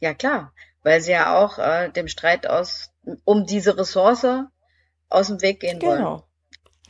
ja 0.00 0.12
klar, 0.14 0.52
weil 0.82 1.00
sie 1.00 1.12
ja 1.12 1.38
auch 1.42 1.58
äh, 1.58 1.88
dem 1.90 2.08
Streit 2.08 2.46
aus 2.46 2.90
um 3.24 3.46
diese 3.46 3.78
Ressource 3.78 4.26
aus 5.08 5.26
dem 5.28 5.40
Weg 5.40 5.60
gehen 5.60 5.80
wollen. 5.80 5.98
Genau. 5.98 6.22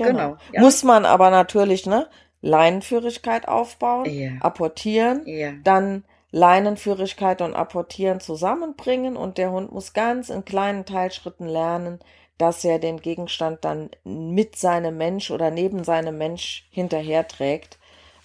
Genau, 0.05 0.37
ja. 0.53 0.61
Muss 0.61 0.83
man 0.83 1.05
aber 1.05 1.31
natürlich, 1.31 1.87
ne, 1.87 2.09
Leinenführigkeit 2.41 3.49
aufbauen, 3.49 4.07
Ja. 4.07 4.31
apportieren, 4.41 5.23
Ja, 5.27 5.53
dann 5.65 6.05
Leinenführigkeit 6.31 7.41
und 7.43 7.55
Apportieren 7.55 8.21
zusammenbringen 8.21 9.17
und 9.17 9.39
der 9.39 9.51
Hund 9.53 9.73
muss 9.73 9.93
ganz 9.93 10.29
in 10.31 10.45
kleinen 10.45 10.85
Teilschritten 10.87 11.47
lernen, 11.47 12.01
dass 12.39 12.65
er 12.65 12.79
den 12.79 13.01
Gegenstand 13.01 13.65
dann 13.65 13.91
mit 14.05 14.57
seinem 14.57 14.97
Mensch 14.97 15.31
oder 15.31 15.51
neben 15.51 15.85
seinem 15.85 16.17
Mensch 16.19 16.67
hinterherträgt. 16.71 17.79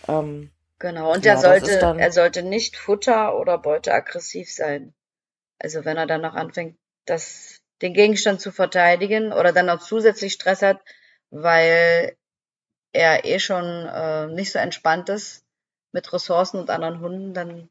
Ähm, 0.07 0.51
genau. 0.79 1.13
Und 1.13 1.25
Ja, 1.25 1.33
er 1.33 1.37
sollte, 1.37 1.79
dann- 1.79 1.99
er 1.99 2.11
sollte 2.11 2.43
nicht 2.43 2.77
Futter 2.77 3.37
oder 3.37 3.57
Beute 3.57 3.93
aggressiv 3.93 4.51
sein. 4.51 4.93
Also 5.59 5.85
wenn 5.85 5.97
er 5.97 6.07
dann 6.07 6.21
noch 6.21 6.33
anfängt, 6.33 6.77
das, 7.05 7.59
den 7.81 7.93
Gegenstand 7.93 8.41
zu 8.41 8.51
verteidigen 8.51 9.33
oder 9.33 9.51
dann 9.51 9.65
noch 9.67 9.79
zusätzlich 9.81 10.33
Stress 10.33 10.61
hat, 10.61 10.79
weil 11.29 12.15
er 12.93 13.25
eh 13.25 13.39
schon 13.39 13.65
äh, 13.65 14.27
nicht 14.27 14.51
so 14.51 14.59
entspannt 14.59 15.09
ist 15.09 15.43
mit 15.91 16.11
Ressourcen 16.11 16.59
und 16.59 16.69
anderen 16.69 16.99
Hunden, 16.99 17.33
dann 17.33 17.69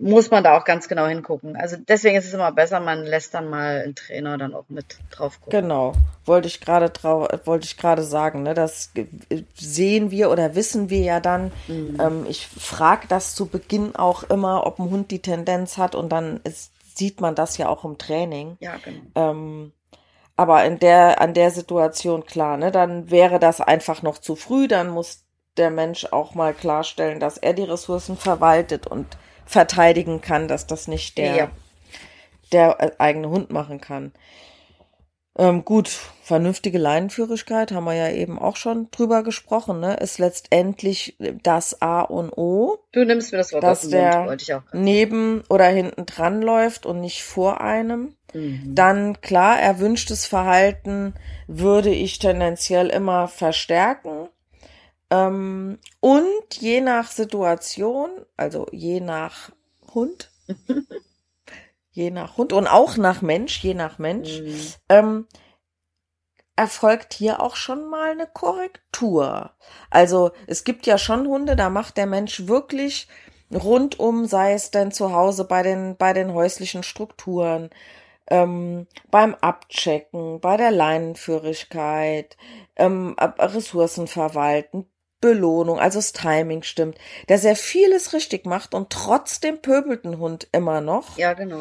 muss 0.00 0.30
man 0.30 0.42
da 0.42 0.56
auch 0.56 0.64
ganz 0.64 0.88
genau 0.88 1.06
hingucken. 1.06 1.56
Also 1.56 1.76
deswegen 1.76 2.16
ist 2.16 2.26
es 2.26 2.32
immer 2.32 2.52
besser, 2.52 2.80
man 2.80 3.04
lässt 3.04 3.34
dann 3.34 3.50
mal 3.50 3.82
einen 3.82 3.94
Trainer 3.94 4.38
dann 4.38 4.54
auch 4.54 4.64
mit 4.68 4.98
drauf 5.10 5.40
gucken. 5.40 5.60
Genau, 5.60 5.92
wollte 6.24 6.48
ich 6.48 6.60
gerade 6.60 6.90
wollte 7.44 7.66
ich 7.66 7.76
gerade 7.76 8.02
sagen, 8.02 8.42
ne? 8.42 8.54
Das 8.54 8.92
sehen 9.54 10.10
wir 10.10 10.30
oder 10.30 10.54
wissen 10.54 10.88
wir 10.88 11.00
ja 11.00 11.20
dann. 11.20 11.52
Mhm. 11.68 11.98
Ähm, 12.00 12.26
ich 12.28 12.46
frage 12.46 13.08
das 13.08 13.34
zu 13.34 13.46
Beginn 13.46 13.94
auch 13.94 14.22
immer, 14.24 14.66
ob 14.66 14.78
ein 14.78 14.90
Hund 14.90 15.10
die 15.10 15.20
Tendenz 15.20 15.76
hat 15.76 15.94
und 15.94 16.08
dann 16.08 16.40
ist, 16.44 16.72
sieht 16.94 17.20
man 17.20 17.34
das 17.34 17.58
ja 17.58 17.68
auch 17.68 17.84
im 17.84 17.98
Training. 17.98 18.56
Ja, 18.60 18.76
genau. 18.82 19.02
Ähm, 19.14 19.72
aber 20.40 20.64
in 20.64 20.78
der, 20.78 21.20
an 21.20 21.34
der 21.34 21.50
Situation 21.50 22.24
klar, 22.24 22.56
ne, 22.56 22.70
dann 22.70 23.10
wäre 23.10 23.38
das 23.38 23.60
einfach 23.60 24.00
noch 24.00 24.16
zu 24.16 24.36
früh, 24.36 24.68
dann 24.68 24.88
muss 24.88 25.26
der 25.58 25.68
Mensch 25.70 26.06
auch 26.12 26.34
mal 26.34 26.54
klarstellen, 26.54 27.20
dass 27.20 27.36
er 27.36 27.52
die 27.52 27.64
Ressourcen 27.64 28.16
verwaltet 28.16 28.86
und 28.86 29.06
verteidigen 29.44 30.22
kann, 30.22 30.48
dass 30.48 30.66
das 30.66 30.88
nicht 30.88 31.18
der, 31.18 31.36
Ja. 31.36 31.50
der 32.52 32.80
äh, 32.80 32.90
eigene 32.96 33.28
Hund 33.28 33.50
machen 33.50 33.82
kann. 33.82 34.12
Ähm, 35.36 35.62
gut, 35.62 36.00
vernünftige 36.30 36.78
Leinenführigkeit, 36.78 37.72
haben 37.72 37.84
wir 37.84 37.94
ja 37.94 38.08
eben 38.10 38.38
auch 38.38 38.56
schon 38.56 38.88
drüber 38.90 39.22
gesprochen, 39.22 39.80
ne, 39.80 39.96
ist 39.96 40.18
letztendlich 40.18 41.16
das 41.42 41.82
A 41.82 42.00
und 42.02 42.32
O 42.38 42.78
Du 42.92 43.04
nimmst 43.04 43.32
mir 43.32 43.38
das 43.38 43.52
Wort 43.52 43.62
Dass 43.64 43.84
aus 43.84 43.90
dem 43.90 44.00
Mund, 44.00 44.14
der- 44.14 44.26
wollte 44.26 44.42
ich 44.44 44.54
auch. 44.54 44.62
neben 44.72 45.42
oder 45.48 45.66
hinten 45.66 46.06
dran 46.06 46.40
läuft 46.42 46.86
und 46.86 47.00
nicht 47.00 47.22
vor 47.24 47.60
einem. 47.60 48.14
Mhm. 48.32 48.74
Dann 48.74 49.20
klar, 49.20 49.60
erwünschtes 49.60 50.24
Verhalten 50.26 51.14
würde 51.48 51.90
ich 51.90 52.18
tendenziell 52.20 52.88
immer 52.88 53.26
verstärken. 53.28 54.28
Ähm, 55.10 55.78
und 55.98 56.46
je 56.60 56.80
nach 56.80 57.10
Situation, 57.10 58.08
also 58.36 58.66
je 58.70 59.00
nach 59.00 59.50
Hund, 59.92 60.30
je 61.90 62.10
nach 62.12 62.36
Hund 62.36 62.52
und 62.52 62.66
auch 62.68 62.96
nach 62.96 63.20
Mensch, 63.22 63.58
je 63.64 63.74
nach 63.74 63.98
Mensch, 63.98 64.40
Mhm. 64.40 64.56
ähm, 64.88 65.26
erfolgt 66.60 67.14
hier 67.14 67.40
auch 67.40 67.56
schon 67.56 67.88
mal 67.88 68.10
eine 68.10 68.26
Korrektur. 68.26 69.50
Also 69.88 70.32
es 70.46 70.62
gibt 70.62 70.84
ja 70.86 70.98
schon 70.98 71.26
Hunde, 71.26 71.56
da 71.56 71.70
macht 71.70 71.96
der 71.96 72.04
Mensch 72.04 72.48
wirklich 72.48 73.08
rundum, 73.50 74.26
sei 74.26 74.52
es 74.52 74.70
denn 74.70 74.92
zu 74.92 75.14
Hause 75.14 75.44
bei 75.44 75.62
den, 75.62 75.96
bei 75.96 76.12
den 76.12 76.34
häuslichen 76.34 76.82
Strukturen, 76.82 77.70
ähm, 78.28 78.86
beim 79.10 79.34
Abchecken, 79.36 80.38
bei 80.40 80.58
der 80.58 80.70
Leinenführigkeit, 80.70 82.36
ähm, 82.76 83.16
Ressourcen 83.18 84.06
verwalten, 84.06 84.84
Belohnung, 85.22 85.78
also 85.78 85.98
das 85.98 86.12
Timing 86.12 86.62
stimmt, 86.62 86.98
dass 87.26 87.42
er 87.42 87.56
vieles 87.56 88.12
richtig 88.12 88.44
macht 88.44 88.74
und 88.74 88.90
trotzdem 88.90 89.62
pöbelt 89.62 90.04
ein 90.04 90.18
Hund 90.18 90.46
immer 90.52 90.82
noch 90.82 91.16
Ja, 91.16 91.32
genau. 91.32 91.60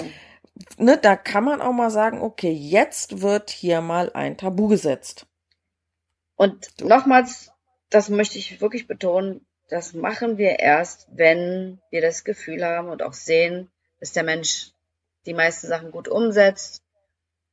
Ne, 0.77 0.97
da 0.97 1.15
kann 1.15 1.43
man 1.43 1.61
auch 1.61 1.71
mal 1.71 1.91
sagen, 1.91 2.21
okay, 2.21 2.51
jetzt 2.51 3.21
wird 3.21 3.49
hier 3.49 3.81
mal 3.81 4.11
ein 4.13 4.37
Tabu 4.37 4.67
gesetzt. 4.67 5.25
Und 6.35 6.81
nochmals, 6.81 7.51
das 7.89 8.09
möchte 8.09 8.37
ich 8.37 8.61
wirklich 8.61 8.87
betonen, 8.87 9.45
das 9.67 9.93
machen 9.93 10.37
wir 10.37 10.59
erst, 10.59 11.07
wenn 11.11 11.79
wir 11.91 12.01
das 12.01 12.23
Gefühl 12.23 12.65
haben 12.65 12.89
und 12.89 13.03
auch 13.03 13.13
sehen, 13.13 13.69
dass 13.99 14.13
der 14.13 14.23
Mensch 14.23 14.71
die 15.25 15.33
meisten 15.33 15.67
Sachen 15.67 15.91
gut 15.91 16.07
umsetzt 16.07 16.81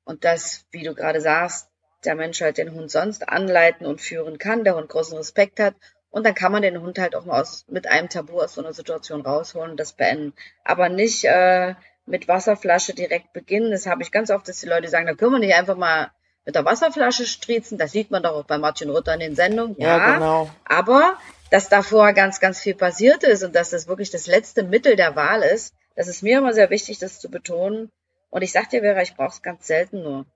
und 0.04 0.24
dass, 0.24 0.64
wie 0.70 0.82
du 0.82 0.94
gerade 0.94 1.20
sagst, 1.20 1.68
der 2.04 2.14
Mensch 2.14 2.40
halt 2.40 2.58
den 2.58 2.72
Hund 2.72 2.90
sonst 2.90 3.28
anleiten 3.28 3.86
und 3.86 4.00
führen 4.00 4.38
kann, 4.38 4.64
der 4.64 4.76
Hund 4.76 4.88
großen 4.88 5.18
Respekt 5.18 5.60
hat 5.60 5.74
und 6.10 6.24
dann 6.24 6.34
kann 6.34 6.52
man 6.52 6.62
den 6.62 6.80
Hund 6.80 6.98
halt 6.98 7.14
auch 7.14 7.26
mal 7.26 7.40
aus, 7.40 7.66
mit 7.68 7.86
einem 7.86 8.08
Tabu 8.08 8.40
aus 8.40 8.54
so 8.54 8.62
einer 8.62 8.72
Situation 8.72 9.20
rausholen 9.20 9.72
und 9.72 9.80
das 9.80 9.92
beenden. 9.92 10.32
Aber 10.64 10.88
nicht 10.88 11.24
äh, 11.24 11.74
mit 12.06 12.28
Wasserflasche 12.28 12.94
direkt 12.94 13.32
beginnen. 13.32 13.70
Das 13.70 13.86
habe 13.86 14.02
ich 14.02 14.12
ganz 14.12 14.30
oft, 14.30 14.48
dass 14.48 14.60
die 14.60 14.68
Leute 14.68 14.88
sagen, 14.88 15.06
da 15.06 15.14
können 15.14 15.32
wir 15.32 15.38
nicht 15.38 15.54
einfach 15.54 15.76
mal 15.76 16.10
mit 16.44 16.54
der 16.54 16.64
Wasserflasche 16.64 17.26
striezen. 17.26 17.76
Das 17.76 17.92
sieht 17.92 18.10
man 18.10 18.22
doch 18.22 18.32
auch 18.32 18.44
bei 18.44 18.58
Martin 18.58 18.90
Rutter 18.90 19.14
in 19.14 19.20
den 19.20 19.34
Sendungen. 19.34 19.76
Ja, 19.78 20.14
genau. 20.14 20.50
aber 20.64 21.18
dass 21.50 21.68
davor 21.68 22.12
ganz, 22.12 22.40
ganz 22.40 22.60
viel 22.60 22.74
passiert 22.74 23.22
ist 23.24 23.44
und 23.44 23.54
dass 23.54 23.70
das 23.70 23.86
wirklich 23.88 24.10
das 24.10 24.26
letzte 24.26 24.62
Mittel 24.62 24.96
der 24.96 25.16
Wahl 25.16 25.42
ist, 25.42 25.74
das 25.94 26.08
ist 26.08 26.22
mir 26.22 26.38
immer 26.38 26.52
sehr 26.52 26.70
wichtig, 26.70 26.98
das 26.98 27.20
zu 27.20 27.30
betonen. 27.30 27.90
Und 28.30 28.42
ich 28.42 28.52
sag 28.52 28.70
dir, 28.70 28.80
Vera, 28.80 29.02
ich 29.02 29.14
brauche 29.14 29.30
es 29.30 29.42
ganz 29.42 29.66
selten 29.66 30.02
nur 30.02 30.26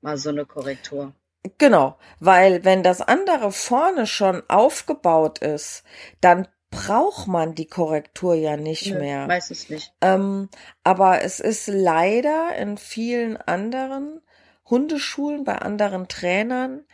mal 0.00 0.16
so 0.16 0.30
eine 0.30 0.46
Korrektur. 0.46 1.12
Genau, 1.58 1.96
weil 2.18 2.64
wenn 2.64 2.82
das 2.82 3.00
andere 3.00 3.52
vorne 3.52 4.06
schon 4.06 4.42
aufgebaut 4.48 5.38
ist, 5.38 5.84
dann 6.20 6.48
braucht 6.76 7.26
man 7.26 7.54
die 7.54 7.66
Korrektur 7.66 8.34
ja 8.34 8.56
nicht 8.56 8.92
Nö, 8.92 8.98
mehr. 8.98 9.26
Meistens 9.26 9.70
nicht. 9.70 9.92
Ähm, 10.00 10.48
aber 10.84 11.22
es 11.22 11.40
ist 11.40 11.68
leider 11.68 12.54
in 12.56 12.76
vielen 12.76 13.36
anderen 13.36 14.20
Hundeschulen, 14.68 15.44
bei 15.44 15.56
anderen 15.56 16.08
Trainern, 16.08 16.84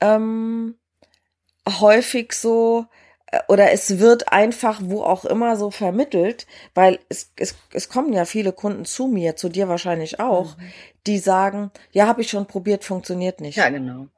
ähm, 0.00 0.76
häufig 1.68 2.32
so, 2.32 2.86
äh, 3.26 3.40
oder 3.48 3.70
es 3.70 3.98
wird 3.98 4.32
einfach 4.32 4.80
wo 4.82 5.02
auch 5.02 5.24
immer 5.24 5.56
so 5.56 5.70
vermittelt, 5.70 6.46
weil 6.74 6.98
es, 7.08 7.32
es, 7.36 7.54
es 7.72 7.88
kommen 7.88 8.12
ja 8.12 8.24
viele 8.24 8.52
Kunden 8.52 8.84
zu 8.84 9.06
mir, 9.06 9.36
zu 9.36 9.48
dir 9.48 9.68
wahrscheinlich 9.68 10.18
auch, 10.18 10.56
die 11.06 11.18
sagen, 11.18 11.70
ja, 11.92 12.06
habe 12.06 12.22
ich 12.22 12.30
schon 12.30 12.46
probiert, 12.46 12.84
funktioniert 12.84 13.40
nicht. 13.40 13.56
Ja, 13.56 13.68
genau. 13.68 14.08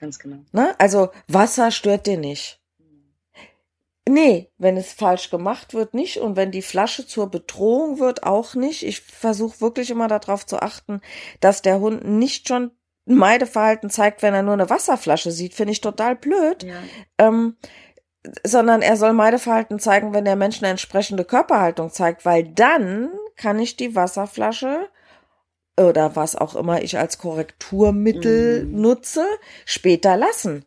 Ganz 0.00 0.18
genau. 0.18 0.38
Ne? 0.52 0.74
Also 0.78 1.10
Wasser 1.28 1.70
stört 1.70 2.06
dir 2.06 2.18
nicht. 2.18 2.59
Nee, 4.10 4.50
wenn 4.58 4.76
es 4.76 4.92
falsch 4.92 5.30
gemacht 5.30 5.72
wird, 5.72 5.94
nicht. 5.94 6.18
Und 6.18 6.34
wenn 6.34 6.50
die 6.50 6.62
Flasche 6.62 7.06
zur 7.06 7.30
Bedrohung 7.30 8.00
wird, 8.00 8.24
auch 8.24 8.56
nicht. 8.56 8.82
Ich 8.82 9.00
versuche 9.02 9.60
wirklich 9.60 9.88
immer 9.90 10.08
darauf 10.08 10.44
zu 10.44 10.60
achten, 10.60 11.00
dass 11.38 11.62
der 11.62 11.78
Hund 11.78 12.04
nicht 12.04 12.48
schon 12.48 12.72
Meideverhalten 13.04 13.88
zeigt, 13.88 14.22
wenn 14.22 14.34
er 14.34 14.42
nur 14.42 14.54
eine 14.54 14.68
Wasserflasche 14.68 15.30
sieht. 15.30 15.54
Finde 15.54 15.72
ich 15.72 15.80
total 15.80 16.16
blöd. 16.16 16.64
Ja. 16.64 16.74
Ähm, 17.18 17.56
sondern 18.44 18.82
er 18.82 18.96
soll 18.96 19.12
Meideverhalten 19.12 19.78
zeigen, 19.78 20.12
wenn 20.12 20.24
der 20.24 20.34
Mensch 20.36 20.58
eine 20.58 20.70
entsprechende 20.72 21.24
Körperhaltung 21.24 21.90
zeigt, 21.90 22.24
weil 22.24 22.42
dann 22.48 23.10
kann 23.36 23.58
ich 23.60 23.76
die 23.76 23.94
Wasserflasche 23.94 24.88
oder 25.78 26.16
was 26.16 26.34
auch 26.34 26.56
immer 26.56 26.82
ich 26.82 26.98
als 26.98 27.18
Korrekturmittel 27.18 28.64
Mhm. 28.64 28.80
nutze, 28.80 29.24
später 29.64 30.16
lassen. 30.16 30.64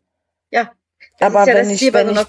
Ja. 0.50 0.72
Das 1.20 1.28
Aber 1.30 1.42
ist 1.42 1.48
ja 1.50 1.54
wenn 1.56 1.64
das 1.66 1.74
ich- 1.74 1.80
Ziel 1.80 1.92
bei 1.92 2.04
so 2.06 2.10
einer 2.12 2.22
ich- 2.22 2.28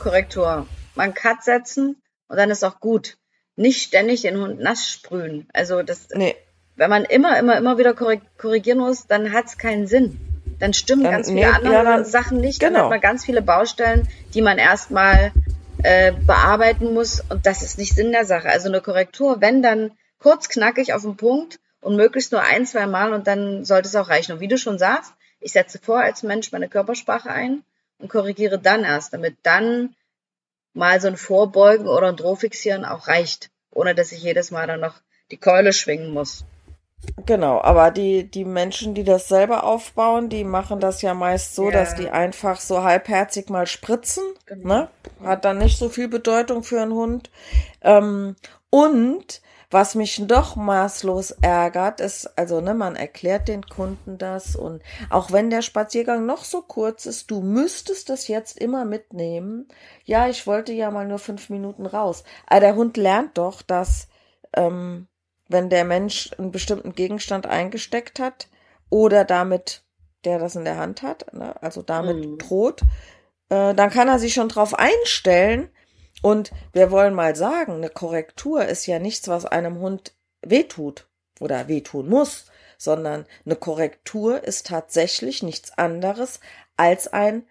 Korrektur. 0.95 1.05
Man 1.05 1.15
Cut 1.15 1.43
setzen 1.45 1.97
und 2.29 2.37
dann 2.37 2.51
ist 2.51 2.65
auch 2.65 2.81
gut. 2.81 3.17
Nicht 3.57 3.83
ständig 3.83 4.23
den 4.23 4.41
Hund 4.41 4.61
nass 4.61 4.89
sprühen. 4.89 5.49
Also 5.53 5.83
das, 5.83 6.09
Nee, 6.15 6.35
wenn 6.77 6.91
man 6.91 7.05
immer, 7.05 7.39
immer, 7.39 7.57
immer 7.57 7.79
wieder 7.79 7.93
korrig- 7.93 8.23
korrigieren 8.39 8.79
muss, 8.79 9.07
dann 9.07 9.33
hat 9.33 9.47
es 9.47 9.59
keinen 9.59 9.87
Sinn. 9.87 10.19
Dann 10.59 10.73
stimmen 10.73 11.03
Dann- 11.05 11.13
ganz 11.13 11.29
viele 11.29 11.41
nee, 11.41 11.47
andere 11.47 11.73
ja, 11.73 11.83
dann- 11.85 12.05
Sachen 12.05 12.39
nicht. 12.41 12.63
Dann 12.63 12.73
genau. 12.73 12.85
hat 12.85 12.91
man 12.91 13.01
ganz 13.01 13.25
viele 13.25 13.43
Baustellen, 13.43 14.09
die 14.35 14.43
man 14.43 14.59
erstmal 14.59 15.33
äh, 15.83 16.13
bearbeiten 16.13 16.95
muss. 16.95 17.21
Und 17.29 17.45
das 17.47 17.63
ist 17.63 17.77
nicht 17.79 17.95
Sinn 17.95 18.11
der 18.13 18.25
Sache. 18.25 18.49
Also 18.49 18.69
eine 18.69 18.81
Korrektur, 18.81 19.41
wenn 19.43 19.61
dann 19.63 19.91
kurz, 20.19 20.49
knackig 20.49 20.95
auf 20.95 21.03
den 21.03 21.17
Punkt 21.17 21.59
und 21.81 21.97
möglichst 21.97 22.33
nur 22.33 22.41
ein, 22.41 22.65
zwei 22.67 22.87
Mal 22.87 23.13
und 23.13 23.27
dann 23.27 23.65
sollte 23.67 23.89
es 23.89 23.95
auch 23.97 24.09
reichen. 24.09 24.33
Und 24.33 24.41
wie 24.41 24.49
du 24.49 24.57
schon 24.57 24.79
sagst, 24.79 25.13
ich 25.41 25.53
setze 25.53 25.79
vor 25.79 26.01
als 26.01 26.23
Mensch 26.23 26.53
meine 26.53 26.69
Körpersprache 26.69 27.29
ein 27.29 27.63
und 27.99 28.09
korrigiere 28.09 28.59
dann 28.59 28.83
erst, 28.85 29.13
damit 29.13 29.37
dann 29.43 29.95
mal 30.75 31.01
so 31.01 31.09
ein 31.09 31.16
Vorbeugen 31.16 31.87
oder 31.87 32.09
ein 32.09 32.16
Drohfixieren 32.16 32.85
auch 32.85 33.09
reicht 33.09 33.51
ohne 33.75 33.95
dass 33.95 34.12
ich 34.12 34.22
jedes 34.22 34.51
Mal 34.51 34.66
dann 34.66 34.81
noch 34.81 34.95
die 35.31 35.37
Keule 35.37 35.72
schwingen 35.72 36.11
muss. 36.12 36.45
Genau, 37.27 37.61
aber 37.61 37.91
die, 37.91 38.31
die 38.31 38.47
Menschen, 38.47 38.95
die 38.95 39.05
das 39.05 39.29
selber 39.29 39.64
aufbauen, 39.64 40.31
die 40.31 40.45
machen 40.45 40.81
das 40.81 41.03
ja 41.03 41.12
meist 41.12 41.55
so, 41.55 41.66
Ja. 41.66 41.72
dass 41.72 41.95
die 41.97 42.09
einfach 42.09 42.59
so 42.61 42.83
halbherzig 42.83 43.51
mal 43.51 43.66
spritzen. 43.66 44.22
Genau. 44.47 44.68
Ne? 44.68 44.89
Hat 45.22 45.45
dann 45.45 45.59
nicht 45.59 45.79
so 45.79 45.91
viel 45.91 46.09
Bedeutung 46.09 46.62
für 46.62 46.81
einen 46.81 46.95
Hund. 46.95 47.31
Ähm, 47.83 48.37
und 48.70 49.43
was 49.75 49.95
mich 49.95 50.22
doch 50.27 50.57
maßlos 50.57 51.33
ärgert, 51.43 52.01
ist, 52.01 52.39
also 52.39 52.62
ne, 52.62 52.72
man 52.72 52.97
erklärt 52.97 53.49
den 53.49 53.68
Kunden 53.68 54.16
das 54.16 54.57
und 54.57 54.83
auch 55.11 55.33
wenn 55.33 55.51
der 55.51 55.62
Spaziergang 55.62 56.25
noch 56.25 56.45
so 56.45 56.62
kurz 56.62 57.05
ist, 57.05 57.31
du 57.31 57.43
müsstest 57.43 58.09
das 58.09 58.29
jetzt 58.29 58.59
immer 58.59 58.87
mitnehmen. 58.87 59.68
Ja, 60.05 60.29
ich 60.29 60.47
wollte 60.47 60.72
ja 60.72 60.91
mal 60.91 61.07
nur 61.07 61.18
fünf 61.18 61.51
Minuten 61.51 61.87
raus. 61.87 62.25
Aber 62.47 62.61
der 62.61 62.77
Hund 62.77 62.97
lernt 62.97 63.37
doch, 63.37 63.62
dass 63.62 64.09
ähm, 64.55 65.09
wenn 65.49 65.68
der 65.70 65.85
Mensch 65.85 66.31
einen 66.39 66.53
bestimmten 66.53 66.95
Gegenstand 66.95 67.47
eingesteckt 67.47 68.20
hat 68.20 68.49
oder 68.91 69.25
damit, 69.25 69.83
der 70.25 70.39
das 70.39 70.57
in 70.57 70.64
der 70.64 70.79
Hand 70.79 71.03
hat, 71.03 71.35
ne, 71.35 71.61
also 71.62 71.83
damit 71.83 72.16
Mhm. 72.16 72.39
droht, 72.39 72.83
äh, 73.51 73.75
dann 73.75 73.91
kann 73.91 74.09
er 74.09 74.18
sich 74.20 74.35
schon 74.35 74.49
drauf 74.49 74.75
einstellen. 74.79 75.68
Und 76.25 76.53
wir 76.72 76.91
wollen 76.91 77.12
mal 77.12 77.37
sagen, 77.37 77.75
eine 77.75 77.91
Korrektur 77.91 78.64
ist 78.64 78.87
ja 78.87 78.99
nichts, 78.99 79.29
was 79.29 79.45
einem 79.45 79.81
Hund 79.81 80.14
wehtut 80.41 81.07
oder 81.39 81.68
wehtun 81.68 82.09
muss, 82.09 82.47
sondern 82.79 83.27
eine 83.45 83.57
Korrektur 83.57 84.43
ist 84.43 84.68
tatsächlich 84.68 85.43
nichts 85.43 85.77
anderes 85.77 86.41
als 86.79 87.12
ein 87.12 87.47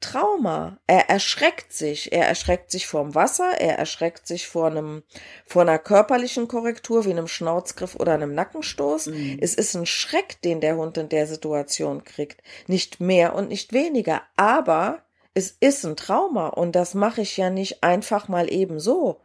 Trauma. 0.00 0.80
Er 0.88 1.10
erschreckt 1.10 1.72
sich. 1.72 2.12
Er 2.12 2.26
erschreckt 2.26 2.72
sich 2.72 2.88
vorm 2.88 3.14
Wasser, 3.14 3.52
er 3.60 3.78
erschreckt 3.78 4.26
sich 4.26 4.48
vor 4.48 4.66
einem, 4.66 5.04
vor 5.44 5.62
einer 5.62 5.78
körperlichen 5.78 6.48
Korrektur 6.48 7.04
wie 7.04 7.12
einem 7.12 7.28
Schnauzgriff 7.28 7.94
oder 7.94 8.14
einem 8.14 8.34
Nackenstoß. 8.34 9.06
Mhm. 9.06 9.38
Es 9.40 9.54
ist 9.54 9.76
ein 9.76 9.86
Schreck, 9.86 10.42
den 10.42 10.60
der 10.60 10.76
Hund 10.76 10.98
in 10.98 11.08
der 11.08 11.28
Situation 11.28 12.02
kriegt. 12.02 12.42
Nicht 12.66 12.98
mehr 12.98 13.36
und 13.36 13.48
nicht 13.48 13.72
weniger. 13.72 14.22
Aber 14.34 15.05
es 15.36 15.50
ist 15.50 15.84
ein 15.84 15.96
Trauma 15.96 16.48
und 16.48 16.72
das 16.74 16.94
mache 16.94 17.20
ich 17.20 17.36
ja 17.36 17.50
nicht 17.50 17.84
einfach 17.84 18.26
mal 18.26 18.50
eben 18.50 18.80
so. 18.80 19.20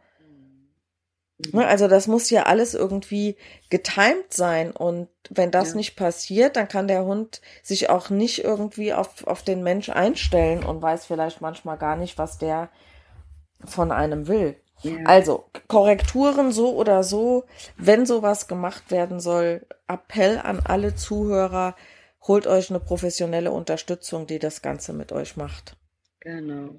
Ne, 1.52 1.66
Also 1.66 1.88
das 1.88 2.06
muss 2.06 2.28
ja 2.28 2.42
alles 2.42 2.74
irgendwie 2.74 3.36
getimt 3.70 4.30
sein 4.30 4.72
und 4.72 5.08
wenn 5.30 5.50
das 5.50 5.70
Ja. 5.70 5.76
nicht 5.76 5.96
passiert, 5.96 6.56
dann 6.56 6.68
kann 6.68 6.86
der 6.86 7.06
Hund 7.06 7.40
sich 7.62 7.88
auch 7.88 8.10
nicht 8.10 8.44
irgendwie 8.44 8.92
auf, 8.92 9.26
auf 9.26 9.42
den 9.42 9.62
Mensch 9.62 9.88
einstellen 9.88 10.64
und 10.64 10.82
weiß 10.82 11.06
vielleicht 11.06 11.40
manchmal 11.40 11.78
gar 11.78 11.96
nicht, 11.96 12.18
was 12.18 12.36
der 12.36 12.68
von 13.64 13.90
einem 13.90 14.28
will. 14.28 14.56
Ja. 14.82 14.98
Also 15.06 15.46
Korrekturen 15.66 16.52
so 16.52 16.74
oder 16.76 17.02
so, 17.04 17.44
wenn 17.78 18.04
sowas 18.04 18.48
gemacht 18.48 18.90
werden 18.90 19.18
soll, 19.18 19.66
Appell 19.88 20.38
an 20.38 20.60
alle 20.62 20.94
Zuhörer, 20.94 21.74
holt 22.20 22.46
euch 22.46 22.68
eine 22.68 22.80
professionelle 22.80 23.50
Unterstützung, 23.50 24.26
die 24.26 24.38
das 24.38 24.60
Ganze 24.60 24.92
mit 24.92 25.10
euch 25.10 25.38
macht. 25.38 25.76
Genau. 26.22 26.76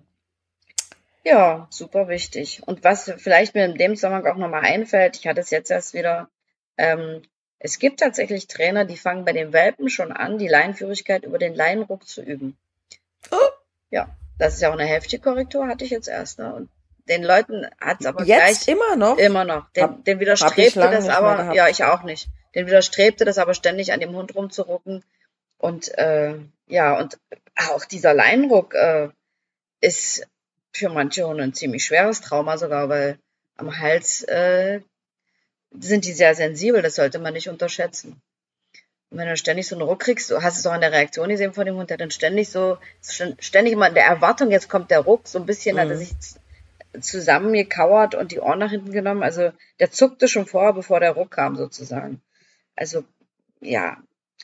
Ja, 1.25 1.67
super 1.69 2.07
wichtig. 2.07 2.61
Und 2.65 2.83
was 2.83 3.11
vielleicht 3.17 3.55
mir 3.55 3.65
in 3.65 3.75
dem 3.75 3.95
Zusammenhang 3.95 4.25
auch 4.27 4.37
nochmal 4.37 4.63
einfällt, 4.63 5.17
ich 5.17 5.27
hatte 5.27 5.41
es 5.41 5.49
jetzt 5.51 5.71
erst 5.71 5.93
wieder, 5.93 6.29
ähm, 6.77 7.21
es 7.59 7.79
gibt 7.79 7.99
tatsächlich 7.99 8.47
Trainer, 8.47 8.85
die 8.85 8.97
fangen 8.97 9.23
bei 9.25 9.31
den 9.31 9.53
Welpen 9.53 9.89
schon 9.89 10.11
an, 10.11 10.37
die 10.37 10.47
Leinenführigkeit 10.47 11.23
über 11.23 11.37
den 11.37 11.55
Leinenruck 11.55 12.05
zu 12.07 12.21
üben. 12.21 12.57
Oh. 13.31 13.49
Ja, 13.89 14.09
das 14.37 14.55
ist 14.55 14.61
ja 14.61 14.69
auch 14.69 14.73
eine 14.73 14.85
heftige 14.85 15.21
Korrektur, 15.21 15.67
hatte 15.67 15.85
ich 15.85 15.91
jetzt 15.91 16.07
erst. 16.09 16.39
Ne? 16.39 16.53
Und 16.53 16.69
den 17.07 17.23
Leuten 17.23 17.67
hat 17.79 18.01
es 18.01 18.05
aber 18.05 18.23
Jetzt 18.23 18.65
gleich 18.65 18.75
immer 18.75 18.95
noch? 18.95 19.17
immer 19.17 19.45
noch. 19.45 19.69
Den, 19.71 19.83
Hab- 19.83 20.05
den 20.05 20.19
widerstrebte 20.19 20.79
das 20.79 21.07
aber, 21.09 21.53
ja, 21.53 21.67
ich 21.67 21.83
auch 21.83 22.03
nicht. 22.03 22.27
Den 22.55 22.67
widerstrebte 22.67 23.25
das 23.25 23.37
aber 23.37 23.53
ständig 23.53 23.93
an 23.93 23.99
dem 23.99 24.15
Hund 24.15 24.35
rumzurucken. 24.35 25.03
Und 25.57 25.97
äh, 25.97 26.35
ja, 26.67 26.97
und 26.97 27.17
auch 27.69 27.85
dieser 27.85 28.13
Leinenruck 28.13 28.73
äh, 28.73 29.09
ist 29.83 30.25
für 30.73 30.89
manche 30.89 31.27
Hunde 31.27 31.43
ein 31.43 31.53
ziemlich 31.53 31.85
schweres 31.85 32.21
Trauma 32.21 32.57
sogar, 32.57 32.89
weil 32.89 33.19
am 33.55 33.77
Hals 33.77 34.23
äh, 34.23 34.81
sind 35.71 36.05
die 36.05 36.13
sehr 36.13 36.35
sensibel, 36.35 36.81
das 36.81 36.95
sollte 36.95 37.19
man 37.19 37.33
nicht 37.33 37.49
unterschätzen. 37.49 38.21
Und 39.09 39.17
wenn 39.19 39.27
du 39.27 39.37
ständig 39.37 39.67
so 39.67 39.75
einen 39.75 39.83
Ruck 39.87 39.99
kriegst, 39.99 40.31
du 40.31 40.41
hast 40.41 40.57
es 40.57 40.65
auch 40.65 40.71
an 40.71 40.81
der 40.81 40.91
Reaktion 40.91 41.29
gesehen 41.29 41.53
von 41.53 41.65
dem 41.65 41.75
Hund, 41.75 41.89
der 41.89 41.97
dann 41.97 42.11
ständig 42.11 42.49
so, 42.49 42.77
ständig 43.39 43.73
immer 43.73 43.87
in 43.87 43.93
der 43.93 44.05
Erwartung, 44.05 44.49
jetzt 44.51 44.69
kommt 44.69 44.89
der 44.89 45.01
Ruck, 45.01 45.27
so 45.27 45.37
ein 45.37 45.45
bisschen 45.45 45.77
hat 45.77 45.89
er 45.89 45.95
Mhm. 45.95 45.99
sich 45.99 46.13
zusammengekauert 47.01 48.15
und 48.15 48.31
die 48.31 48.39
Ohren 48.39 48.59
nach 48.59 48.71
hinten 48.71 48.91
genommen. 48.91 49.23
Also 49.23 49.51
der 49.79 49.91
zuckte 49.91 50.27
schon 50.27 50.45
vor, 50.45 50.73
bevor 50.73 50.99
der 50.99 51.11
Ruck 51.11 51.31
kam 51.31 51.55
sozusagen. 51.55 52.21
Also 52.75 53.03
ja, 53.59 53.97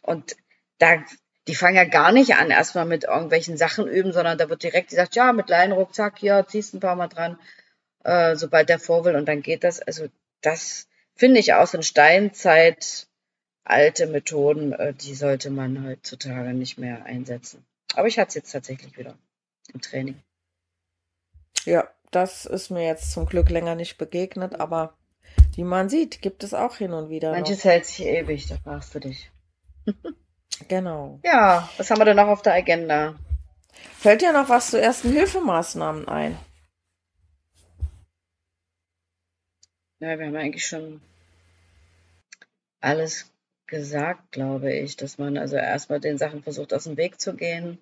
und 0.03 0.35
da, 0.79 1.03
die 1.49 1.55
fangen 1.55 1.77
ja 1.77 1.83
gar 1.83 2.11
nicht 2.11 2.35
an, 2.35 2.51
erstmal 2.51 2.85
mit 2.85 3.05
irgendwelchen 3.05 3.57
Sachen 3.57 3.87
üben, 3.87 4.13
sondern 4.13 4.37
da 4.37 4.51
wird 4.51 4.61
direkt 4.61 4.91
gesagt, 4.91 5.15
ja, 5.15 5.33
mit 5.33 5.49
Leinenruck, 5.49 5.95
zack, 5.95 6.19
hier, 6.19 6.45
ziehst 6.47 6.75
ein 6.75 6.79
paar 6.79 6.95
Mal 6.95 7.07
dran, 7.07 7.39
äh, 8.03 8.35
sobald 8.35 8.69
der 8.69 8.77
vor 8.77 9.03
will 9.03 9.15
und 9.15 9.25
dann 9.25 9.41
geht 9.41 9.63
das. 9.63 9.81
Also 9.81 10.09
das 10.41 10.87
finde 11.15 11.39
ich 11.39 11.55
aus 11.55 11.73
in 11.73 11.81
Steinzeit 11.81 13.07
alte 13.63 14.05
Methoden, 14.05 14.73
äh, 14.73 14.93
die 14.93 15.15
sollte 15.15 15.49
man 15.49 15.87
heutzutage 15.87 16.53
nicht 16.53 16.77
mehr 16.77 17.05
einsetzen. 17.05 17.65
Aber 17.95 18.07
ich 18.07 18.19
hatte 18.19 18.29
es 18.29 18.35
jetzt 18.35 18.51
tatsächlich 18.51 18.95
wieder 18.95 19.15
im 19.73 19.81
Training. 19.81 20.21
Ja, 21.65 21.89
das 22.11 22.45
ist 22.45 22.69
mir 22.69 22.85
jetzt 22.85 23.11
zum 23.11 23.25
Glück 23.25 23.49
länger 23.49 23.73
nicht 23.73 23.97
begegnet, 23.97 24.59
aber 24.59 24.93
wie 25.55 25.63
man 25.63 25.89
sieht, 25.89 26.21
gibt 26.21 26.43
es 26.43 26.53
auch 26.53 26.75
hin 26.75 26.93
und 26.93 27.09
wieder 27.09 27.31
Manches 27.31 27.63
hält 27.63 27.87
sich 27.87 28.05
ewig, 28.05 28.45
da 28.45 28.57
fragst 28.57 28.93
du 28.93 28.99
dich. 28.99 29.31
Genau. 30.67 31.19
Ja, 31.23 31.69
was 31.77 31.89
haben 31.89 31.99
wir 31.99 32.05
denn 32.05 32.17
noch 32.17 32.27
auf 32.27 32.41
der 32.41 32.53
Agenda? 32.53 33.15
Fällt 33.97 34.21
dir 34.21 34.33
noch 34.33 34.49
was 34.49 34.71
zu 34.71 34.81
ersten 34.81 35.11
Hilfemaßnahmen 35.11 36.07
ein? 36.07 36.37
Ja, 39.99 40.17
wir 40.17 40.27
haben 40.27 40.35
eigentlich 40.35 40.65
schon 40.65 41.01
alles 42.79 43.29
gesagt, 43.67 44.31
glaube 44.31 44.73
ich, 44.73 44.95
dass 44.95 45.17
man 45.17 45.37
also 45.37 45.57
erstmal 45.57 45.99
den 45.99 46.17
Sachen 46.17 46.41
versucht, 46.43 46.73
aus 46.73 46.85
dem 46.85 46.97
Weg 46.97 47.19
zu 47.19 47.35
gehen, 47.35 47.77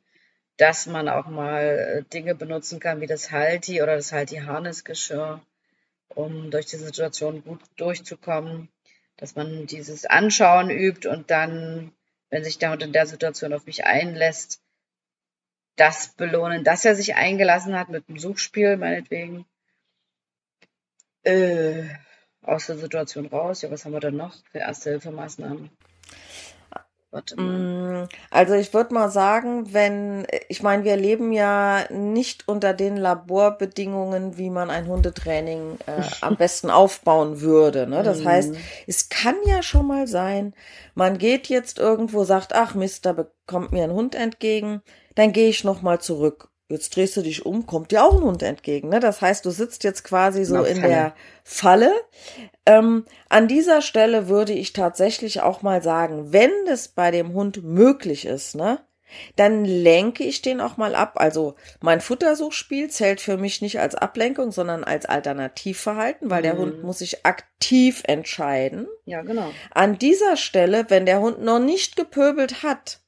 dass 0.57 0.87
man 0.87 1.07
auch 1.07 1.27
mal 1.27 1.63
äh, 1.63 2.03
Dinge 2.11 2.35
benutzen 2.35 2.79
kann 2.79 2.99
wie 3.01 3.07
das 3.07 3.31
Halti 3.31 3.81
oder 3.81 3.95
das 3.95 4.11
Halti-Harnessgeschirr, 4.11 5.41
um 6.09 6.51
durch 6.51 6.65
die 6.65 6.77
Situation 6.77 7.43
gut 7.43 7.61
durchzukommen, 7.77 8.69
dass 9.17 9.35
man 9.35 9.67
dieses 9.67 10.05
Anschauen 10.05 10.69
übt 10.69 11.07
und 11.07 11.29
dann, 11.29 11.91
wenn 12.29 12.43
sich 12.43 12.57
der 12.57 12.71
Hund 12.71 12.83
in 12.83 12.93
der 12.93 13.07
Situation 13.07 13.53
auf 13.53 13.65
mich 13.65 13.85
einlässt, 13.85 14.61
das 15.75 16.13
belohnen, 16.13 16.63
dass 16.63 16.85
er 16.85 16.95
sich 16.95 17.15
eingelassen 17.15 17.77
hat 17.77 17.89
mit 17.89 18.07
dem 18.07 18.17
Suchspiel, 18.17 18.77
meinetwegen. 18.77 19.45
Äh, 21.23 21.87
aus 22.41 22.67
der 22.67 22.77
Situation 22.77 23.27
raus. 23.27 23.61
Ja, 23.61 23.69
was 23.69 23.85
haben 23.85 23.93
wir 23.93 23.99
denn 23.99 24.15
noch 24.15 24.35
für 24.51 24.59
Erste-Hilfemaßnahmen? 24.59 25.69
Mm, 27.35 28.07
Also 28.31 28.53
ich 28.55 28.73
würde 28.73 28.93
mal 28.93 29.09
sagen, 29.09 29.73
wenn, 29.73 30.25
ich 30.49 30.63
meine, 30.63 30.83
wir 30.83 30.95
leben 30.97 31.31
ja 31.31 31.85
nicht 31.91 32.47
unter 32.47 32.73
den 32.73 32.97
Laborbedingungen, 32.97 34.37
wie 34.37 34.49
man 34.49 34.69
ein 34.69 34.87
Hundetraining 34.87 35.77
äh, 35.87 36.09
am 36.21 36.37
besten 36.37 36.69
aufbauen 36.69 37.41
würde. 37.41 37.87
Ne? 37.87 38.03
Das 38.03 38.21
Mhm. 38.21 38.25
heißt, 38.25 38.55
es 38.87 39.09
kann 39.09 39.35
ja 39.45 39.61
schon 39.63 39.87
mal 39.87 40.07
sein, 40.07 40.53
man 40.95 41.17
geht 41.17 41.47
jetzt 41.47 41.79
irgendwo, 41.79 42.23
sagt, 42.23 42.53
ach 42.53 42.75
Mist, 42.75 43.05
da 43.05 43.13
bekommt 43.13 43.71
mir 43.71 43.83
ein 43.83 43.91
Hund 43.93 44.15
entgegen, 44.15 44.81
dann 45.15 45.31
gehe 45.33 45.49
ich 45.49 45.63
noch 45.63 45.81
mal 45.81 45.99
zurück. 45.99 46.49
Jetzt 46.69 46.95
drehst 46.97 47.15
du 47.15 47.21
dich 47.21 47.45
um, 47.45 47.65
kommt 47.65 47.91
dir 47.91 48.03
auch 48.03 48.15
ein 48.15 48.23
Hund 48.23 48.43
entgegen. 48.43 48.89
Ne? 48.89 48.99
Das 48.99 49.21
heißt, 49.21 49.45
du 49.45 49.51
sitzt 49.51 49.85
jetzt 49.85 50.03
quasi 50.03 50.43
so 50.43 50.63
in 50.63 50.81
der 50.81 51.13
Falle. 51.45 51.93
Ähm, 52.65 53.05
an 53.29 53.47
dieser 53.47 53.81
Stelle 53.81 54.27
würde 54.27 54.51
ich 54.51 54.73
tatsächlich 54.73 55.39
auch 55.41 55.61
mal 55.61 55.81
sagen, 55.81 56.33
wenn 56.33 56.51
es 56.69 56.89
bei 56.89 57.09
dem 57.11 57.33
Hund 57.33 57.63
möglich 57.63 58.25
ist, 58.25 58.55
ne, 58.55 58.79
dann 59.37 59.63
lenke 59.63 60.25
ich 60.25 60.41
den 60.41 60.59
auch 60.59 60.75
mal 60.75 60.93
ab. 60.93 61.13
Also 61.15 61.55
mein 61.79 62.01
Futtersuchspiel 62.01 62.89
zählt 62.89 63.21
für 63.21 63.37
mich 63.37 63.61
nicht 63.61 63.79
als 63.79 63.95
Ablenkung, 63.95 64.51
sondern 64.51 64.83
als 64.83 65.05
Alternativverhalten, 65.05 66.29
weil 66.29 66.41
der 66.41 66.55
Mhm. 66.55 66.59
Hund 66.59 66.83
muss 66.83 66.99
sich 66.99 67.25
aktiv 67.25 68.03
entscheiden. 68.05 68.87
Ja, 69.05 69.21
genau. 69.21 69.51
An 69.71 69.97
dieser 69.97 70.35
Stelle, 70.35 70.85
wenn 70.89 71.05
der 71.05 71.21
Hund 71.21 71.41
noch 71.41 71.59
nicht 71.59 71.95
gepöbelt 71.95 72.63
hat, 72.63 72.99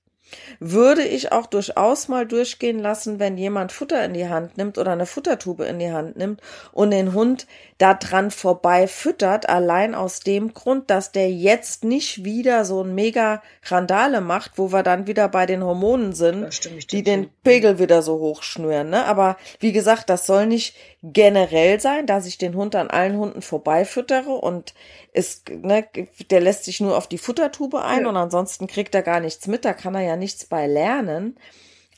würde 0.59 1.03
ich 1.03 1.31
auch 1.31 1.45
durchaus 1.45 2.07
mal 2.07 2.25
durchgehen 2.25 2.79
lassen, 2.79 3.19
wenn 3.19 3.37
jemand 3.37 3.71
Futter 3.71 4.03
in 4.03 4.13
die 4.13 4.27
Hand 4.27 4.57
nimmt 4.57 4.77
oder 4.77 4.91
eine 4.91 5.05
Futtertube 5.05 5.65
in 5.65 5.79
die 5.79 5.91
Hand 5.91 6.17
nimmt 6.17 6.41
und 6.71 6.91
den 6.91 7.13
Hund 7.13 7.47
da 7.79 7.93
dran 7.93 8.29
vorbei 8.29 8.87
füttert, 8.87 9.47
allein 9.47 9.95
aus 9.95 10.19
dem 10.19 10.53
Grund, 10.53 10.89
dass 10.89 11.13
der 11.13 11.31
jetzt 11.31 11.85
nicht 11.85 12.25
wieder 12.25 12.65
so 12.65 12.83
ein 12.83 12.93
mega 12.93 13.41
Randale 13.63 14.19
macht, 14.19 14.57
wo 14.57 14.73
wir 14.73 14.83
dann 14.83 15.07
wieder 15.07 15.29
bei 15.29 15.45
den 15.45 15.63
Hormonen 15.63 16.11
sind, 16.11 16.91
die 16.91 17.03
den 17.03 17.29
Pegel 17.41 17.79
wieder 17.79 18.01
so 18.01 18.19
hochschnüren. 18.19 18.89
Ne? 18.89 19.05
Aber 19.05 19.37
wie 19.61 19.71
gesagt, 19.71 20.09
das 20.09 20.25
soll 20.25 20.45
nicht 20.45 20.75
generell 21.03 21.79
sein, 21.79 22.05
dass 22.05 22.25
ich 22.25 22.37
den 22.37 22.53
Hund 22.53 22.75
an 22.75 22.89
allen 22.89 23.15
Hunden 23.15 23.41
vorbeifüttere 23.41 24.31
und 24.31 24.73
ist, 25.13 25.49
ne, 25.49 25.87
der 26.29 26.41
lässt 26.41 26.65
sich 26.65 26.81
nur 26.81 26.97
auf 26.97 27.07
die 27.07 27.17
Futtertube 27.17 27.81
ein 27.81 28.01
ja. 28.01 28.09
und 28.09 28.17
ansonsten 28.17 28.67
kriegt 28.67 28.93
er 28.93 29.03
gar 29.03 29.21
nichts 29.21 29.47
mit, 29.47 29.63
da 29.63 29.71
kann 29.71 29.95
er 29.95 30.03
ja 30.03 30.17
nichts 30.17 30.45
bei 30.45 30.67
lernen. 30.67 31.39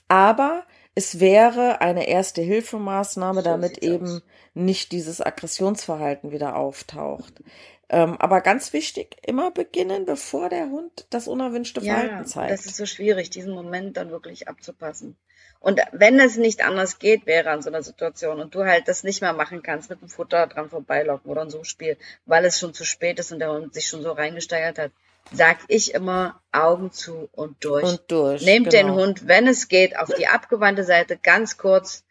Aber 0.07 0.63
es 0.93 1.19
wäre 1.19 1.81
eine 1.81 2.07
erste 2.07 2.43
Hilfemaßnahme, 2.43 3.41
damit 3.41 3.79
eben. 3.79 4.21
Nicht 4.53 4.91
dieses 4.91 5.21
Aggressionsverhalten 5.21 6.31
wieder 6.31 6.55
auftaucht. 6.55 7.41
Ähm, 7.89 8.15
aber 8.19 8.39
ganz 8.41 8.71
wichtig, 8.71 9.17
immer 9.25 9.51
beginnen, 9.51 10.05
bevor 10.05 10.49
der 10.49 10.69
Hund 10.69 11.05
das 11.09 11.27
unerwünschte 11.27 11.81
ja, 11.81 11.95
Verhalten 11.95 12.25
zeigt. 12.25 12.51
Das 12.51 12.65
ist 12.65 12.77
so 12.77 12.85
schwierig, 12.85 13.29
diesen 13.29 13.53
Moment 13.53 13.97
dann 13.97 14.11
wirklich 14.11 14.47
abzupassen. 14.47 15.17
Und 15.59 15.79
wenn 15.91 16.19
es 16.19 16.37
nicht 16.37 16.65
anders 16.65 16.99
geht, 16.99 17.25
wäre 17.25 17.51
an 17.51 17.61
so 17.61 17.69
einer 17.69 17.83
Situation 17.83 18.39
und 18.39 18.55
du 18.55 18.63
halt 18.65 18.87
das 18.87 19.03
nicht 19.03 19.21
mehr 19.21 19.33
machen 19.33 19.61
kannst, 19.61 19.89
mit 19.89 20.01
dem 20.01 20.07
Futter 20.07 20.47
dran 20.47 20.69
vorbeilocken 20.69 21.29
oder 21.29 21.41
ein 21.41 21.49
Suchspiel, 21.49 21.97
weil 22.25 22.45
es 22.45 22.59
schon 22.59 22.73
zu 22.73 22.83
spät 22.83 23.19
ist 23.19 23.31
und 23.31 23.39
der 23.39 23.51
Hund 23.51 23.73
sich 23.73 23.87
schon 23.87 24.01
so 24.01 24.11
reingesteigert 24.11 24.79
hat, 24.79 24.91
sag 25.31 25.57
ich 25.67 25.93
immer 25.93 26.41
Augen 26.51 26.91
zu 26.91 27.29
und 27.33 27.63
durch. 27.63 27.83
Und 27.83 28.01
durch. 28.07 28.43
Nehmt 28.43 28.71
genau. 28.71 28.87
den 28.87 28.95
Hund, 28.95 29.27
wenn 29.27 29.47
es 29.47 29.67
geht, 29.67 29.99
auf 29.99 30.09
die 30.13 30.27
abgewandte 30.27 30.83
Seite, 30.83 31.17
ganz 31.17 31.57
kurz, 31.57 32.05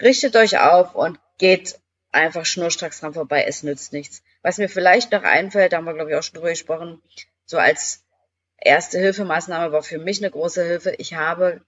richtet 0.00 0.36
euch 0.36 0.58
auf 0.58 0.94
und 0.94 1.18
geht 1.38 1.80
einfach 2.10 2.46
schnurstracks 2.46 3.00
dran 3.00 3.14
vorbei. 3.14 3.44
Es 3.46 3.62
nützt 3.62 3.92
nichts. 3.92 4.22
Was 4.42 4.58
mir 4.58 4.68
vielleicht 4.68 5.12
noch 5.12 5.22
einfällt, 5.22 5.72
da 5.72 5.78
haben 5.78 5.84
wir, 5.84 5.94
glaube 5.94 6.10
ich, 6.10 6.16
auch 6.16 6.22
schon 6.22 6.34
drüber 6.34 6.50
gesprochen, 6.50 7.02
so 7.44 7.58
als 7.58 8.04
erste 8.58 8.98
Hilfemaßnahme 8.98 9.72
war 9.72 9.82
für 9.82 9.98
mich 9.98 10.18
eine 10.18 10.30
große 10.30 10.64
Hilfe. 10.64 10.94
Ich 10.98 11.14
habe 11.14 11.60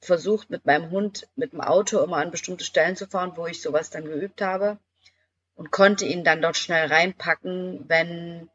versucht, 0.00 0.50
mit 0.50 0.66
meinem 0.66 0.90
Hund 0.90 1.28
mit 1.36 1.52
dem 1.52 1.60
Auto 1.60 2.02
immer 2.02 2.18
an 2.18 2.30
bestimmte 2.30 2.64
Stellen 2.64 2.96
zu 2.96 3.06
fahren, 3.06 3.32
wo 3.36 3.46
ich 3.46 3.60
sowas 3.60 3.90
dann 3.90 4.04
geübt 4.04 4.40
habe 4.40 4.78
und 5.54 5.70
konnte 5.70 6.04
ihn 6.04 6.22
dann 6.22 6.42
dort 6.42 6.56
schnell 6.56 6.86
reinpacken, 6.86 7.84
wenn 7.88 8.48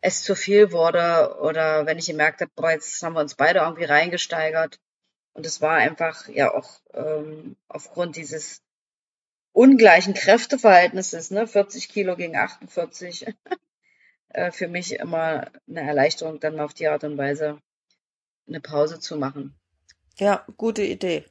es 0.00 0.22
zu 0.22 0.34
viel 0.34 0.72
wurde 0.72 1.38
oder 1.40 1.86
wenn 1.86 1.98
ich 1.98 2.06
gemerkt 2.06 2.40
habe, 2.40 2.50
boah, 2.54 2.70
jetzt 2.70 3.02
haben 3.02 3.14
wir 3.14 3.20
uns 3.20 3.34
beide 3.34 3.60
irgendwie 3.60 3.84
reingesteigert. 3.84 4.78
Und 5.32 5.44
es 5.44 5.60
war 5.60 5.74
einfach 5.74 6.28
ja 6.28 6.54
auch 6.54 6.80
ähm, 6.94 7.56
aufgrund 7.68 8.16
dieses 8.16 8.62
ungleichen 9.56 10.12
Kräfteverhältnisses, 10.12 11.30
ne, 11.30 11.46
40 11.46 11.88
Kilo 11.88 12.14
gegen 12.14 12.36
48, 12.36 13.26
äh, 14.28 14.50
für 14.52 14.68
mich 14.68 14.96
immer 14.96 15.46
eine 15.66 15.80
Erleichterung, 15.80 16.38
dann 16.40 16.60
auf 16.60 16.74
die 16.74 16.88
Art 16.88 17.04
und 17.04 17.16
Weise 17.16 17.58
eine 18.46 18.60
Pause 18.60 19.00
zu 19.00 19.16
machen. 19.16 19.58
Ja, 20.18 20.44
gute 20.58 20.82
Idee. 20.82 21.24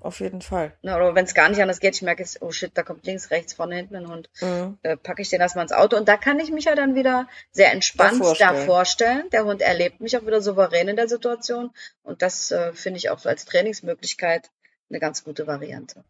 Auf 0.00 0.20
jeden 0.20 0.40
Fall. 0.40 0.78
Na, 0.80 0.96
oder 0.96 1.14
wenn 1.14 1.24
es 1.24 1.34
gar 1.34 1.48
nicht 1.48 1.60
anders 1.60 1.80
geht, 1.80 1.96
ich 1.96 2.02
merke, 2.02 2.24
oh 2.40 2.52
shit, 2.52 2.70
da 2.72 2.84
kommt 2.84 3.04
links, 3.04 3.30
rechts, 3.30 3.52
vorne, 3.52 3.74
hinten 3.74 3.96
ein 3.96 4.08
Hund, 4.08 4.30
mhm. 4.40 4.78
äh, 4.82 4.96
packe 4.96 5.20
ich 5.20 5.28
den 5.28 5.40
erstmal 5.40 5.64
ins 5.64 5.72
Auto 5.72 5.96
und 5.96 6.08
da 6.08 6.16
kann 6.16 6.38
ich 6.38 6.50
mich 6.50 6.66
ja 6.66 6.74
dann 6.74 6.94
wieder 6.94 7.28
sehr 7.50 7.72
entspannt 7.72 8.22
da 8.38 8.54
vorstellen. 8.54 9.28
Der 9.30 9.44
Hund 9.44 9.60
erlebt 9.60 10.00
mich 10.00 10.16
auch 10.16 10.24
wieder 10.24 10.40
souverän 10.40 10.88
in 10.88 10.96
der 10.96 11.08
Situation 11.08 11.70
und 12.02 12.22
das 12.22 12.50
äh, 12.50 12.72
finde 12.72 12.98
ich 12.98 13.10
auch 13.10 13.18
so 13.18 13.28
als 13.28 13.44
Trainingsmöglichkeit 13.44 14.50
eine 14.88 15.00
ganz 15.00 15.24
gute 15.24 15.46
Variante. 15.46 16.04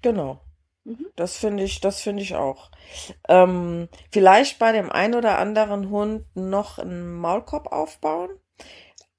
Genau. 0.00 0.40
Mhm. 0.84 1.06
Das 1.16 1.36
finde 1.36 1.64
ich, 1.64 1.80
das 1.80 2.00
finde 2.00 2.22
ich 2.22 2.34
auch. 2.34 2.70
Ähm, 3.28 3.88
vielleicht 4.10 4.58
bei 4.58 4.72
dem 4.72 4.90
einen 4.90 5.14
oder 5.14 5.38
anderen 5.38 5.90
Hund 5.90 6.24
noch 6.34 6.78
einen 6.78 7.14
Maulkorb 7.14 7.72
aufbauen 7.72 8.30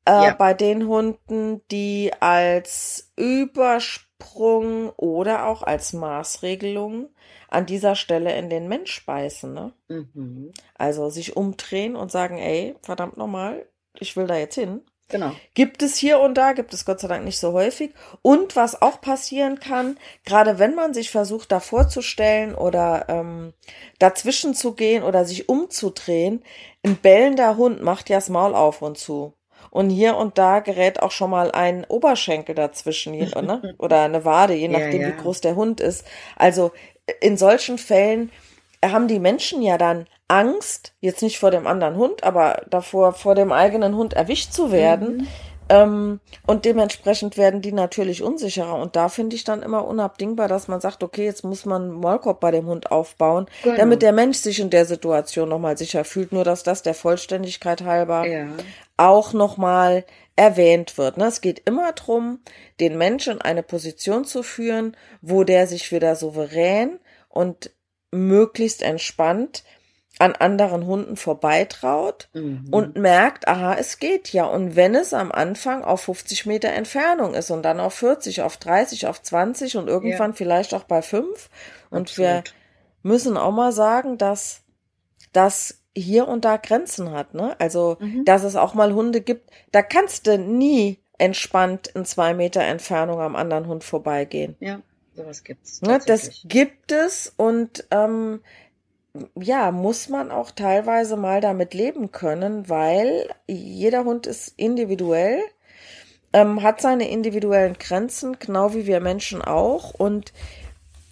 äh, 0.10 0.26
ja. 0.26 0.34
bei 0.34 0.54
den 0.54 0.88
Hunden, 0.88 1.62
die 1.70 2.12
als 2.20 3.12
Übersprung 3.16 4.90
oder 4.98 5.46
auch 5.46 5.62
als 5.62 5.94
Maßregelung 5.94 7.10
an 7.48 7.66
dieser 7.66 7.96
Stelle 7.96 8.36
in 8.36 8.50
den 8.50 8.68
Mensch 8.68 9.06
beißen. 9.06 9.54
Ne? 9.54 9.74
Mhm. 9.88 10.52
Also 10.76 11.10
sich 11.10 11.36
umdrehen 11.36 11.96
und 11.96 12.12
sagen, 12.12 12.38
ey, 12.38 12.76
verdammt 12.82 13.18
nochmal, 13.18 13.68
ich 14.00 14.16
will 14.18 14.28
da 14.28 14.36
jetzt 14.36 14.56
hin. 14.56 14.82
Genau. 15.10 15.32
Gibt 15.56 15.82
es 15.82 15.98
hier 15.98 16.20
und 16.20 16.36
da, 16.36 16.54
gibt 16.54 16.74
es 16.74 16.86
Gott 16.86 17.00
sei 17.00 17.08
Dank 17.08 17.26
nicht 17.26 17.40
so 17.40 17.54
häufig. 17.54 17.92
Und 18.22 18.56
was 18.56 18.82
auch 18.82 19.02
passieren 19.02 19.60
kann, 19.60 19.98
gerade 20.24 20.60
wenn 20.60 20.76
man 20.76 20.94
sich 20.94 21.10
versucht, 21.10 21.52
da 21.52 21.60
vorzustellen 21.60 22.54
oder 22.54 23.06
ähm, 23.10 23.54
dazwischen 23.98 24.54
zu 24.54 24.74
gehen 24.74 25.04
oder 25.04 25.26
sich 25.26 25.50
umzudrehen, 25.50 26.44
ein 26.86 26.96
bellender 26.96 27.58
Hund 27.58 27.82
macht 27.82 28.10
ja 28.10 28.18
das 28.18 28.30
Maul 28.30 28.54
auf 28.54 28.82
und 28.82 28.98
zu. 28.98 29.34
Und 29.72 29.90
hier 29.90 30.16
und 30.16 30.38
da 30.38 30.60
gerät 30.60 31.02
auch 31.02 31.12
schon 31.12 31.32
mal 31.32 31.52
ein 31.52 31.86
Oberschenkel 31.86 32.56
dazwischen, 32.56 33.14
ne? 33.14 33.76
oder 33.78 34.02
eine 34.04 34.26
Wade, 34.26 34.54
je 34.54 34.68
nachdem, 34.68 35.02
ja, 35.02 35.10
ja. 35.10 35.18
wie 35.18 35.22
groß 35.22 35.42
der 35.42 35.56
Hund 35.56 35.80
ist. 35.80 36.06
Also 36.36 36.72
in 37.20 37.38
solchen 37.38 37.78
Fällen 37.78 38.32
haben 38.84 39.08
die 39.08 39.20
Menschen 39.20 39.62
ja 39.62 39.78
dann 39.78 40.08
Angst, 40.30 40.94
jetzt 41.02 41.22
nicht 41.22 41.40
vor 41.40 41.52
dem 41.52 41.68
anderen 41.68 41.96
Hund, 41.98 42.24
aber 42.24 42.64
davor, 42.70 43.14
vor 43.14 43.36
dem 43.36 43.52
eigenen 43.52 43.96
Hund 43.96 44.14
erwischt 44.14 44.54
zu 44.54 44.72
werden. 44.72 45.18
Mhm. 45.18 45.28
Ähm, 45.70 46.20
und 46.48 46.66
dementsprechend 46.66 47.38
werden 47.38 47.62
die 47.62 47.72
natürlich 47.72 48.24
unsicherer. 48.24 48.76
Und 48.76 48.96
da 48.96 49.10
finde 49.10 49.36
ich 49.36 49.44
dann 49.44 49.62
immer 49.62 49.88
unabdingbar, 49.88 50.48
dass 50.48 50.68
man 50.68 50.82
sagt, 50.82 51.04
okay, 51.04 51.26
jetzt 51.26 51.44
muss 51.44 51.66
man 51.66 51.84
einen 51.84 51.92
Maulkorb 51.92 52.40
bei 52.40 52.52
dem 52.52 52.68
Hund 52.68 52.92
aufbauen, 52.92 53.48
genau. 53.64 53.78
damit 53.78 54.02
der 54.02 54.12
Mensch 54.12 54.38
sich 54.38 54.60
in 54.60 54.70
der 54.72 54.86
Situation 54.86 55.50
nochmal 55.50 55.78
sicher 55.78 56.04
fühlt. 56.04 56.32
Nur, 56.32 56.44
dass 56.44 56.64
das 56.64 56.82
der 56.84 56.96
Vollständigkeit 56.96 57.84
halber 57.84 58.26
ja. 58.26 58.48
auch 58.98 59.34
nochmal 59.34 60.06
erwähnt 60.36 60.98
wird. 60.98 61.18
Ne? 61.18 61.26
Es 61.26 61.42
geht 61.42 61.62
immer 61.66 61.92
darum, 61.92 62.40
den 62.80 62.98
Menschen 62.98 63.34
in 63.34 63.42
eine 63.42 63.64
Position 63.64 64.26
zu 64.26 64.42
führen, 64.42 64.96
wo 65.22 65.44
der 65.44 65.68
sich 65.68 65.92
wieder 65.92 66.16
souverän 66.16 67.00
und 67.30 67.72
möglichst 68.12 68.82
entspannt 68.82 69.64
an 70.20 70.36
anderen 70.36 70.86
Hunden 70.86 71.16
vorbeitraut 71.16 72.28
mhm. 72.34 72.68
und 72.72 72.98
merkt, 72.98 73.48
aha, 73.48 73.76
es 73.76 74.00
geht 74.00 74.34
ja. 74.34 74.46
Und 74.46 74.76
wenn 74.76 74.94
es 74.94 75.14
am 75.14 75.32
Anfang 75.32 75.84
auf 75.84 76.02
50 76.02 76.46
Meter 76.46 76.70
Entfernung 76.70 77.34
ist 77.34 77.50
und 77.52 77.64
dann 77.64 77.80
auf 77.80 77.94
40, 77.96 78.42
auf 78.42 78.58
30, 78.58 79.08
auf 79.08 79.22
20 79.22 79.78
und 79.78 79.88
irgendwann 79.88 80.32
ja. 80.32 80.36
vielleicht 80.36 80.74
auch 80.74 80.84
bei 80.84 81.02
5. 81.02 81.50
Und 81.90 82.18
wir 82.18 82.44
müssen 83.02 83.38
auch 83.38 83.54
mal 83.54 83.72
sagen, 83.72 84.18
dass 84.18 84.62
das 85.32 85.80
hier 85.96 86.28
und 86.28 86.44
da 86.44 86.58
Grenzen 86.58 87.12
hat, 87.12 87.34
ne? 87.34 87.56
Also, 87.60 87.98
mhm. 88.00 88.26
dass 88.26 88.44
es 88.44 88.56
auch 88.56 88.74
mal 88.74 88.94
Hunde 88.94 89.22
gibt, 89.22 89.50
da 89.72 89.82
kannst 89.82 90.28
du 90.28 90.38
nie 90.38 91.00
entspannt 91.18 91.88
in 91.88 92.06
zwei 92.06 92.34
Meter 92.34 92.62
Entfernung 92.62 93.22
am 93.22 93.36
anderen 93.36 93.68
Hund 93.68 93.84
vorbeigehen. 93.84 94.56
Ja, 94.60 94.82
sowas 95.14 95.44
gibt's. 95.44 95.82
Ne? 95.82 96.00
Das 96.06 96.42
gibt 96.46 96.92
es 96.92 97.34
und 97.38 97.86
ähm, 97.92 98.42
ja, 99.36 99.72
muss 99.72 100.10
man 100.10 100.32
auch 100.32 100.52
teilweise 100.52 101.18
mal 101.18 101.42
damit 101.42 101.74
leben 101.74 102.12
können, 102.12 102.70
weil 102.70 103.30
jeder 103.48 104.04
Hund 104.06 104.28
ist 104.28 104.54
individuell, 104.58 105.42
ähm, 106.34 106.62
hat 106.62 106.82
seine 106.82 107.10
individuellen 107.10 107.78
Grenzen, 107.80 108.38
genau 108.40 108.74
wie 108.74 108.86
wir 108.86 109.00
Menschen 109.00 109.42
auch. 109.42 109.94
Und 109.94 110.32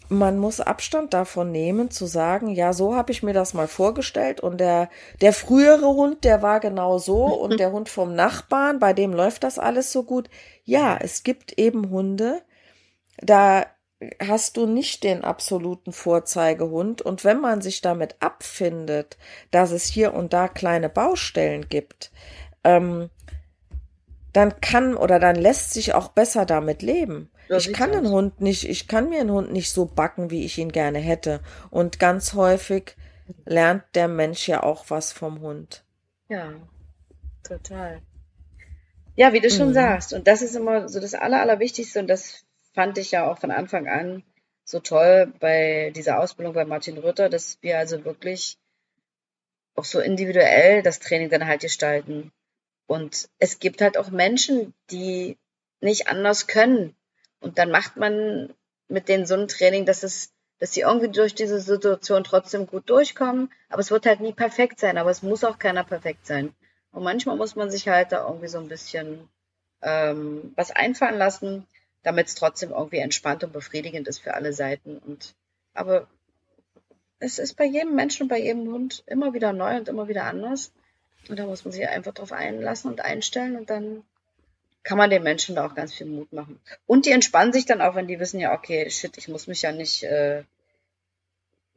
man 0.09 0.37
muss 0.37 0.61
Abstand 0.61 1.13
davon 1.13 1.51
nehmen, 1.51 1.91
zu 1.91 2.05
sagen, 2.05 2.49
ja, 2.49 2.71
so 2.71 2.95
habe 2.95 3.11
ich 3.11 3.23
mir 3.23 3.33
das 3.33 3.53
mal 3.53 3.67
vorgestellt. 3.67 4.39
Und 4.39 4.59
der, 4.59 4.89
der 5.21 5.33
frühere 5.33 5.87
Hund, 5.87 6.23
der 6.23 6.41
war 6.41 6.59
genau 6.59 6.97
so. 6.99 7.25
Und 7.25 7.59
der 7.59 7.71
Hund 7.71 7.89
vom 7.89 8.15
Nachbarn, 8.15 8.79
bei 8.79 8.93
dem 8.93 9.13
läuft 9.13 9.43
das 9.43 9.59
alles 9.59 9.91
so 9.91 10.03
gut. 10.03 10.29
Ja, 10.63 10.97
es 11.01 11.23
gibt 11.23 11.57
eben 11.57 11.89
Hunde, 11.89 12.41
da 13.21 13.65
hast 14.19 14.57
du 14.57 14.65
nicht 14.65 15.03
den 15.03 15.23
absoluten 15.23 15.91
Vorzeigehund. 15.91 17.01
Und 17.01 17.23
wenn 17.23 17.39
man 17.39 17.61
sich 17.61 17.81
damit 17.81 18.15
abfindet, 18.19 19.17
dass 19.51 19.71
es 19.71 19.85
hier 19.85 20.13
und 20.13 20.33
da 20.33 20.47
kleine 20.47 20.89
Baustellen 20.89 21.67
gibt, 21.69 22.11
ähm, 22.63 23.09
dann 24.33 24.61
kann 24.61 24.95
oder 24.95 25.19
dann 25.19 25.35
lässt 25.35 25.73
sich 25.73 25.93
auch 25.93 26.09
besser 26.09 26.45
damit 26.45 26.81
leben. 26.81 27.31
Das 27.49 27.65
ich 27.65 27.73
kann 27.73 27.93
einen 27.93 28.09
Hund 28.09 28.41
nicht, 28.41 28.69
ich 28.69 28.87
kann 28.87 29.09
mir 29.09 29.21
einen 29.21 29.31
Hund 29.31 29.51
nicht 29.51 29.71
so 29.71 29.85
backen, 29.85 30.29
wie 30.29 30.45
ich 30.45 30.57
ihn 30.57 30.71
gerne 30.71 30.99
hätte. 30.99 31.39
Und 31.69 31.97
ganz 31.97 32.33
häufig 32.33 32.95
lernt 33.45 33.83
der 33.95 34.07
Mensch 34.07 34.47
ja 34.47 34.63
auch 34.63 34.85
was 34.89 35.11
vom 35.11 35.41
Hund. 35.41 35.83
Ja, 36.29 36.53
total. 37.43 38.01
Ja, 39.15 39.33
wie 39.33 39.39
du 39.39 39.49
schon 39.49 39.69
mhm. 39.69 39.73
sagst. 39.73 40.13
Und 40.13 40.27
das 40.27 40.41
ist 40.41 40.55
immer 40.55 40.87
so 40.87 40.99
das 40.99 41.15
Aller, 41.15 41.41
Allerwichtigste. 41.41 41.99
Und 41.99 42.07
das 42.07 42.45
fand 42.77 42.99
ich 42.99 43.09
ja 43.09 43.27
auch 43.27 43.39
von 43.39 43.49
Anfang 43.49 43.87
an 43.87 44.21
so 44.63 44.79
toll 44.79 45.33
bei 45.39 45.91
dieser 45.95 46.19
Ausbildung 46.19 46.53
bei 46.53 46.63
Martin 46.63 46.99
Rütter, 46.99 47.27
dass 47.27 47.57
wir 47.61 47.79
also 47.79 48.05
wirklich 48.05 48.59
auch 49.73 49.83
so 49.83 49.99
individuell 49.99 50.83
das 50.83 50.99
Training 50.99 51.31
dann 51.31 51.47
halt 51.47 51.61
gestalten. 51.61 52.31
Und 52.85 53.29
es 53.39 53.57
gibt 53.57 53.81
halt 53.81 53.97
auch 53.97 54.11
Menschen, 54.11 54.75
die 54.91 55.39
nicht 55.81 56.07
anders 56.07 56.45
können. 56.45 56.95
Und 57.39 57.57
dann 57.57 57.71
macht 57.71 57.97
man 57.97 58.53
mit 58.87 59.09
denen 59.09 59.25
so 59.25 59.33
ein 59.33 59.47
Training, 59.47 59.87
dass 59.87 60.03
es, 60.03 60.31
dass 60.59 60.73
sie 60.73 60.81
irgendwie 60.81 61.09
durch 61.09 61.33
diese 61.33 61.59
Situation 61.59 62.23
trotzdem 62.23 62.67
gut 62.67 62.91
durchkommen. 62.91 63.51
Aber 63.69 63.79
es 63.79 63.89
wird 63.89 64.05
halt 64.05 64.19
nie 64.19 64.33
perfekt 64.33 64.79
sein, 64.79 64.99
aber 64.99 65.09
es 65.09 65.23
muss 65.23 65.43
auch 65.43 65.57
keiner 65.57 65.83
perfekt 65.83 66.27
sein. 66.27 66.53
Und 66.91 67.01
manchmal 67.01 67.37
muss 67.37 67.55
man 67.55 67.71
sich 67.71 67.87
halt 67.87 68.11
da 68.11 68.27
irgendwie 68.27 68.49
so 68.49 68.59
ein 68.59 68.67
bisschen 68.67 69.27
ähm, 69.81 70.53
was 70.55 70.69
einfallen 70.69 71.17
lassen, 71.17 71.65
damit 72.07 72.27
es 72.27 72.35
trotzdem 72.35 72.69
irgendwie 72.69 72.99
entspannt 72.99 73.43
und 73.43 73.51
befriedigend 73.51 74.07
ist 74.07 74.19
für 74.19 74.33
alle 74.33 74.53
Seiten. 74.53 74.97
Und 74.97 75.35
aber 75.73 76.07
es 77.19 77.37
ist 77.37 77.55
bei 77.55 77.65
jedem 77.65 77.95
Menschen 77.95 78.23
und 78.23 78.27
bei 78.29 78.39
jedem 78.39 78.71
Hund 78.71 79.03
immer 79.07 79.33
wieder 79.33 79.51
neu 79.51 79.75
und 79.75 79.89
immer 79.89 80.07
wieder 80.07 80.23
anders. 80.23 80.71
Und 81.27 81.37
da 81.37 81.45
muss 81.45 81.65
man 81.65 81.73
sich 81.73 81.85
einfach 81.85 82.13
drauf 82.13 82.31
einlassen 82.31 82.89
und 82.89 83.01
einstellen 83.01 83.57
und 83.57 83.69
dann 83.69 84.03
kann 84.83 84.97
man 84.97 85.09
den 85.09 85.21
Menschen 85.21 85.55
da 85.55 85.67
auch 85.67 85.75
ganz 85.75 85.93
viel 85.93 86.07
Mut 86.07 86.31
machen. 86.31 86.61
Und 86.85 87.05
die 87.05 87.11
entspannen 87.11 87.51
sich 87.51 87.65
dann 87.65 87.81
auch, 87.81 87.95
wenn 87.95 88.07
die 88.07 88.21
wissen, 88.21 88.39
ja, 88.39 88.53
okay, 88.53 88.89
shit, 88.89 89.17
ich 89.17 89.27
muss 89.27 89.47
mich 89.47 89.63
ja 89.63 89.73
nicht 89.73 90.03
äh, 90.03 90.43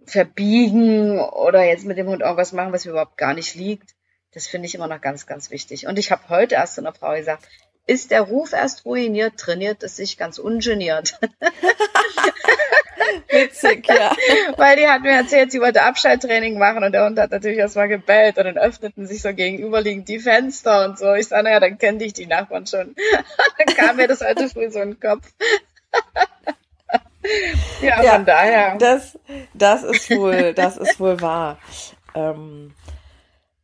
verbiegen 0.04 1.18
oder 1.18 1.64
jetzt 1.64 1.86
mit 1.86 1.98
dem 1.98 2.06
Hund 2.06 2.22
irgendwas 2.22 2.52
machen, 2.52 2.72
was 2.72 2.84
mir 2.84 2.92
überhaupt 2.92 3.16
gar 3.16 3.34
nicht 3.34 3.56
liegt. 3.56 3.96
Das 4.30 4.46
finde 4.46 4.66
ich 4.68 4.76
immer 4.76 4.86
noch 4.86 5.00
ganz, 5.00 5.26
ganz 5.26 5.50
wichtig. 5.50 5.88
Und 5.88 5.98
ich 5.98 6.12
habe 6.12 6.28
heute 6.28 6.54
erst 6.54 6.76
zu 6.76 6.82
einer 6.82 6.94
Frau 6.94 7.16
gesagt, 7.16 7.48
ist 7.90 8.12
der 8.12 8.22
Ruf 8.22 8.52
erst 8.52 8.84
ruiniert, 8.84 9.36
trainiert 9.36 9.82
es 9.82 9.96
sich 9.96 10.16
ganz 10.16 10.38
ungeniert. 10.38 11.18
Witzig, 13.28 13.88
ja. 13.88 14.14
Weil 14.56 14.76
die 14.76 14.86
hat 14.86 15.02
mir 15.02 15.10
erzählt, 15.10 15.50
sie 15.50 15.60
wollte 15.60 15.82
Abschalttraining 15.82 16.56
machen 16.56 16.84
und 16.84 16.92
der 16.92 17.04
Hund 17.04 17.18
hat 17.18 17.32
natürlich 17.32 17.58
erstmal 17.58 17.88
gebellt 17.88 18.38
und 18.38 18.44
dann 18.44 18.58
öffneten 18.58 19.08
sich 19.08 19.22
so 19.22 19.34
gegenüberliegend 19.34 20.08
die 20.08 20.20
Fenster 20.20 20.84
und 20.84 21.00
so. 21.00 21.14
Ich 21.14 21.26
sage, 21.26 21.42
naja, 21.42 21.58
dann 21.58 21.78
kenne 21.78 22.04
ich 22.04 22.12
die 22.12 22.26
Nachbarn 22.26 22.68
schon. 22.68 22.94
dann 23.58 23.74
kam 23.74 23.96
mir 23.96 24.06
das 24.06 24.20
heute 24.20 24.48
früh 24.48 24.70
so 24.70 24.80
in 24.80 24.90
den 24.90 25.00
Kopf. 25.00 25.26
ja, 27.82 28.04
ja, 28.04 28.14
von 28.14 28.24
daher. 28.24 28.76
Das, 28.78 29.18
das 29.52 29.82
ist 29.82 30.10
wohl, 30.10 30.54
das 30.54 30.76
ist 30.76 31.00
wohl 31.00 31.20
wahr. 31.20 31.58
Ähm, 32.14 32.72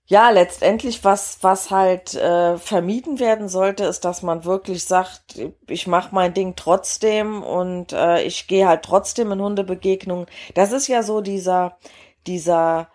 ja, 0.08 0.30
letztendlich, 0.30 1.02
was, 1.04 1.38
was 1.40 1.70
halt 1.70 2.14
äh, 2.14 2.58
vermieden 2.58 3.18
werden 3.18 3.48
sollte, 3.48 3.84
ist, 3.84 4.04
dass 4.04 4.22
man 4.22 4.44
wirklich 4.44 4.84
sagt, 4.84 5.40
ich 5.66 5.88
mache 5.88 6.14
mein 6.14 6.32
Ding 6.32 6.54
trotzdem 6.54 7.42
und 7.42 7.92
äh, 7.92 8.22
ich 8.22 8.46
gehe 8.46 8.68
halt 8.68 8.82
trotzdem 8.82 9.32
in 9.32 9.40
Hundebegegnungen. 9.40 10.26
Das 10.54 10.70
ist 10.70 10.86
ja 10.86 11.02
so 11.02 11.20
dieser, 11.20 11.76
dieser 12.26 12.88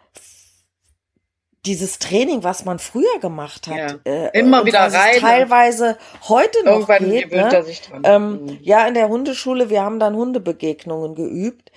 dieses 1.65 1.99
Training, 1.99 2.43
was 2.43 2.65
man 2.65 2.79
früher 2.79 3.19
gemacht 3.19 3.67
hat, 3.67 3.99
ja. 4.05 4.11
äh, 4.11 4.39
immer 4.39 4.65
wieder 4.65 4.91
rein. 4.91 5.19
Teilweise 5.19 5.97
heute 6.27 6.65
noch 6.65 6.87
geht. 6.87 7.31
Ne? 7.31 7.63
Ähm, 8.03 8.45
mhm. 8.45 8.59
ja, 8.63 8.87
in 8.87 8.95
der 8.95 9.09
Hundeschule, 9.09 9.69
wir 9.69 9.83
haben 9.83 9.99
dann 9.99 10.15
Hundebegegnungen 10.15 11.13
geübt 11.13 11.71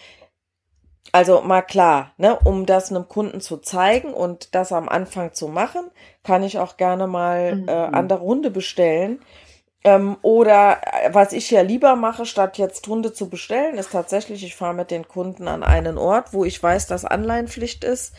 also 1.14 1.42
mal 1.42 1.62
klar, 1.62 2.12
ne, 2.16 2.36
um 2.42 2.66
das 2.66 2.90
einem 2.90 3.06
Kunden 3.06 3.40
zu 3.40 3.58
zeigen 3.58 4.12
und 4.12 4.52
das 4.52 4.72
am 4.72 4.88
Anfang 4.88 5.32
zu 5.32 5.46
machen, 5.46 5.88
kann 6.24 6.42
ich 6.42 6.58
auch 6.58 6.76
gerne 6.76 7.06
mal 7.06 7.54
mhm. 7.54 7.68
äh, 7.68 7.70
andere 7.70 8.18
Hunde 8.22 8.50
bestellen. 8.50 9.20
Ähm, 9.84 10.16
oder 10.22 10.80
äh, 10.82 11.14
was 11.14 11.32
ich 11.32 11.48
ja 11.52 11.60
lieber 11.60 11.94
mache, 11.94 12.26
statt 12.26 12.58
jetzt 12.58 12.88
Hunde 12.88 13.12
zu 13.12 13.30
bestellen, 13.30 13.78
ist 13.78 13.92
tatsächlich, 13.92 14.42
ich 14.42 14.56
fahre 14.56 14.74
mit 14.74 14.90
den 14.90 15.06
Kunden 15.06 15.46
an 15.46 15.62
einen 15.62 15.98
Ort, 15.98 16.32
wo 16.32 16.44
ich 16.44 16.60
weiß, 16.60 16.88
dass 16.88 17.04
Anleihenpflicht 17.04 17.84
ist 17.84 18.12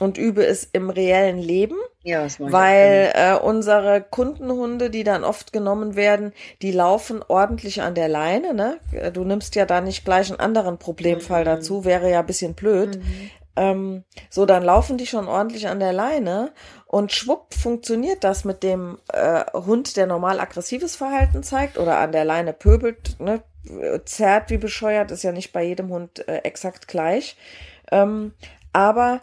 und 0.00 0.18
übe 0.18 0.44
es 0.44 0.68
im 0.72 0.90
reellen 0.90 1.38
Leben. 1.38 1.76
Ja, 2.02 2.24
das 2.24 2.38
weil 2.40 3.12
äh, 3.14 3.34
unsere 3.34 4.02
Kundenhunde, 4.02 4.90
die 4.90 5.04
dann 5.04 5.24
oft 5.24 5.52
genommen 5.52 5.96
werden, 5.96 6.32
die 6.62 6.72
laufen 6.72 7.22
ordentlich 7.26 7.80
an 7.80 7.94
der 7.94 8.08
Leine. 8.08 8.52
Ne? 8.54 8.78
Du 9.12 9.24
nimmst 9.24 9.54
ja 9.54 9.64
da 9.66 9.80
nicht 9.80 10.04
gleich 10.04 10.30
einen 10.30 10.40
anderen 10.40 10.78
Problemfall 10.78 11.42
mhm. 11.42 11.46
dazu, 11.46 11.84
wäre 11.84 12.10
ja 12.10 12.20
ein 12.20 12.26
bisschen 12.26 12.54
blöd. 12.54 12.96
Mhm. 12.96 13.30
Ähm, 13.56 14.04
so, 14.30 14.46
dann 14.46 14.64
laufen 14.64 14.98
die 14.98 15.06
schon 15.06 15.28
ordentlich 15.28 15.68
an 15.68 15.78
der 15.78 15.92
Leine 15.92 16.52
und 16.86 17.12
schwupp 17.12 17.54
funktioniert 17.54 18.24
das 18.24 18.44
mit 18.44 18.64
dem 18.64 18.98
äh, 19.12 19.44
Hund, 19.52 19.96
der 19.96 20.06
normal 20.06 20.40
aggressives 20.40 20.96
Verhalten 20.96 21.44
zeigt 21.44 21.78
oder 21.78 21.98
an 21.98 22.10
der 22.10 22.24
Leine 22.24 22.52
pöbelt, 22.52 23.18
ne? 23.20 23.42
zerrt 24.04 24.50
wie 24.50 24.58
bescheuert, 24.58 25.10
ist 25.10 25.22
ja 25.22 25.32
nicht 25.32 25.52
bei 25.52 25.62
jedem 25.62 25.88
Hund 25.88 26.26
äh, 26.28 26.38
exakt 26.38 26.88
gleich. 26.88 27.36
Ähm, 27.90 28.32
aber 28.72 29.22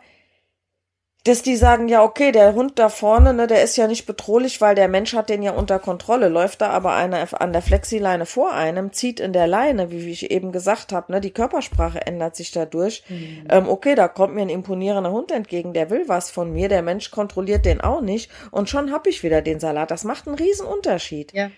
dass 1.23 1.43
die 1.43 1.55
sagen, 1.55 1.87
ja, 1.87 2.03
okay, 2.03 2.31
der 2.31 2.55
Hund 2.55 2.79
da 2.79 2.89
vorne, 2.89 3.33
ne, 3.33 3.45
der 3.45 3.61
ist 3.61 3.77
ja 3.77 3.85
nicht 3.85 4.07
bedrohlich, 4.07 4.59
weil 4.59 4.73
der 4.73 4.87
Mensch 4.87 5.13
hat 5.13 5.29
den 5.29 5.43
ja 5.43 5.51
unter 5.51 5.77
Kontrolle. 5.77 6.29
Läuft 6.29 6.61
da 6.61 6.69
aber 6.69 6.95
einer 6.95 7.27
an 7.39 7.53
der 7.53 7.61
Flexileine 7.61 8.25
vor 8.25 8.53
einem, 8.53 8.91
zieht 8.91 9.19
in 9.19 9.31
der 9.31 9.45
Leine, 9.45 9.91
wie, 9.91 10.05
wie 10.05 10.11
ich 10.11 10.31
eben 10.31 10.51
gesagt 10.51 10.91
habe, 10.91 11.11
ne, 11.11 11.21
die 11.21 11.29
Körpersprache 11.29 12.01
ändert 12.07 12.35
sich 12.35 12.51
dadurch. 12.51 13.03
Mhm. 13.07 13.45
Ähm, 13.49 13.69
okay, 13.69 13.93
da 13.93 14.07
kommt 14.07 14.33
mir 14.33 14.41
ein 14.41 14.49
imponierender 14.49 15.11
Hund 15.11 15.31
entgegen, 15.31 15.73
der 15.73 15.91
will 15.91 16.05
was 16.07 16.31
von 16.31 16.51
mir, 16.51 16.69
der 16.69 16.81
Mensch 16.81 17.11
kontrolliert 17.11 17.65
den 17.65 17.81
auch 17.81 18.01
nicht 18.01 18.31
und 18.49 18.69
schon 18.69 18.91
hab 18.91 19.05
ich 19.05 19.21
wieder 19.21 19.43
den 19.43 19.59
Salat. 19.59 19.91
Das 19.91 20.03
macht 20.03 20.27
einen 20.27 20.37
riesen 20.37 20.65
Unterschied. 20.65 21.33
Ja. 21.33 21.51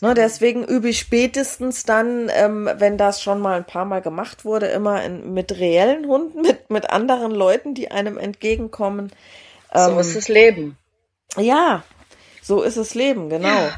Ne, 0.00 0.14
deswegen 0.14 0.64
übe 0.64 0.88
ich 0.88 0.98
spätestens 0.98 1.84
dann, 1.84 2.30
ähm, 2.32 2.68
wenn 2.76 2.98
das 2.98 3.22
schon 3.22 3.40
mal 3.40 3.56
ein 3.56 3.66
paar 3.66 3.84
Mal 3.84 4.02
gemacht 4.02 4.44
wurde, 4.44 4.66
immer 4.66 5.02
in, 5.02 5.32
mit 5.32 5.58
reellen 5.58 6.06
Hunden, 6.06 6.42
mit, 6.42 6.70
mit 6.70 6.90
anderen 6.90 7.32
Leuten, 7.32 7.74
die 7.74 7.90
einem 7.90 8.18
entgegenkommen. 8.18 9.12
Ähm, 9.72 9.94
so 9.94 10.00
ist 10.00 10.16
das 10.16 10.28
Leben. 10.28 10.76
Ja, 11.36 11.82
so 12.42 12.62
ist 12.62 12.76
es 12.76 12.94
Leben, 12.94 13.28
genau. 13.28 13.48
Ja. 13.48 13.74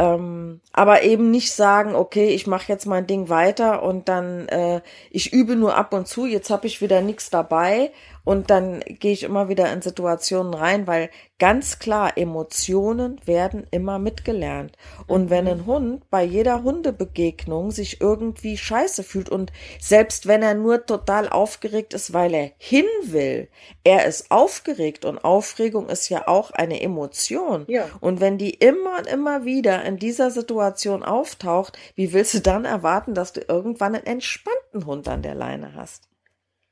Ähm, 0.00 0.60
aber 0.72 1.02
eben 1.02 1.30
nicht 1.30 1.52
sagen, 1.52 1.94
okay, 1.96 2.28
ich 2.28 2.46
mache 2.46 2.68
jetzt 2.68 2.86
mein 2.86 3.06
Ding 3.06 3.28
weiter 3.28 3.82
und 3.82 4.08
dann 4.08 4.46
äh, 4.48 4.80
ich 5.10 5.32
übe 5.32 5.56
nur 5.56 5.76
ab 5.76 5.92
und 5.92 6.06
zu, 6.06 6.24
jetzt 6.24 6.50
habe 6.50 6.68
ich 6.68 6.80
wieder 6.80 7.00
nichts 7.00 7.30
dabei 7.30 7.90
und 8.28 8.50
dann 8.50 8.80
gehe 8.80 9.12
ich 9.12 9.22
immer 9.22 9.48
wieder 9.48 9.72
in 9.72 9.80
Situationen 9.80 10.52
rein, 10.52 10.86
weil 10.86 11.08
ganz 11.38 11.78
klar, 11.78 12.18
Emotionen 12.18 13.18
werden 13.24 13.66
immer 13.70 13.98
mitgelernt. 13.98 14.76
Und 15.06 15.30
wenn 15.30 15.46
mhm. 15.46 15.50
ein 15.50 15.64
Hund 15.64 16.10
bei 16.10 16.24
jeder 16.24 16.62
Hundebegegnung 16.62 17.70
sich 17.70 18.02
irgendwie 18.02 18.58
scheiße 18.58 19.02
fühlt 19.02 19.30
und 19.30 19.50
selbst 19.80 20.26
wenn 20.26 20.42
er 20.42 20.52
nur 20.52 20.84
total 20.84 21.30
aufgeregt 21.30 21.94
ist, 21.94 22.12
weil 22.12 22.34
er 22.34 22.50
hin 22.58 22.84
will, 23.02 23.48
er 23.82 24.04
ist 24.04 24.30
aufgeregt 24.30 25.06
und 25.06 25.24
Aufregung 25.24 25.88
ist 25.88 26.10
ja 26.10 26.28
auch 26.28 26.50
eine 26.50 26.82
Emotion. 26.82 27.64
Ja. 27.66 27.86
Und 28.00 28.20
wenn 28.20 28.36
die 28.36 28.50
immer 28.50 28.98
und 28.98 29.06
immer 29.06 29.46
wieder 29.46 29.86
in 29.86 29.96
dieser 29.96 30.30
Situation 30.30 31.02
auftaucht, 31.02 31.78
wie 31.94 32.12
willst 32.12 32.34
du 32.34 32.40
dann 32.40 32.66
erwarten, 32.66 33.14
dass 33.14 33.32
du 33.32 33.40
irgendwann 33.40 33.94
einen 33.94 34.04
entspannten 34.04 34.84
Hund 34.84 35.08
an 35.08 35.22
der 35.22 35.34
Leine 35.34 35.72
hast? 35.74 36.07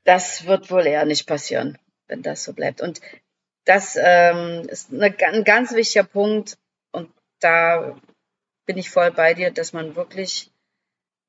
Das 0.07 0.45
wird 0.45 0.71
wohl 0.71 0.87
eher 0.87 1.03
nicht 1.03 1.27
passieren, 1.27 1.77
wenn 2.07 2.21
das 2.21 2.45
so 2.45 2.53
bleibt. 2.53 2.81
Und 2.81 3.01
das 3.65 3.97
ähm, 4.01 4.65
ist 4.69 4.93
eine, 4.93 5.13
ein 5.19 5.43
ganz 5.43 5.73
wichtiger 5.73 6.05
Punkt. 6.05 6.57
Und 6.93 7.11
da 7.41 7.99
bin 8.65 8.77
ich 8.77 8.89
voll 8.89 9.11
bei 9.11 9.33
dir, 9.33 9.51
dass 9.51 9.73
man 9.73 9.97
wirklich, 9.97 10.49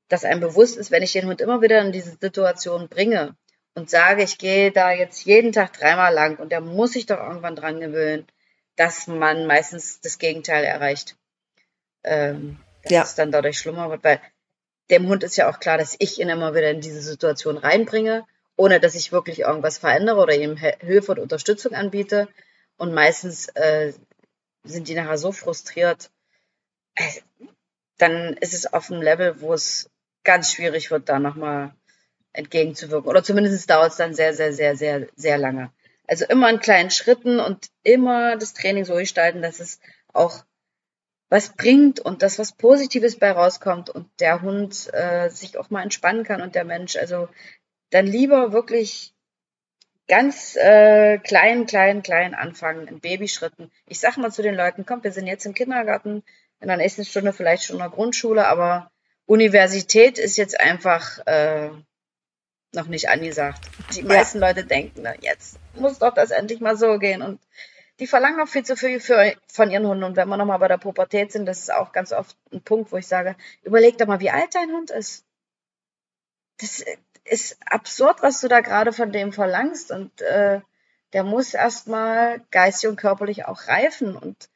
dass 0.06 0.24
einem 0.24 0.40
bewusst 0.40 0.76
ist, 0.76 0.92
wenn 0.92 1.02
ich 1.02 1.12
den 1.12 1.26
Hund 1.26 1.40
immer 1.40 1.60
wieder 1.60 1.80
in 1.80 1.90
diese 1.90 2.16
Situation 2.20 2.88
bringe 2.88 3.34
und 3.74 3.90
sage, 3.90 4.22
ich 4.22 4.38
gehe 4.38 4.70
da 4.70 4.92
jetzt 4.92 5.24
jeden 5.24 5.50
Tag 5.50 5.72
dreimal 5.72 6.14
lang 6.14 6.36
und 6.36 6.52
der 6.52 6.60
muss 6.60 6.92
sich 6.92 7.06
doch 7.06 7.18
irgendwann 7.18 7.56
dran 7.56 7.80
gewöhnen, 7.80 8.28
dass 8.76 9.08
man 9.08 9.48
meistens 9.48 10.00
das 10.00 10.18
Gegenteil 10.18 10.62
erreicht. 10.62 11.16
Ähm, 12.04 12.60
dass 12.84 12.92
ja. 12.92 13.02
es 13.02 13.16
dann 13.16 13.32
dadurch 13.32 13.58
schlimmer 13.58 13.90
wird, 13.90 14.04
weil 14.04 14.20
dem 14.88 15.08
Hund 15.08 15.24
ist 15.24 15.36
ja 15.36 15.50
auch 15.50 15.58
klar, 15.58 15.78
dass 15.78 15.96
ich 15.98 16.20
ihn 16.20 16.28
immer 16.28 16.54
wieder 16.54 16.70
in 16.70 16.80
diese 16.80 17.02
Situation 17.02 17.56
reinbringe 17.56 18.24
ohne 18.58 18.80
dass 18.80 18.96
ich 18.96 19.12
wirklich 19.12 19.40
irgendwas 19.40 19.78
verändere 19.78 20.20
oder 20.20 20.34
ihm 20.34 20.56
Hilfe 20.56 21.12
und 21.12 21.20
Unterstützung 21.20 21.74
anbiete. 21.74 22.28
Und 22.76 22.92
meistens 22.92 23.48
äh, 23.54 23.92
sind 24.64 24.88
die 24.88 24.94
nachher 24.94 25.16
so 25.16 25.32
frustriert, 25.32 26.10
äh, 26.96 27.04
dann 27.98 28.34
ist 28.34 28.54
es 28.54 28.72
auf 28.72 28.90
einem 28.90 29.00
Level, 29.00 29.40
wo 29.40 29.54
es 29.54 29.90
ganz 30.24 30.52
schwierig 30.52 30.90
wird, 30.90 31.08
da 31.08 31.20
nochmal 31.20 31.72
entgegenzuwirken. 32.32 33.08
Oder 33.08 33.22
zumindest 33.22 33.70
dauert 33.70 33.92
es 33.92 33.96
dann 33.96 34.14
sehr, 34.14 34.34
sehr, 34.34 34.52
sehr, 34.52 34.76
sehr, 34.76 35.06
sehr 35.14 35.38
lange. 35.38 35.70
Also 36.08 36.24
immer 36.24 36.50
in 36.50 36.58
kleinen 36.58 36.90
Schritten 36.90 37.38
und 37.38 37.68
immer 37.84 38.36
das 38.36 38.54
Training 38.54 38.84
so 38.84 38.94
gestalten, 38.94 39.40
dass 39.40 39.60
es 39.60 39.78
auch 40.12 40.44
was 41.28 41.54
bringt 41.54 42.00
und 42.00 42.22
dass 42.22 42.38
was 42.38 42.52
Positives 42.52 43.18
bei 43.18 43.30
rauskommt 43.30 43.90
und 43.90 44.08
der 44.18 44.42
Hund 44.42 44.92
äh, 44.94 45.28
sich 45.28 45.58
auch 45.58 45.70
mal 45.70 45.82
entspannen 45.82 46.24
kann 46.24 46.40
und 46.40 46.54
der 46.54 46.64
Mensch. 46.64 46.96
Also 46.96 47.28
dann 47.90 48.06
lieber 48.06 48.52
wirklich 48.52 49.14
ganz 50.08 50.56
äh, 50.56 51.18
klein, 51.18 51.66
klein, 51.66 52.02
klein 52.02 52.34
anfangen, 52.34 52.88
in 52.88 53.00
Babyschritten. 53.00 53.70
Ich 53.86 54.00
sage 54.00 54.20
mal 54.20 54.32
zu 54.32 54.42
den 54.42 54.54
Leuten, 54.54 54.86
kommt, 54.86 55.04
wir 55.04 55.12
sind 55.12 55.26
jetzt 55.26 55.46
im 55.46 55.54
Kindergarten, 55.54 56.22
in 56.60 56.68
der 56.68 56.76
nächsten 56.76 57.04
Stunde 57.04 57.32
vielleicht 57.32 57.64
schon 57.64 57.76
in 57.76 57.82
der 57.82 57.90
Grundschule, 57.90 58.46
aber 58.46 58.90
Universität 59.26 60.18
ist 60.18 60.38
jetzt 60.38 60.58
einfach 60.58 61.24
äh, 61.26 61.70
noch 62.74 62.86
nicht 62.86 63.08
angesagt. 63.10 63.60
Die 63.94 64.02
meisten 64.02 64.40
ja. 64.40 64.48
Leute 64.48 64.64
denken, 64.64 65.02
na, 65.02 65.14
jetzt 65.20 65.58
muss 65.74 65.98
doch 65.98 66.14
das 66.14 66.30
endlich 66.30 66.60
mal 66.60 66.76
so 66.76 66.98
gehen 66.98 67.22
und 67.22 67.40
die 68.00 68.06
verlangen 68.06 68.40
auch 68.40 68.48
viel 68.48 68.64
zu 68.64 68.76
viel 68.76 69.00
für, 69.00 69.34
von 69.48 69.70
ihren 69.70 69.86
Hunden. 69.86 70.04
Und 70.04 70.16
wenn 70.16 70.28
wir 70.28 70.36
nochmal 70.36 70.58
bei 70.58 70.68
der 70.68 70.78
Pubertät 70.78 71.32
sind, 71.32 71.46
das 71.46 71.60
ist 71.60 71.72
auch 71.72 71.92
ganz 71.92 72.12
oft 72.12 72.36
ein 72.52 72.62
Punkt, 72.62 72.92
wo 72.92 72.96
ich 72.96 73.06
sage, 73.06 73.36
überleg 73.62 73.98
doch 73.98 74.06
mal, 74.06 74.20
wie 74.20 74.30
alt 74.30 74.54
dein 74.54 74.70
Hund 74.70 74.90
ist. 74.90 75.24
Das 76.60 76.84
ist 77.30 77.58
absurd, 77.66 78.22
was 78.22 78.40
du 78.40 78.48
da 78.48 78.60
gerade 78.60 78.92
von 78.92 79.12
dem 79.12 79.32
verlangst. 79.32 79.90
Und 79.90 80.20
äh, 80.22 80.60
der 81.12 81.24
muss 81.24 81.54
erstmal 81.54 82.40
geistig 82.50 82.88
und 82.88 82.96
körperlich 82.96 83.46
auch 83.46 83.68
reifen 83.68 84.16
und 84.16 84.48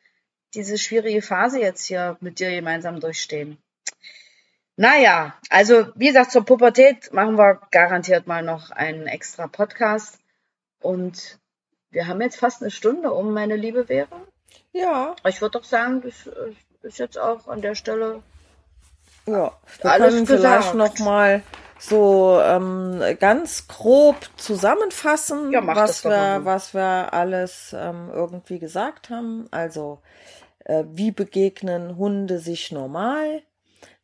diese 0.55 0.77
schwierige 0.77 1.23
Phase 1.23 1.61
jetzt 1.61 1.85
hier 1.85 2.17
mit 2.21 2.39
dir 2.39 2.51
gemeinsam 2.51 3.01
durchstehen. 3.01 3.59
Naja, 4.77 5.35
also 5.51 5.89
wie 5.95 6.09
gesagt, 6.09 6.33
zur 6.33 6.45
Pubertät 6.45 7.13
machen 7.13 7.37
wir 7.37 7.61
garantiert 7.71 8.27
mal 8.27 8.43
noch 8.43 8.71
einen 8.71 9.07
extra 9.07 9.47
Podcast. 9.47 10.19
Und 10.81 11.39
wir 11.91 12.07
haben 12.07 12.21
jetzt 12.21 12.39
fast 12.39 12.63
eine 12.63 12.71
Stunde 12.71 13.13
um, 13.13 13.33
meine 13.33 13.57
liebe 13.57 13.87
Vera. 13.87 14.21
Ja. 14.73 15.15
Ich 15.27 15.41
würde 15.41 15.59
doch 15.59 15.65
sagen, 15.65 16.03
das 16.03 16.29
ist 16.83 16.99
jetzt 16.99 17.19
auch 17.19 17.49
an 17.49 17.63
der 17.63 17.75
Stelle. 17.75 18.23
Ja, 19.27 19.53
wir 19.81 19.91
alles 19.91 20.15
können 20.15 20.27
gesagt. 20.27 20.65
vielleicht 20.65 20.75
noch 20.75 20.99
mal 20.99 21.43
so 21.83 22.41
ähm, 22.41 23.03
ganz 23.19 23.67
grob 23.67 24.17
zusammenfassen, 24.37 25.51
ja, 25.51 25.67
was 25.67 26.05
wir, 26.05 26.41
was 26.45 26.75
wir 26.75 27.13
alles 27.13 27.75
ähm, 27.77 28.09
irgendwie 28.13 28.59
gesagt 28.59 29.11
haben. 29.11 29.49
Also 29.51 30.01
äh, 30.65 30.85
wie 30.93 31.11
begegnen 31.11 31.97
Hunde 31.97 32.39
sich 32.39 32.71
normal? 32.71 33.43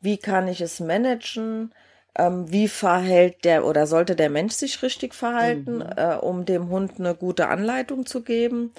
Wie 0.01 0.19
kann 0.19 0.49
ich 0.49 0.61
es 0.61 0.81
managen? 0.81 1.73
ähm, 2.19 2.51
wie 2.51 2.69
verhält 2.69 3.45
der 3.45 3.65
oder 3.65 3.87
sollte 3.87 4.17
der 4.17 4.29
Mensch 4.29 4.55
sich 4.55 4.83
richtig 4.83 5.15
verhalten, 5.15 5.77
mhm. 5.77 5.93
äh, 5.97 6.17
um 6.17 6.45
dem 6.45 6.69
Hund 6.69 6.99
eine 6.99 7.15
gute 7.15 7.49
Anleitung 7.49 8.05
zu 8.05 8.23
geben. 8.23 8.73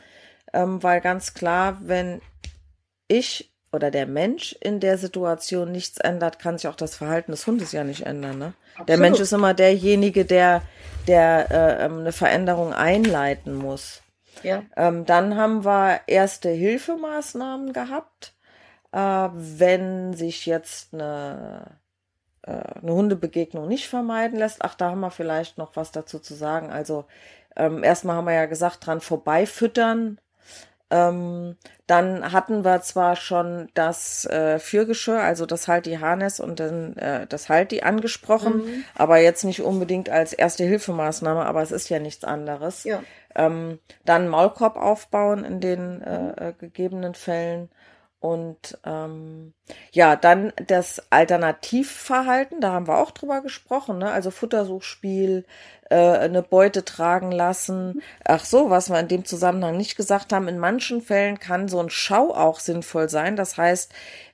Ähm, 0.54 0.84
weil 0.84 1.00
ganz 1.00 1.34
klar, 1.34 1.78
wenn 1.82 2.22
ich 3.08 3.52
oder 3.72 3.92
der 3.92 4.08
Mensch 4.08 4.54
in 4.62 4.80
der 4.80 4.98
Situation 4.98 5.72
nichts 5.72 5.98
ändert, 5.98 6.40
kann 6.40 6.58
sich 6.58 6.68
auch 6.68 6.76
das 6.76 6.96
Verhalten 6.96 7.32
des 7.32 7.46
Hundes 7.46 7.72
ja 7.72 7.84
nicht 7.84 8.06
ändern. 8.06 8.38
Ne? 8.40 8.54
Der 8.88 8.98
Mensch 8.98 9.20
ist 9.20 9.32
immer 9.32 9.54
derjenige, 9.54 10.26
der, 10.26 10.62
der 11.08 11.52
äh, 11.52 11.86
ähm, 11.86 12.00
eine 12.00 12.12
Veränderung 12.12 12.74
einleiten 12.74 13.54
muss. 13.54 14.02
Ja. 14.44 14.64
Ähm, 14.76 15.06
dann 15.06 15.36
haben 15.36 15.66
wir 15.66 16.02
erste 16.08 16.50
Hilfemaßnahmen 16.50 17.74
gehabt. 17.74 18.34
Äh, 18.92 19.30
wenn 19.34 20.14
sich 20.14 20.46
jetzt 20.46 20.94
eine 20.94 21.80
äh, 22.50 22.52
eine 22.82 22.94
Hundebegegnung 22.94 23.68
nicht 23.68 23.88
vermeiden 23.88 24.40
lässt. 24.40 24.64
Ach, 24.64 24.76
da 24.76 24.92
haben 24.92 25.02
wir 25.02 25.12
vielleicht 25.12 25.58
noch 25.58 25.76
was 25.76 25.92
dazu 25.92 26.20
zu 26.20 26.34
sagen. 26.34 26.72
Also 26.72 27.06
ähm, 27.56 27.84
erstmal 27.84 28.16
haben 28.16 28.26
wir 28.26 28.34
ja 28.34 28.46
gesagt, 28.46 28.86
dran 28.86 29.02
vorbeifüttern. 29.02 30.20
Ähm, 30.92 31.56
dann 31.86 32.32
hatten 32.32 32.64
wir 32.64 32.82
zwar 32.82 33.16
schon 33.16 33.70
das 33.74 34.26
äh, 34.26 34.58
Fürgeschirr, 34.60 35.22
also 35.22 35.46
das 35.46 35.68
Halti 35.68 35.96
Harness 35.96 36.40
und 36.40 36.60
dann 36.60 36.96
äh, 36.98 37.28
das 37.28 37.50
Halti 37.50 37.82
angesprochen, 37.82 38.58
mhm. 38.58 38.84
aber 38.96 39.18
jetzt 39.20 39.44
nicht 39.44 39.62
unbedingt 39.62 40.10
als 40.10 40.34
erste 40.34 40.64
Hilfemaßnahme, 40.64 41.46
aber 41.46 41.62
es 41.62 41.72
ist 41.72 41.90
ja 41.90 42.00
nichts 42.00 42.24
anderes. 42.24 42.84
Ja. 42.84 43.04
Ähm, 43.36 43.80
dann 44.06 44.28
Maulkorb 44.28 44.78
aufbauen 44.78 45.44
in 45.44 45.60
den 45.60 46.02
äh, 46.02 46.50
äh 46.50 46.54
gegebenen 46.54 47.14
Fällen 47.14 47.70
und 48.20 48.78
ähm, 48.86 49.54
ja, 49.92 50.18
dann 50.18 50.52
das 50.68 51.02
Alternativverhalten, 51.10 52.60
da 52.60 52.74
haben 52.74 52.88
wir 52.88 52.98
auch 52.98 53.12
drüber 53.12 53.42
gesprochen, 53.42 53.98
ne? 53.98 54.12
Also 54.12 54.30
Futtersuchspiel, 54.30 55.46
äh, 55.90 55.96
eine 55.96 56.44
Beute 56.44 56.84
tragen 56.84 57.32
lassen. 57.32 58.02
Ach 58.26 58.44
so, 58.44 58.70
was 58.70 58.90
wir 58.90 59.00
in 59.00 59.08
dem 59.08 59.24
Zusammenhang 59.24 59.78
nicht 59.78 59.96
gesagt 59.96 60.34
haben, 60.34 60.50
in 60.50 60.60
manchen 60.60 61.02
Fällen 61.02 61.40
kann 61.40 61.70
so 61.70 61.80
ein 61.80 61.90
Schau 61.90 62.34
auch 62.34 62.60
sinnvoll 62.60 63.10
sein. 63.10 63.38
Das 63.38 63.58
heißt, 63.58 63.94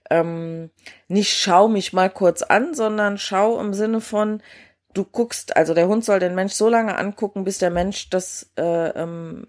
ähm, 0.09 0.71
nicht 1.07 1.37
schau 1.37 1.67
mich 1.67 1.93
mal 1.93 2.09
kurz 2.09 2.41
an, 2.41 2.73
sondern 2.73 3.17
schau 3.19 3.59
im 3.59 3.73
Sinne 3.73 4.01
von, 4.01 4.41
du 4.93 5.03
guckst, 5.03 5.55
also 5.55 5.73
der 5.73 5.87
Hund 5.87 6.05
soll 6.05 6.19
den 6.19 6.35
Mensch 6.35 6.53
so 6.53 6.69
lange 6.69 6.97
angucken, 6.97 7.43
bis 7.43 7.59
der 7.59 7.69
Mensch 7.69 8.09
das 8.09 8.51
äh, 8.57 8.89
ähm, 8.89 9.45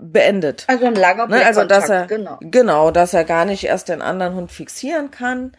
beendet. 0.00 0.64
Also 0.68 0.86
ein 0.86 0.94
langer 0.94 1.26
ne? 1.26 1.44
Also 1.44 1.64
dass 1.64 1.88
er 1.88 2.06
genau. 2.06 2.38
genau, 2.40 2.90
dass 2.90 3.14
er 3.14 3.24
gar 3.24 3.44
nicht 3.44 3.64
erst 3.64 3.88
den 3.88 4.02
anderen 4.02 4.34
Hund 4.34 4.52
fixieren 4.52 5.10
kann. 5.10 5.52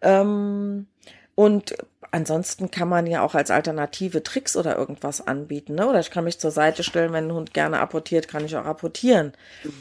Ähm, 0.00 0.86
und 1.34 1.74
ansonsten 2.10 2.70
kann 2.70 2.88
man 2.88 3.06
ja 3.06 3.22
auch 3.22 3.34
als 3.34 3.50
Alternative 3.50 4.22
Tricks 4.22 4.56
oder 4.56 4.76
irgendwas 4.76 5.26
anbieten. 5.26 5.74
Ne? 5.74 5.86
Oder 5.86 6.00
ich 6.00 6.10
kann 6.10 6.24
mich 6.24 6.38
zur 6.38 6.50
Seite 6.50 6.82
stellen, 6.82 7.12
wenn 7.12 7.28
ein 7.28 7.32
Hund 7.32 7.54
gerne 7.54 7.80
apportiert, 7.80 8.28
kann 8.28 8.44
ich 8.44 8.56
auch 8.56 8.64
apportieren. 8.64 9.32
Mhm. 9.64 9.72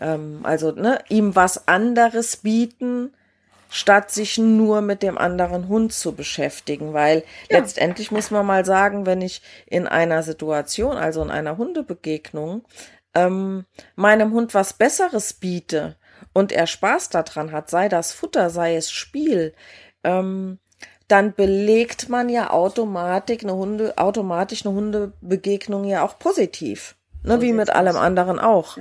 Ähm, 0.00 0.40
also 0.42 0.72
ne, 0.72 0.98
ihm 1.08 1.34
was 1.36 1.68
anderes 1.68 2.38
bieten, 2.38 3.12
statt 3.70 4.10
sich 4.10 4.36
nur 4.36 4.82
mit 4.82 5.02
dem 5.02 5.16
anderen 5.16 5.68
Hund 5.68 5.92
zu 5.92 6.12
beschäftigen. 6.12 6.92
Weil 6.92 7.24
ja. 7.50 7.58
letztendlich 7.58 8.10
muss 8.10 8.30
man 8.30 8.46
mal 8.46 8.64
sagen, 8.64 9.06
wenn 9.06 9.22
ich 9.22 9.42
in 9.66 9.86
einer 9.86 10.22
Situation, 10.22 10.96
also 10.96 11.22
in 11.22 11.30
einer 11.30 11.56
Hundebegegnung, 11.56 12.64
ähm, 13.14 13.66
meinem 13.94 14.32
Hund 14.32 14.54
was 14.54 14.72
Besseres 14.72 15.32
biete 15.34 15.96
und 16.32 16.52
er 16.52 16.66
Spaß 16.66 17.10
daran 17.10 17.52
hat, 17.52 17.70
sei 17.70 17.88
das 17.88 18.12
Futter, 18.12 18.50
sei 18.50 18.76
es 18.76 18.90
Spiel, 18.90 19.54
ähm, 20.04 20.58
dann 21.08 21.34
belegt 21.34 22.08
man 22.08 22.28
ja 22.28 22.50
automatisch 22.50 23.42
eine 23.42 23.54
Hunde, 23.54 23.98
automatisch 23.98 24.64
eine 24.64 24.74
Hundebegegnung 24.74 25.84
ja 25.84 26.04
auch 26.04 26.18
positiv. 26.18 26.96
Ne, 27.24 27.40
wie 27.40 27.52
mit 27.52 27.70
allem 27.70 27.96
anderen 27.96 28.40
auch. 28.40 28.78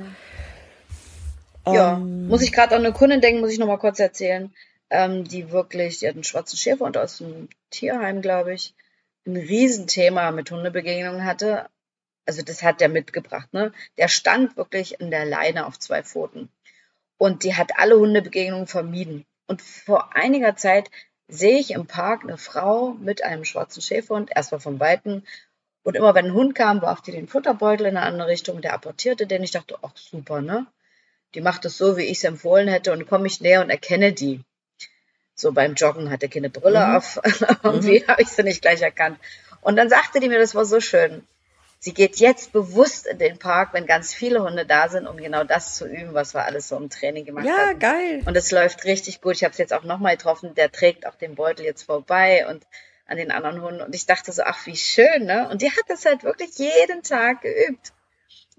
Ja, 1.66 1.74
ja 1.74 1.94
ähm, 1.94 2.28
muss 2.28 2.42
ich 2.42 2.52
gerade 2.52 2.76
an 2.76 2.84
eine 2.84 2.94
Kundin 2.94 3.22
denken, 3.22 3.42
muss 3.42 3.52
ich 3.52 3.60
noch 3.60 3.68
mal 3.68 3.78
kurz 3.78 4.00
erzählen, 4.00 4.52
ähm, 4.90 5.26
die 5.26 5.52
wirklich, 5.52 6.00
die 6.00 6.08
hat 6.08 6.16
einen 6.16 6.24
schwarzen 6.24 6.58
Schäfer 6.58 6.86
und 6.86 6.98
aus 6.98 7.20
dem 7.20 7.50
Tierheim, 7.70 8.22
glaube 8.22 8.54
ich, 8.54 8.74
ein 9.28 9.38
Riesenthema 9.38 10.32
mit 10.32 10.50
Hundebegegnungen 10.50 11.26
hatte 11.26 11.68
also 12.26 12.42
das 12.42 12.64
hat 12.64 12.82
der 12.82 12.90
mitgebracht, 12.90 13.54
ne? 13.54 13.74
Der 13.98 14.08
stand 14.08 14.58
wirklich 14.58 15.00
in 15.00 15.12
der 15.12 15.26
Leine 15.26 15.66
auf 15.66 15.80
zwei 15.80 16.04
Pfoten. 16.04 16.50
Und 17.18 17.44
die 17.44 17.56
hat 17.56 17.78
alle 17.78 17.98
Hundebegegnungen 18.00 18.68
vermieden. 18.68 19.26
Und 19.48 19.62
vor 19.62 20.16
einiger 20.16 20.56
Zeit 20.56 20.90
sehe 21.28 21.60
ich 21.60 21.72
im 21.72 21.88
Park 21.88 22.24
eine 22.24 22.38
Frau 22.38 22.94
mit 22.94 23.24
einem 23.24 23.46
schwarzen 23.46 23.82
Schäferhund, 23.82 24.32
erstmal 24.36 24.62
von 24.62 24.80
Weitem. 24.80 25.24
Und 25.84 25.96
immer 25.96 26.14
wenn 26.14 26.26
ein 26.26 26.34
Hund 26.34 26.56
kam, 26.56 26.82
warf 26.82 27.02
die 27.02 27.12
den 27.12 27.28
Futterbeutel 27.28 27.88
in 27.88 27.98
eine 27.98 28.06
andere 28.06 28.28
Richtung, 28.28 28.62
der 28.62 28.74
apportierte 28.74 29.28
den. 29.28 29.44
Ich 29.44 29.52
dachte, 29.52 29.78
ach 29.82 29.96
super, 29.96 30.42
ne? 30.42 30.68
Die 31.34 31.42
macht 31.42 31.66
es 31.66 31.78
so, 31.78 31.98
wie 31.98 32.04
ich 32.04 32.18
es 32.18 32.24
empfohlen 32.24 32.68
hätte. 32.68 32.92
Und 32.92 33.08
komme 33.08 33.28
ich 33.28 33.42
näher 33.42 33.62
und 33.62 33.70
erkenne 33.70 34.14
die. 34.14 34.42
So 35.34 35.52
beim 35.54 35.74
Joggen 35.74 36.12
hat 36.12 36.24
er 36.24 36.30
keine 36.30 36.50
Brille 36.50 36.86
mhm. 36.86 36.96
auf. 36.96 37.20
Irgendwie 37.64 38.02
mhm. 38.02 38.08
habe 38.08 38.22
ich 38.22 38.28
sie 38.28 38.44
nicht 38.44 38.62
gleich 38.62 38.82
erkannt. 38.82 39.18
Und 39.62 39.76
dann 39.76 39.90
sagte 39.90 40.20
die 40.20 40.30
mir, 40.30 40.40
das 40.40 40.56
war 40.56 40.66
so 40.66 40.80
schön. 40.80 41.24
Sie 41.84 41.96
geht 41.96 42.18
jetzt 42.18 42.52
bewusst 42.52 43.08
in 43.08 43.18
den 43.18 43.40
Park, 43.40 43.74
wenn 43.74 43.88
ganz 43.88 44.14
viele 44.14 44.44
Hunde 44.44 44.68
da 44.68 44.88
sind, 44.88 45.08
um 45.08 45.18
genau 45.18 45.44
das 45.44 45.74
zu 45.74 45.88
üben, 45.88 46.14
was 46.14 46.36
wir 46.36 46.46
alles 46.46 46.68
so 46.68 46.78
im 46.78 46.92
Training 46.92 47.26
gemacht 47.26 47.48
ja, 47.48 47.58
haben. 47.58 47.82
Ja, 47.82 47.92
geil. 47.92 48.22
Und 48.24 48.38
es 48.38 48.52
läuft 48.52 48.86
richtig 48.86 49.20
gut. 49.20 49.34
Ich 49.34 49.44
habe 49.44 49.52
es 49.52 49.58
jetzt 49.58 49.74
auch 49.74 49.84
nochmal 49.84 50.16
getroffen. 50.16 50.54
Der 50.54 50.72
trägt 50.72 51.08
auch 51.08 51.16
den 51.16 51.34
Beutel 51.34 51.66
jetzt 51.66 51.82
vorbei 51.82 52.46
und 52.48 52.68
an 53.08 53.18
den 53.18 53.32
anderen 53.32 53.64
Hunden. 53.64 53.82
Und 53.82 53.96
ich 53.96 54.06
dachte 54.06 54.32
so, 54.32 54.44
ach, 54.44 54.64
wie 54.68 54.76
schön, 54.76 55.26
ne? 55.26 55.50
Und 55.50 55.64
die 55.64 55.72
hat 55.72 55.86
das 55.88 56.06
halt 56.06 56.24
wirklich 56.24 56.56
jeden 56.60 57.02
Tag 57.02 57.42
geübt. 57.42 57.94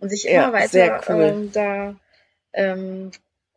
Und 0.00 0.08
sich 0.08 0.26
immer 0.26 0.48
ja, 0.48 0.52
weiter 0.52 1.00
cool. 1.08 1.22
ähm, 1.22 1.52
da 1.52 1.94
ähm, 2.52 3.12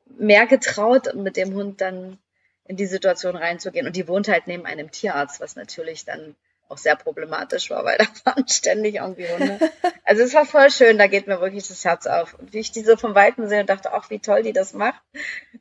mehr 0.05 0.45
getraut, 0.45 1.16
mit 1.16 1.38
dem 1.38 1.55
Hund 1.55 1.82
dann 1.82 2.20
in 2.66 2.78
die 2.78 2.86
Situation 2.86 3.36
reinzugehen. 3.36 3.88
Und 3.88 3.95
die 3.95 4.07
wohnt 4.07 4.28
halt 4.28 4.45
neben 4.45 4.68
einem 4.68 4.91
Tierarzt, 4.91 5.39
was 5.39 5.55
natürlich 5.55 6.05
dann 6.05 6.36
auch 6.70 6.78
sehr 6.78 6.95
problematisch 6.95 7.70
war, 7.70 7.84
weil 7.86 7.97
da 8.24 8.32
waren 8.32 8.47
ständig 8.47 8.95
irgendwie 8.95 9.28
Hunde. 9.28 9.59
Also 10.03 10.24
es 10.24 10.34
war 10.34 10.45
voll 10.45 10.70
schön, 10.70 10.97
da 10.97 11.07
geht 11.07 11.28
mir 11.28 11.41
wirklich 11.41 11.68
das 11.68 11.84
Herz 11.86 12.07
auf. 12.07 12.36
Und 12.36 12.53
wie 12.53 12.59
ich 12.59 12.72
diese 12.72 12.97
vom 12.97 13.16
Weiten 13.16 13.47
sehe 13.47 13.61
und 13.61 13.70
dachte, 13.70 13.93
ach, 13.93 14.09
wie 14.09 14.20
toll 14.20 14.43
die 14.43 14.53
das 14.53 14.74
macht, 14.74 15.01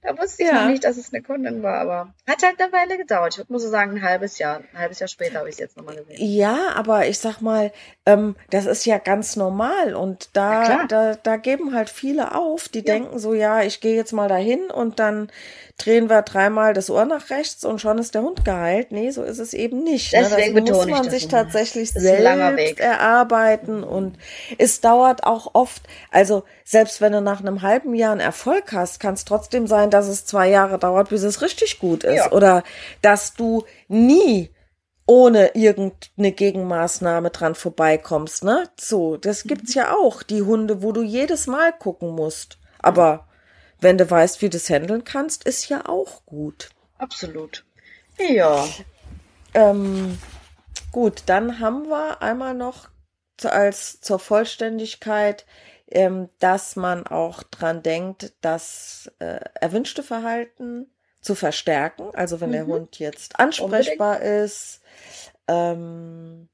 da 0.02 0.16
wusste 0.18 0.42
ich 0.42 0.48
ja. 0.48 0.62
noch 0.62 0.68
nicht, 0.68 0.84
dass 0.84 0.96
es 0.96 1.12
eine 1.12 1.22
Kundin 1.22 1.62
war, 1.62 1.80
aber 1.80 2.14
hat 2.26 2.42
halt 2.42 2.60
eine 2.60 2.72
Weile 2.72 2.98
gedauert. 2.98 3.34
Ich 3.34 3.38
würde 3.38 3.52
mal 3.52 3.58
so 3.58 3.68
sagen, 3.68 3.92
ein 3.92 4.02
halbes 4.02 4.38
Jahr. 4.38 4.62
Ein 4.72 4.78
halbes 4.78 5.00
Jahr 5.00 5.08
später 5.08 5.38
habe 5.38 5.48
ich 5.48 5.54
es 5.54 5.60
jetzt 5.60 5.76
nochmal 5.76 5.96
gesehen. 5.96 6.16
Ja, 6.18 6.72
aber 6.74 7.06
ich 7.06 7.18
sag 7.18 7.40
mal, 7.40 7.72
ähm, 8.06 8.36
das 8.50 8.66
ist 8.66 8.84
ja 8.84 8.98
ganz 8.98 9.36
normal 9.36 9.94
und 9.94 10.30
da, 10.34 10.86
da, 10.86 11.14
da 11.14 11.36
geben 11.36 11.74
halt 11.74 11.90
viele 11.90 12.34
auf, 12.34 12.68
die 12.68 12.78
ja. 12.78 12.84
denken 12.84 13.18
so, 13.18 13.34
ja, 13.34 13.62
ich 13.62 13.80
gehe 13.80 13.96
jetzt 13.96 14.12
mal 14.12 14.28
dahin 14.28 14.70
und 14.70 14.98
dann 14.98 15.30
drehen 15.76 16.08
wir 16.08 16.22
dreimal 16.22 16.72
das 16.72 16.88
Ohr 16.88 17.04
nach 17.04 17.30
rechts 17.30 17.64
und 17.64 17.80
schon 17.80 17.98
ist 17.98 18.14
der 18.14 18.22
Hund 18.22 18.44
geheilt. 18.44 18.92
Nee, 18.92 19.10
so 19.10 19.22
ist 19.22 19.38
es 19.38 19.54
eben 19.54 19.82
nicht. 19.82 20.12
Ne? 20.12 20.20
Deswegen 20.22 20.54
ne? 20.54 20.64
Das 20.64 20.76
muss 20.76 20.86
man 20.86 21.10
sich 21.10 21.28
tatsächlich 21.28 21.90
selbst 21.92 22.80
erarbeiten 22.80 23.82
und 23.82 24.16
es 24.58 24.80
dauert 24.80 25.24
auch 25.24 25.50
oft, 25.54 25.82
also 26.10 26.44
selbst 26.64 27.00
wenn 27.00 27.12
du 27.12 27.20
nach 27.20 27.40
einem 27.40 27.62
halben 27.62 27.94
Jahr 27.94 28.12
einen 28.12 28.20
Erfolg 28.20 28.72
hast, 28.72 29.00
kann 29.00 29.14
es 29.14 29.24
trotzdem 29.24 29.66
sein, 29.66 29.90
dass 29.90 30.06
es 30.06 30.24
zwei 30.24 30.48
Jahre 30.48 30.78
dauert, 30.78 31.08
bis 31.08 31.22
es 31.22 31.42
richtig 31.42 31.80
gut 31.80 32.04
ist. 32.04 32.16
Ja. 32.16 32.32
Oder 32.32 32.62
dass 33.02 33.34
du 33.34 33.64
nie 33.88 34.50
ohne 35.06 35.54
irgendeine 35.54 36.32
Gegenmaßnahme 36.32 37.30
dran 37.30 37.54
vorbeikommst, 37.54 38.44
ne? 38.44 38.70
So, 38.80 39.18
das 39.18 39.42
gibt's 39.44 39.74
ja 39.74 39.94
auch, 39.94 40.22
die 40.22 40.40
Hunde, 40.42 40.82
wo 40.82 40.92
du 40.92 41.02
jedes 41.02 41.46
Mal 41.46 41.72
gucken 41.72 42.14
musst 42.14 42.58
Aber 42.78 43.26
wenn 43.84 43.98
du 43.98 44.10
weißt, 44.10 44.42
wie 44.42 44.48
du 44.48 44.56
es 44.56 44.68
handeln 44.68 45.04
kannst, 45.04 45.44
ist 45.44 45.68
ja 45.68 45.86
auch 45.86 46.24
gut. 46.26 46.70
Absolut. 46.98 47.64
Ja. 48.18 48.66
Ähm, 49.52 50.18
gut, 50.90 51.22
dann 51.26 51.60
haben 51.60 51.88
wir 51.88 52.22
einmal 52.22 52.54
noch 52.54 52.88
als 53.42 54.00
zur 54.00 54.18
Vollständigkeit, 54.18 55.44
ähm, 55.88 56.30
dass 56.38 56.76
man 56.76 57.06
auch 57.06 57.42
dran 57.42 57.82
denkt, 57.82 58.32
das 58.40 59.12
äh, 59.18 59.40
erwünschte 59.60 60.02
Verhalten 60.02 60.90
zu 61.20 61.34
verstärken. 61.34 62.10
Also 62.14 62.40
wenn 62.40 62.50
mhm. 62.50 62.54
der 62.54 62.66
Hund 62.66 62.98
jetzt 62.98 63.38
ansprechbar 63.38 64.16
Unbedingt. 64.16 64.44
ist, 64.44 64.80
ähm, 65.46 66.48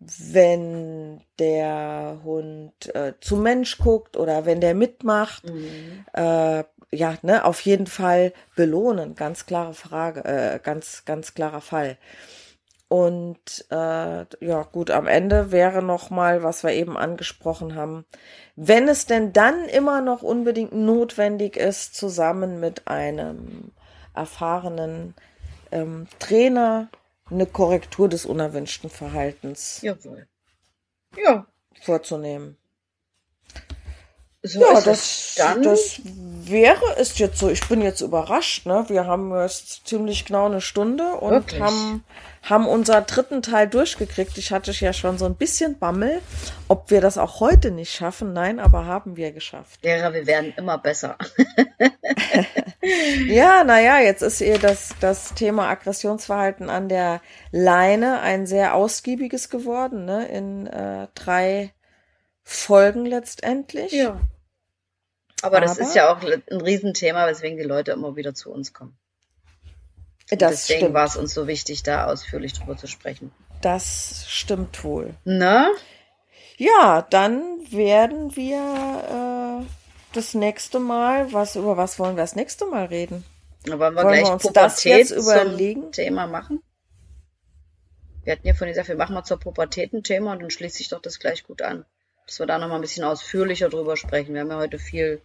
wenn 0.00 1.20
der 1.38 2.20
Hund 2.24 2.94
äh, 2.94 3.12
zu 3.20 3.36
Mensch 3.36 3.78
guckt 3.78 4.16
oder 4.16 4.46
wenn 4.46 4.60
der 4.60 4.74
mitmacht, 4.74 5.44
mhm. 5.44 6.04
äh, 6.14 6.64
ja, 6.92 7.14
ne, 7.22 7.44
auf 7.44 7.60
jeden 7.60 7.86
Fall 7.86 8.32
belohnen, 8.56 9.14
ganz 9.14 9.46
klare 9.46 9.74
Frage, 9.74 10.24
äh, 10.24 10.58
ganz, 10.62 11.04
ganz 11.04 11.34
klarer 11.34 11.60
Fall. 11.60 11.98
Und 12.88 13.66
äh, 13.70 13.74
ja, 14.44 14.62
gut, 14.72 14.90
am 14.90 15.06
Ende 15.06 15.52
wäre 15.52 15.80
noch 15.80 16.10
mal, 16.10 16.42
was 16.42 16.64
wir 16.64 16.72
eben 16.72 16.96
angesprochen 16.96 17.76
haben, 17.76 18.04
wenn 18.56 18.88
es 18.88 19.06
denn 19.06 19.32
dann 19.32 19.66
immer 19.66 20.00
noch 20.00 20.22
unbedingt 20.22 20.72
notwendig 20.72 21.56
ist, 21.56 21.94
zusammen 21.94 22.58
mit 22.58 22.88
einem 22.88 23.70
erfahrenen 24.12 25.14
ähm, 25.70 26.08
Trainer 26.18 26.88
eine 27.30 27.46
Korrektur 27.46 28.08
des 28.08 28.26
unerwünschten 28.26 28.90
Verhaltens 28.90 29.80
Jawohl. 29.82 30.26
Ja. 31.16 31.46
vorzunehmen. 31.80 32.56
So 34.42 34.60
ja, 34.60 34.80
das, 34.80 35.34
das 35.62 36.00
wäre 36.04 36.96
es 36.96 37.18
jetzt 37.18 37.38
so. 37.38 37.50
Ich 37.50 37.68
bin 37.68 37.82
jetzt 37.82 38.00
überrascht. 38.00 38.64
Ne? 38.64 38.84
Wir 38.88 39.06
haben 39.06 39.38
jetzt 39.38 39.86
ziemlich 39.86 40.24
genau 40.24 40.46
eine 40.46 40.62
Stunde 40.62 41.14
und 41.16 41.60
haben 41.60 42.04
haben 42.42 42.66
unser 42.66 43.02
dritten 43.02 43.42
Teil 43.42 43.68
durchgekriegt. 43.68 44.38
Ich 44.38 44.50
hatte 44.52 44.72
ja 44.72 44.92
schon 44.92 45.18
so 45.18 45.26
ein 45.26 45.34
bisschen 45.34 45.78
Bammel, 45.78 46.20
ob 46.68 46.90
wir 46.90 47.00
das 47.00 47.18
auch 47.18 47.40
heute 47.40 47.70
nicht 47.70 47.92
schaffen. 47.92 48.32
Nein, 48.32 48.58
aber 48.60 48.86
haben 48.86 49.16
wir 49.16 49.32
geschafft. 49.32 49.80
Ja, 49.90 50.12
wir 50.14 50.26
werden 50.26 50.54
immer 50.56 50.78
besser. 50.78 51.18
ja, 53.26 53.64
naja, 53.64 53.98
jetzt 54.00 54.22
ist 54.22 54.40
ihr 54.40 54.58
das, 54.58 54.94
das 55.00 55.34
Thema 55.34 55.68
Aggressionsverhalten 55.68 56.70
an 56.70 56.88
der 56.88 57.20
Leine 57.50 58.20
ein 58.20 58.46
sehr 58.46 58.74
ausgiebiges 58.74 59.50
geworden, 59.50 60.04
ne? 60.04 60.26
In 60.28 60.66
äh, 60.68 61.08
drei 61.14 61.72
Folgen 62.52 63.06
letztendlich. 63.06 63.92
Ja. 63.92 64.20
Aber, 65.40 65.58
aber 65.58 65.60
das 65.60 65.78
ist 65.78 65.94
ja 65.94 66.12
auch 66.12 66.20
ein 66.22 66.60
Riesenthema, 66.60 67.28
weswegen 67.28 67.56
die 67.56 67.64
Leute 67.64 67.92
immer 67.92 68.16
wieder 68.16 68.34
zu 68.34 68.50
uns 68.50 68.72
kommen. 68.72 68.98
Das 70.30 70.66
Deswegen 70.66 70.92
war 70.92 71.06
es 71.06 71.16
uns 71.16 71.32
so 71.32 71.46
wichtig, 71.46 71.84
da 71.84 72.06
ausführlich 72.06 72.52
drüber 72.52 72.76
zu 72.76 72.88
sprechen. 72.88 73.32
Das 73.62 74.24
stimmt 74.28 74.82
wohl. 74.82 75.14
Na? 75.24 75.70
Ja, 76.56 77.06
dann 77.08 77.40
werden 77.70 78.34
wir 78.34 79.62
äh, 79.62 79.66
das 80.12 80.34
nächste 80.34 80.80
Mal, 80.80 81.32
was 81.32 81.54
über 81.54 81.76
was 81.76 82.00
wollen 82.00 82.16
wir 82.16 82.24
das 82.24 82.34
nächste 82.34 82.66
Mal 82.66 82.86
reden? 82.86 83.24
wollen 83.66 83.78
wir 83.78 84.02
wollen 84.02 84.08
gleich 84.08 84.24
wir 84.24 84.32
uns 84.32 84.42
Pubertät 84.42 84.62
das 84.64 84.84
jetzt 84.84 85.10
überlegen? 85.12 85.92
Thema 85.92 86.26
machen? 86.26 86.62
Wir 88.24 88.32
hatten 88.32 88.46
ja 88.46 88.54
von 88.54 88.66
gesagt, 88.66 88.88
wir 88.88 88.96
machen 88.96 89.14
mal 89.14 89.24
zur 89.24 89.38
Pubertät 89.38 89.92
ein 89.92 90.02
Thema 90.02 90.32
und 90.32 90.42
dann 90.42 90.50
schließt 90.50 90.76
sich 90.76 90.88
doch 90.88 91.00
das 91.00 91.20
gleich 91.20 91.44
gut 91.44 91.62
an. 91.62 91.86
Dass 92.26 92.38
wir 92.38 92.46
da 92.46 92.58
nochmal 92.58 92.78
ein 92.78 92.82
bisschen 92.82 93.04
ausführlicher 93.04 93.68
drüber 93.68 93.96
sprechen. 93.96 94.34
Wir 94.34 94.42
haben 94.42 94.50
ja 94.50 94.58
heute 94.58 94.78
viel 94.78 95.20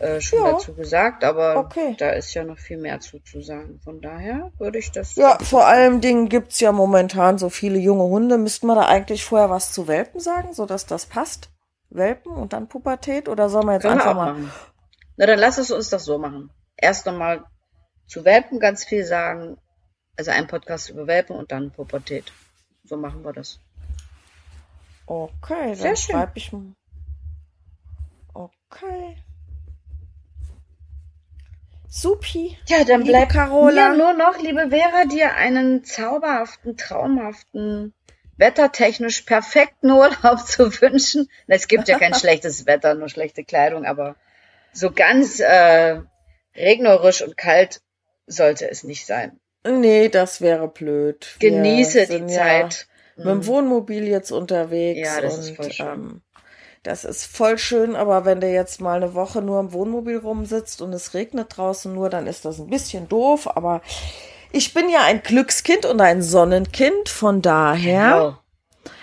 äh, 0.00 0.20
schon 0.20 0.38
ja. 0.40 0.52
dazu 0.52 0.72
gesagt, 0.74 1.24
aber 1.24 1.56
okay. 1.56 1.94
da 1.98 2.10
ist 2.10 2.32
ja 2.32 2.42
noch 2.42 2.58
viel 2.58 2.78
mehr 2.78 3.00
zu, 3.00 3.18
zu 3.20 3.42
sagen. 3.42 3.80
Von 3.84 4.00
daher 4.00 4.50
würde 4.58 4.78
ich 4.78 4.90
das. 4.90 5.14
Ja, 5.16 5.38
vor 5.38 5.66
allem 5.66 6.00
Dingen 6.00 6.30
gibt's 6.30 6.58
ja 6.58 6.72
momentan 6.72 7.36
so 7.36 7.50
viele 7.50 7.78
junge 7.78 8.04
Hunde. 8.04 8.38
Müssten 8.38 8.66
wir 8.66 8.74
da 8.74 8.86
eigentlich 8.86 9.24
vorher 9.24 9.50
was 9.50 9.72
zu 9.72 9.88
Welpen 9.88 10.18
sagen, 10.18 10.54
sodass 10.54 10.86
das 10.86 11.04
passt? 11.04 11.50
Welpen 11.90 12.32
und 12.32 12.54
dann 12.54 12.68
Pubertät? 12.68 13.28
Oder 13.28 13.50
sollen 13.50 13.66
wir 13.66 13.74
jetzt 13.74 13.82
Können 13.82 14.00
einfach 14.00 14.14
mal. 14.14 14.32
Machen. 14.32 14.50
Na, 15.18 15.26
dann 15.26 15.38
lass 15.38 15.58
es 15.58 15.70
uns 15.70 15.90
das 15.90 16.04
so 16.04 16.16
machen. 16.16 16.50
Erst 16.78 17.04
nochmal 17.04 17.44
zu 18.06 18.24
Welpen 18.24 18.58
ganz 18.58 18.84
viel 18.84 19.04
sagen. 19.04 19.58
Also 20.16 20.30
ein 20.30 20.46
Podcast 20.46 20.88
über 20.88 21.06
Welpen 21.06 21.36
und 21.36 21.52
dann 21.52 21.72
Pubertät. 21.72 22.32
So 22.84 22.96
machen 22.96 23.22
wir 23.22 23.34
das. 23.34 23.60
Okay, 25.10 25.74
dann 25.74 25.96
schreibe 25.96 26.32
ich. 26.36 26.52
Okay. 28.32 29.16
Supi. 31.88 32.56
Ja, 32.68 32.84
dann 32.84 33.02
bleibt 33.02 33.32
Carola. 33.32 33.88
mir 33.88 33.96
nur 33.96 34.12
noch, 34.12 34.40
liebe 34.40 34.70
Vera, 34.70 35.06
dir 35.06 35.34
einen 35.34 35.82
zauberhaften, 35.82 36.76
traumhaften, 36.76 37.92
wettertechnisch 38.36 39.22
perfekten 39.22 39.90
Urlaub 39.90 40.38
zu 40.46 40.70
wünschen. 40.80 41.28
Es 41.48 41.66
gibt 41.66 41.88
ja 41.88 41.98
kein 41.98 42.14
schlechtes 42.20 42.66
Wetter, 42.66 42.94
nur 42.94 43.08
schlechte 43.08 43.42
Kleidung, 43.42 43.86
aber 43.86 44.14
so 44.72 44.92
ganz 44.92 45.40
äh, 45.40 46.02
regnerisch 46.54 47.22
und 47.22 47.36
kalt 47.36 47.80
sollte 48.28 48.70
es 48.70 48.84
nicht 48.84 49.06
sein. 49.06 49.40
Nee, 49.66 50.08
das 50.08 50.40
wäre 50.40 50.68
blöd. 50.68 51.34
Genieße 51.40 52.06
die 52.06 52.28
Zeit. 52.28 52.86
Mit 53.24 53.28
dem 53.28 53.38
mhm. 53.38 53.46
Wohnmobil 53.46 54.08
jetzt 54.08 54.30
unterwegs. 54.30 55.08
Ja, 55.08 55.20
das 55.20 55.34
und, 55.34 55.40
ist 55.40 55.56
voll 55.56 55.72
schön. 55.72 55.86
Ähm, 55.86 56.22
das 56.82 57.04
ist 57.04 57.26
voll 57.26 57.58
schön, 57.58 57.94
aber 57.94 58.24
wenn 58.24 58.40
der 58.40 58.52
jetzt 58.52 58.80
mal 58.80 58.96
eine 58.96 59.12
Woche 59.12 59.42
nur 59.42 59.60
im 59.60 59.72
Wohnmobil 59.74 60.16
rumsitzt 60.16 60.80
und 60.80 60.94
es 60.94 61.12
regnet 61.12 61.54
draußen 61.56 61.92
nur, 61.92 62.08
dann 62.08 62.26
ist 62.26 62.46
das 62.46 62.58
ein 62.58 62.68
bisschen 62.68 63.06
doof. 63.08 63.54
Aber 63.54 63.82
ich 64.50 64.72
bin 64.72 64.88
ja 64.88 65.04
ein 65.04 65.22
Glückskind 65.22 65.84
und 65.84 66.00
ein 66.00 66.22
Sonnenkind, 66.22 67.10
von 67.10 67.42
daher 67.42 68.38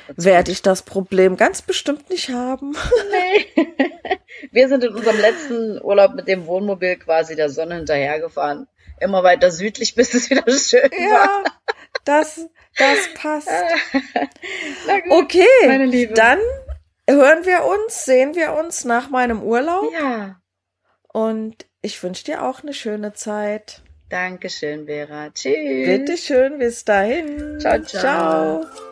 genau. 0.08 0.16
werde 0.16 0.52
ich 0.52 0.64
das 0.64 0.82
Problem 0.82 1.38
ganz 1.38 1.62
bestimmt 1.62 2.10
nicht 2.10 2.30
haben. 2.30 2.76
Nee. 3.12 3.68
Wir 4.52 4.70
sind 4.70 4.84
in 4.84 4.96
unserem 4.96 5.20
letzten 5.20 5.82
Urlaub 5.82 6.16
mit 6.16 6.28
dem 6.28 6.48
Wohnmobil 6.48 6.96
quasi 6.98 7.36
der 7.36 7.50
Sonne 7.52 7.76
hinterhergefahren. 7.76 8.68
Immer 9.00 9.24
weiter 9.24 9.52
südlich, 9.52 9.96
bis 9.96 10.14
es 10.14 10.30
wieder 10.30 10.44
schön 10.52 10.90
ja, 10.92 11.10
war. 11.10 11.44
Das, 12.06 12.48
das 12.78 13.14
passt. 13.16 13.48
gut, 15.10 15.12
okay, 15.12 16.08
dann 16.14 16.40
hören 17.10 17.46
wir 17.46 17.66
uns, 17.66 18.06
sehen 18.06 18.36
wir 18.36 18.54
uns 18.54 18.86
nach 18.86 19.10
meinem 19.10 19.44
Urlaub. 19.44 19.92
Ja. 19.94 20.40
Und 21.08 21.66
ich 21.82 22.02
wünsche 22.02 22.26
dir 22.26 22.44
auch 22.44 22.62
eine 22.62 22.74
schöne 22.74 23.14
Zeit. 23.14 23.82
Dankeschön, 24.10 24.86
Vera. 24.86 25.30
Tschüss. 25.32 25.54
Bitteschön, 25.54 26.60
bis 26.60 26.86
dahin. 26.86 27.60
Ciao, 27.60 27.82
ciao. 27.82 28.62
ciao. 28.64 28.87